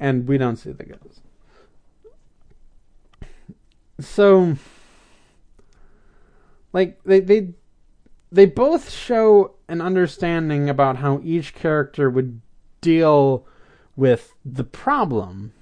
and 0.00 0.26
we 0.26 0.38
don't 0.38 0.56
see 0.56 0.72
the 0.72 0.84
ghosts. 0.84 1.20
So 4.00 4.56
like 6.72 7.02
they 7.04 7.20
they 7.20 7.54
they 8.34 8.46
both 8.46 8.90
show 8.90 9.54
an 9.68 9.80
understanding 9.80 10.68
about 10.68 10.96
how 10.96 11.20
each 11.22 11.54
character 11.54 12.10
would 12.10 12.40
deal 12.80 13.46
with 13.94 14.34
the 14.44 14.64
problem. 14.64 15.52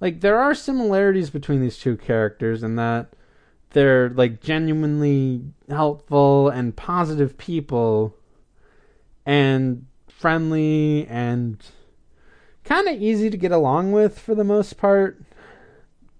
Like 0.00 0.20
there 0.20 0.36
are 0.36 0.52
similarities 0.52 1.30
between 1.30 1.60
these 1.60 1.78
two 1.78 1.96
characters 1.96 2.64
in 2.64 2.74
that 2.74 3.12
they're 3.70 4.10
like 4.10 4.40
genuinely 4.40 5.42
helpful 5.68 6.48
and 6.48 6.74
positive 6.74 7.38
people 7.38 8.16
and 9.24 9.86
friendly 10.08 11.06
and 11.08 11.64
kind 12.64 12.88
of 12.88 13.00
easy 13.00 13.30
to 13.30 13.36
get 13.36 13.52
along 13.52 13.92
with 13.92 14.18
for 14.18 14.34
the 14.34 14.42
most 14.42 14.76
part 14.76 15.22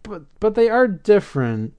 but 0.05 0.23
but 0.39 0.55
they 0.55 0.69
are 0.69 0.87
different 0.87 1.75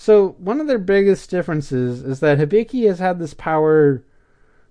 so 0.00 0.36
one 0.38 0.60
of 0.60 0.68
their 0.68 0.78
biggest 0.78 1.28
differences 1.28 2.04
is 2.04 2.20
that 2.20 2.38
Hibiki 2.38 2.86
has 2.86 3.00
had 3.00 3.18
this 3.18 3.34
power 3.34 4.04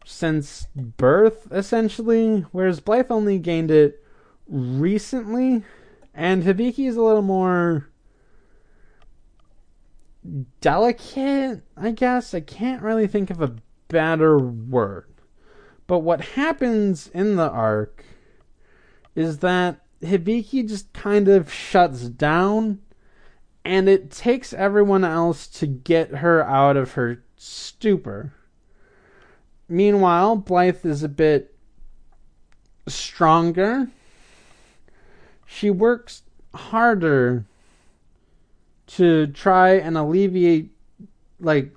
since 0.05 0.67
birth 0.73 1.47
essentially 1.51 2.45
whereas 2.51 2.79
Blythe 2.79 3.11
only 3.11 3.37
gained 3.37 3.69
it 3.69 4.01
recently 4.47 5.63
and 6.13 6.43
Hibiki 6.43 6.87
is 6.87 6.95
a 6.95 7.01
little 7.03 7.21
more 7.21 7.89
delicate, 10.61 11.61
I 11.75 11.91
guess. 11.91 12.33
I 12.33 12.39
can't 12.39 12.81
really 12.81 13.07
think 13.07 13.29
of 13.29 13.41
a 13.41 13.55
better 13.87 14.37
word. 14.39 15.13
But 15.85 15.99
what 15.99 16.21
happens 16.21 17.09
in 17.13 17.35
the 17.35 17.49
arc 17.49 18.03
is 19.15 19.39
that 19.39 19.81
Hibiki 20.01 20.67
just 20.67 20.91
kind 20.93 21.27
of 21.27 21.51
shuts 21.51 22.09
down 22.09 22.79
and 23.67 23.89
it 23.89 24.09
takes 24.09 24.53
everyone 24.53 25.03
else 25.03 25.45
to 25.45 25.67
get 25.67 26.09
her 26.15 26.41
out 26.41 26.77
of 26.77 26.93
her 26.93 27.21
stupor. 27.35 28.33
Meanwhile, 29.67 30.37
Blythe 30.37 30.85
is 30.85 31.03
a 31.03 31.09
bit 31.09 31.53
stronger. 32.87 33.89
She 35.45 35.69
works 35.69 36.21
harder 36.55 37.43
to 38.87 39.27
try 39.27 39.71
and 39.71 39.97
alleviate 39.97 40.71
like 41.37 41.75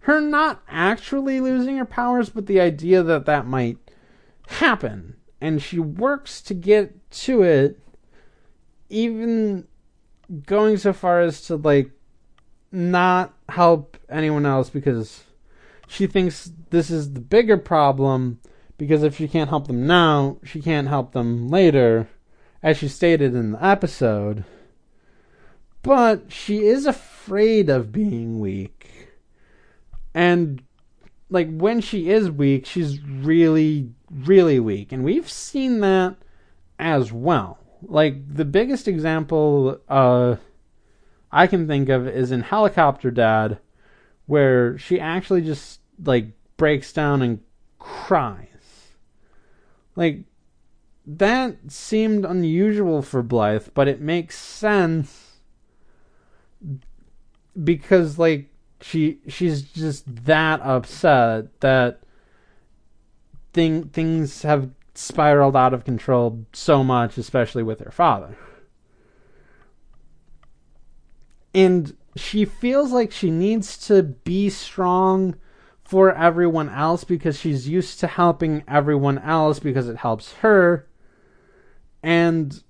her 0.00 0.20
not 0.20 0.62
actually 0.68 1.40
losing 1.40 1.78
her 1.78 1.84
powers 1.84 2.30
but 2.30 2.46
the 2.46 2.60
idea 2.60 3.02
that 3.02 3.26
that 3.26 3.44
might 3.44 3.76
happen 4.46 5.16
and 5.40 5.60
she 5.60 5.80
works 5.80 6.40
to 6.40 6.54
get 6.54 7.10
to 7.10 7.42
it 7.42 7.80
even 8.88 9.66
going 10.46 10.76
so 10.76 10.92
far 10.92 11.20
as 11.20 11.42
to 11.42 11.56
like 11.56 11.90
not 12.70 13.34
help 13.48 13.96
anyone 14.08 14.46
else 14.46 14.70
because 14.70 15.24
she 15.86 16.06
thinks 16.06 16.50
this 16.70 16.90
is 16.90 17.12
the 17.12 17.20
bigger 17.20 17.58
problem 17.58 18.40
because 18.78 19.02
if 19.02 19.16
she 19.16 19.28
can't 19.28 19.50
help 19.50 19.66
them 19.66 19.86
now 19.86 20.38
she 20.42 20.60
can't 20.60 20.88
help 20.88 21.12
them 21.12 21.48
later 21.48 22.08
as 22.62 22.78
she 22.78 22.88
stated 22.88 23.34
in 23.34 23.52
the 23.52 23.64
episode 23.64 24.44
but 25.82 26.30
she 26.30 26.64
is 26.66 26.86
afraid 26.86 27.68
of 27.68 27.92
being 27.92 28.38
weak. 28.38 29.08
And 30.14 30.62
like 31.28 31.48
when 31.50 31.80
she 31.80 32.10
is 32.10 32.30
weak, 32.30 32.66
she's 32.66 33.02
really 33.02 33.90
really 34.10 34.60
weak. 34.60 34.92
And 34.92 35.04
we've 35.04 35.30
seen 35.30 35.80
that 35.80 36.16
as 36.78 37.12
well. 37.12 37.58
Like 37.82 38.34
the 38.34 38.44
biggest 38.44 38.88
example 38.88 39.80
uh 39.88 40.36
I 41.30 41.46
can 41.46 41.66
think 41.66 41.88
of 41.88 42.06
is 42.06 42.30
in 42.30 42.42
Helicopter 42.42 43.10
Dad 43.10 43.58
where 44.26 44.78
she 44.78 45.00
actually 45.00 45.42
just 45.42 45.80
like 46.04 46.32
breaks 46.56 46.92
down 46.92 47.22
and 47.22 47.40
cries. 47.78 48.48
Like 49.96 50.24
that 51.06 51.56
seemed 51.68 52.24
unusual 52.24 53.02
for 53.02 53.22
Blythe, 53.22 53.68
but 53.74 53.88
it 53.88 54.00
makes 54.00 54.38
sense 54.38 55.38
because 57.62 58.18
like 58.18 58.48
she 58.80 59.18
she's 59.28 59.62
just 59.62 60.24
that 60.24 60.60
upset 60.60 61.60
that 61.60 62.00
thing 63.52 63.84
things 63.88 64.42
have 64.42 64.70
spiraled 64.94 65.56
out 65.56 65.72
of 65.74 65.84
control 65.84 66.44
so 66.52 66.84
much 66.84 67.16
especially 67.18 67.62
with 67.62 67.80
her 67.80 67.90
father. 67.90 68.36
And 71.54 71.96
she 72.16 72.44
feels 72.44 72.92
like 72.92 73.12
she 73.12 73.30
needs 73.30 73.78
to 73.86 74.02
be 74.02 74.50
strong 74.50 75.36
for 75.84 76.14
everyone 76.14 76.68
else 76.68 77.04
because 77.04 77.38
she's 77.38 77.68
used 77.68 78.00
to 78.00 78.06
helping 78.06 78.64
everyone 78.66 79.18
else 79.18 79.58
because 79.58 79.88
it 79.88 79.96
helps 79.96 80.32
her. 80.34 80.88
And 82.02 82.62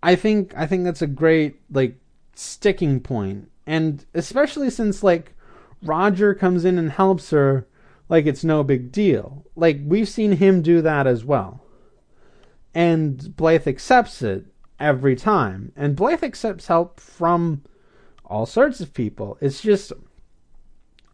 i 0.00 0.14
think 0.14 0.54
i 0.56 0.64
think 0.64 0.84
that's 0.84 1.02
a 1.02 1.06
great 1.08 1.60
like 1.70 1.98
sticking 2.38 3.00
point. 3.00 3.50
And 3.66 4.04
especially 4.14 4.70
since 4.70 5.02
like 5.02 5.34
Roger 5.82 6.34
comes 6.34 6.64
in 6.64 6.78
and 6.78 6.92
helps 6.92 7.30
her 7.30 7.66
like 8.08 8.26
it's 8.26 8.44
no 8.44 8.62
big 8.62 8.92
deal. 8.92 9.44
Like 9.56 9.80
we've 9.84 10.08
seen 10.08 10.32
him 10.32 10.62
do 10.62 10.82
that 10.82 11.06
as 11.06 11.24
well. 11.24 11.62
And 12.74 13.36
Blythe 13.36 13.66
accepts 13.66 14.22
it 14.22 14.46
every 14.78 15.16
time. 15.16 15.72
And 15.76 15.96
Blythe 15.96 16.22
accepts 16.22 16.66
help 16.66 17.00
from 17.00 17.62
all 18.24 18.46
sorts 18.46 18.80
of 18.80 18.94
people. 18.94 19.38
It's 19.40 19.60
just 19.60 19.92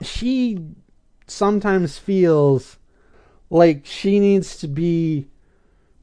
she 0.02 0.58
sometimes 1.26 1.98
feels 1.98 2.78
like 3.50 3.86
she 3.86 4.18
needs 4.20 4.56
to 4.58 4.68
be 4.68 5.28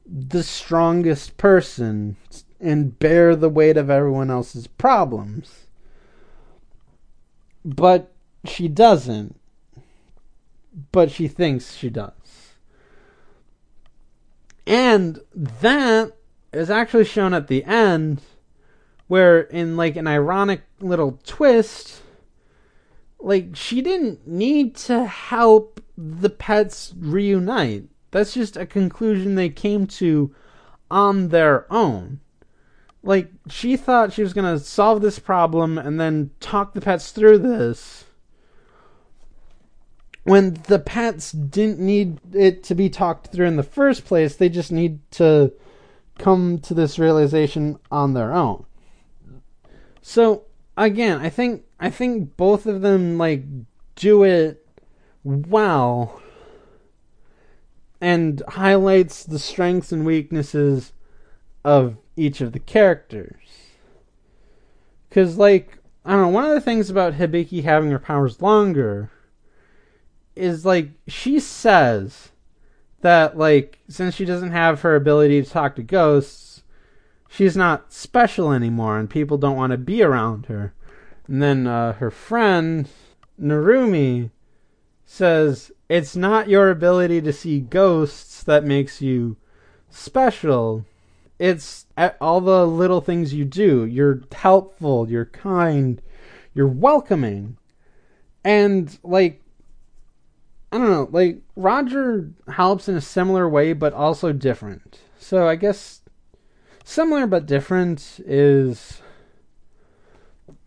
the 0.06 0.42
strongest 0.42 1.36
person 1.36 2.16
and 2.58 2.98
bear 2.98 3.36
the 3.36 3.48
weight 3.48 3.76
of 3.76 3.90
everyone 3.90 4.30
else's 4.30 4.66
problems 4.66 5.66
but 7.64 8.12
she 8.44 8.68
doesn't. 8.68 9.38
But 10.92 11.10
she 11.10 11.28
thinks 11.28 11.74
she 11.74 11.90
does. 11.90 12.54
And 14.66 15.20
that 15.34 16.12
is 16.52 16.70
actually 16.70 17.04
shown 17.04 17.34
at 17.34 17.48
the 17.48 17.64
end, 17.64 18.22
where 19.08 19.40
in 19.40 19.76
like 19.76 19.96
an 19.96 20.06
ironic 20.06 20.62
little 20.80 21.20
twist, 21.24 22.00
like 23.18 23.54
she 23.54 23.82
didn't 23.82 24.26
need 24.26 24.76
to 24.76 25.04
help 25.04 25.80
the 25.96 26.30
pets 26.30 26.94
reunite. 26.96 27.84
That's 28.10 28.34
just 28.34 28.56
a 28.56 28.66
conclusion 28.66 29.34
they 29.34 29.48
came 29.48 29.86
to 29.88 30.34
on 30.90 31.28
their 31.28 31.70
own 31.72 32.20
like 33.02 33.30
she 33.48 33.76
thought 33.76 34.12
she 34.12 34.22
was 34.22 34.32
going 34.32 34.58
to 34.58 34.64
solve 34.64 35.02
this 35.02 35.18
problem 35.18 35.76
and 35.78 35.98
then 36.00 36.30
talk 36.40 36.72
the 36.72 36.80
pets 36.80 37.10
through 37.10 37.38
this 37.38 38.04
when 40.32 40.54
the 40.66 40.78
pets 40.78 41.32
didn't 41.32 41.78
need 41.78 42.18
it 42.34 42.64
to 42.64 42.74
be 42.74 42.88
talked 42.88 43.26
through 43.26 43.46
in 43.46 43.56
the 43.56 43.62
first 43.62 44.04
place 44.06 44.34
they 44.34 44.48
just 44.48 44.72
need 44.72 44.98
to 45.10 45.52
come 46.18 46.58
to 46.58 46.72
this 46.72 46.98
realization 46.98 47.78
on 47.90 48.14
their 48.14 48.32
own 48.32 48.64
so 50.00 50.44
again 50.76 51.20
i 51.20 51.28
think 51.28 51.64
i 51.78 51.90
think 51.90 52.36
both 52.36 52.64
of 52.66 52.80
them 52.80 53.18
like 53.18 53.44
do 53.94 54.22
it 54.22 54.66
well 55.22 56.20
and 58.02 58.42
highlights 58.48 59.22
the 59.22 59.38
strengths 59.38 59.92
and 59.92 60.04
weaknesses 60.04 60.92
of 61.64 61.96
each 62.16 62.40
of 62.40 62.50
the 62.50 62.58
characters. 62.58 63.36
Because, 65.08 65.38
like, 65.38 65.78
I 66.04 66.10
don't 66.10 66.22
know, 66.22 66.28
one 66.28 66.44
of 66.44 66.50
the 66.50 66.60
things 66.60 66.90
about 66.90 67.14
Hibiki 67.14 67.62
having 67.62 67.92
her 67.92 68.00
powers 68.00 68.42
longer 68.42 69.11
is, 70.34 70.64
like, 70.64 70.90
she 71.06 71.38
says 71.40 72.30
that, 73.00 73.36
like, 73.36 73.78
since 73.88 74.14
she 74.14 74.24
doesn't 74.24 74.52
have 74.52 74.80
her 74.80 74.96
ability 74.96 75.42
to 75.42 75.50
talk 75.50 75.76
to 75.76 75.82
ghosts, 75.82 76.62
she's 77.28 77.56
not 77.56 77.92
special 77.92 78.52
anymore 78.52 78.98
and 78.98 79.08
people 79.08 79.38
don't 79.38 79.56
want 79.56 79.72
to 79.72 79.78
be 79.78 80.02
around 80.02 80.46
her. 80.46 80.74
And 81.26 81.42
then 81.42 81.66
uh, 81.66 81.94
her 81.94 82.10
friend, 82.10 82.88
Narumi, 83.40 84.30
says, 85.04 85.72
It's 85.88 86.16
not 86.16 86.48
your 86.48 86.70
ability 86.70 87.20
to 87.22 87.32
see 87.32 87.60
ghosts 87.60 88.42
that 88.42 88.64
makes 88.64 89.00
you 89.00 89.36
special 89.90 90.84
it's 91.42 91.86
all 92.20 92.40
the 92.40 92.64
little 92.64 93.00
things 93.00 93.34
you 93.34 93.44
do. 93.44 93.84
You're 93.84 94.22
helpful, 94.30 95.10
you're 95.10 95.24
kind, 95.24 96.00
you're 96.54 96.68
welcoming. 96.68 97.56
And 98.44 98.96
like 99.02 99.41
I 100.72 100.78
don't 100.78 100.90
know, 100.90 101.08
like 101.12 101.42
Roger 101.54 102.30
helps 102.48 102.88
in 102.88 102.96
a 102.96 103.00
similar 103.02 103.46
way 103.46 103.74
but 103.74 103.92
also 103.92 104.32
different. 104.32 105.00
So 105.18 105.46
I 105.46 105.54
guess 105.54 106.00
similar 106.82 107.26
but 107.26 107.44
different 107.44 108.20
is 108.24 109.02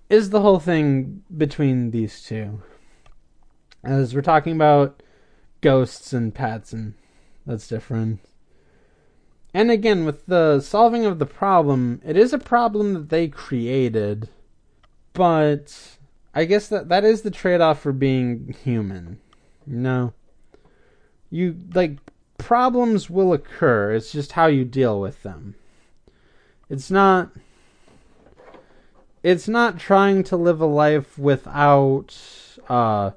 is 0.07 0.29
the 0.29 0.41
whole 0.41 0.59
thing 0.59 1.23
between 1.35 1.89
these 1.89 2.21
two. 2.21 2.61
As 3.83 4.13
we're 4.13 4.21
talking 4.21 4.55
about 4.55 5.01
ghosts 5.61 6.13
and 6.13 6.33
pets 6.33 6.71
and 6.71 6.93
that's 7.47 7.67
different 7.67 8.19
And 9.55 9.71
again, 9.71 10.05
with 10.05 10.25
the 10.27 10.59
solving 10.59 11.05
of 11.05 11.17
the 11.17 11.25
problem, 11.25 12.01
it 12.05 12.15
is 12.17 12.33
a 12.33 12.37
problem 12.37 12.93
that 12.93 13.09
they 13.09 13.27
created, 13.27 14.29
but 15.13 15.97
I 16.33 16.45
guess 16.45 16.67
that 16.67 16.89
that 16.89 17.05
is 17.05 17.21
the 17.21 17.31
trade-off 17.31 17.79
for 17.81 17.93
being 17.93 18.55
human. 18.63 19.19
Know, 19.67 20.13
you 21.29 21.57
like 21.73 21.97
problems 22.37 23.09
will 23.09 23.33
occur. 23.33 23.93
It's 23.93 24.11
just 24.11 24.33
how 24.33 24.47
you 24.47 24.63
deal 24.65 24.99
with 24.99 25.23
them. 25.23 25.55
It's 26.69 26.91
not 26.91 27.31
it's 29.23 29.47
not 29.47 29.79
trying 29.79 30.23
to 30.25 30.37
live 30.37 30.61
a 30.61 30.67
life 30.67 31.17
without 31.17 32.15
uh, 32.69 33.11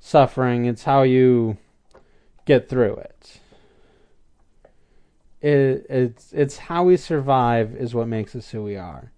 suffering. 0.00 0.64
It's 0.64 0.84
how 0.84 1.02
you 1.02 1.58
get 2.46 2.70
through 2.70 2.96
it. 2.96 3.40
it. 5.42 5.86
It's 5.90 6.32
it's 6.32 6.56
how 6.56 6.84
we 6.84 6.96
survive 6.96 7.74
is 7.74 7.94
what 7.94 8.08
makes 8.08 8.34
us 8.34 8.50
who 8.50 8.62
we 8.62 8.76
are. 8.76 9.12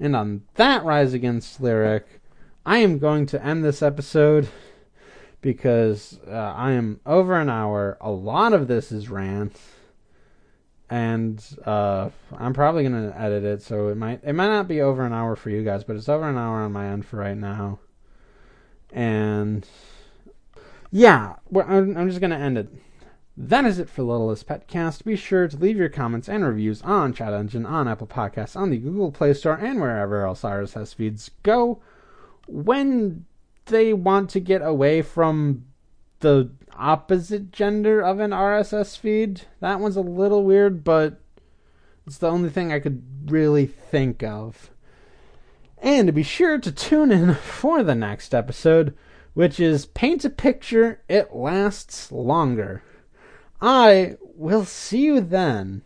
And 0.00 0.16
on 0.16 0.42
that 0.54 0.84
rise 0.84 1.12
against 1.12 1.60
lyric, 1.60 2.20
I 2.66 2.78
am 2.78 2.98
going 2.98 3.26
to 3.26 3.44
end 3.44 3.64
this 3.64 3.82
episode 3.82 4.48
because 5.42 6.18
uh, 6.26 6.30
I 6.30 6.72
am 6.72 7.00
over 7.04 7.38
an 7.38 7.50
hour. 7.50 7.98
A 8.00 8.10
lot 8.10 8.54
of 8.54 8.68
this 8.68 8.90
is 8.90 9.10
rant 9.10 9.58
and 10.92 11.42
uh, 11.64 12.10
I'm 12.36 12.52
probably 12.52 12.82
gonna 12.82 13.14
edit 13.16 13.44
it, 13.44 13.62
so 13.62 13.88
it 13.88 13.96
might 13.96 14.20
it 14.22 14.34
might 14.34 14.48
not 14.48 14.68
be 14.68 14.82
over 14.82 15.06
an 15.06 15.14
hour 15.14 15.36
for 15.36 15.48
you 15.48 15.64
guys, 15.64 15.84
but 15.84 15.96
it's 15.96 16.08
over 16.08 16.28
an 16.28 16.36
hour 16.36 16.60
on 16.60 16.72
my 16.72 16.86
end 16.86 17.06
for 17.06 17.16
right 17.16 17.36
now. 17.36 17.78
And 18.92 19.66
yeah, 20.90 21.36
I'm, 21.50 21.96
I'm 21.96 22.08
just 22.10 22.20
gonna 22.20 22.38
end 22.38 22.58
it. 22.58 22.68
That 23.38 23.64
is 23.64 23.78
it 23.78 23.88
for 23.88 24.02
Littlest 24.02 24.46
Petcast. 24.46 25.04
Be 25.04 25.16
sure 25.16 25.48
to 25.48 25.56
leave 25.56 25.78
your 25.78 25.88
comments 25.88 26.28
and 26.28 26.44
reviews 26.44 26.82
on 26.82 27.14
Chat 27.14 27.32
Engine, 27.32 27.64
on 27.64 27.88
Apple 27.88 28.06
Podcasts, 28.06 28.54
on 28.54 28.68
the 28.68 28.76
Google 28.76 29.10
Play 29.10 29.32
Store, 29.32 29.56
and 29.56 29.80
wherever 29.80 30.26
else 30.26 30.42
RSS 30.42 30.94
feeds 30.94 31.30
go. 31.42 31.80
When 32.46 33.24
they 33.66 33.92
want 33.92 34.30
to 34.30 34.40
get 34.40 34.62
away 34.62 35.02
from 35.02 35.64
the 36.20 36.50
opposite 36.74 37.52
gender 37.52 38.00
of 38.00 38.20
an 38.20 38.30
RSS 38.30 38.96
feed. 38.98 39.42
That 39.60 39.80
one's 39.80 39.96
a 39.96 40.00
little 40.00 40.44
weird, 40.44 40.84
but 40.84 41.20
it's 42.06 42.18
the 42.18 42.30
only 42.30 42.50
thing 42.50 42.72
I 42.72 42.80
could 42.80 43.30
really 43.30 43.66
think 43.66 44.22
of. 44.22 44.70
And 45.78 46.14
be 46.14 46.22
sure 46.22 46.58
to 46.58 46.72
tune 46.72 47.10
in 47.10 47.34
for 47.42 47.82
the 47.82 47.94
next 47.94 48.34
episode, 48.34 48.96
which 49.34 49.58
is 49.58 49.86
Paint 49.86 50.24
a 50.24 50.30
Picture, 50.30 51.02
It 51.08 51.34
Lasts 51.34 52.12
Longer. 52.12 52.82
I 53.60 54.16
will 54.36 54.64
see 54.64 55.02
you 55.02 55.20
then. 55.20 55.82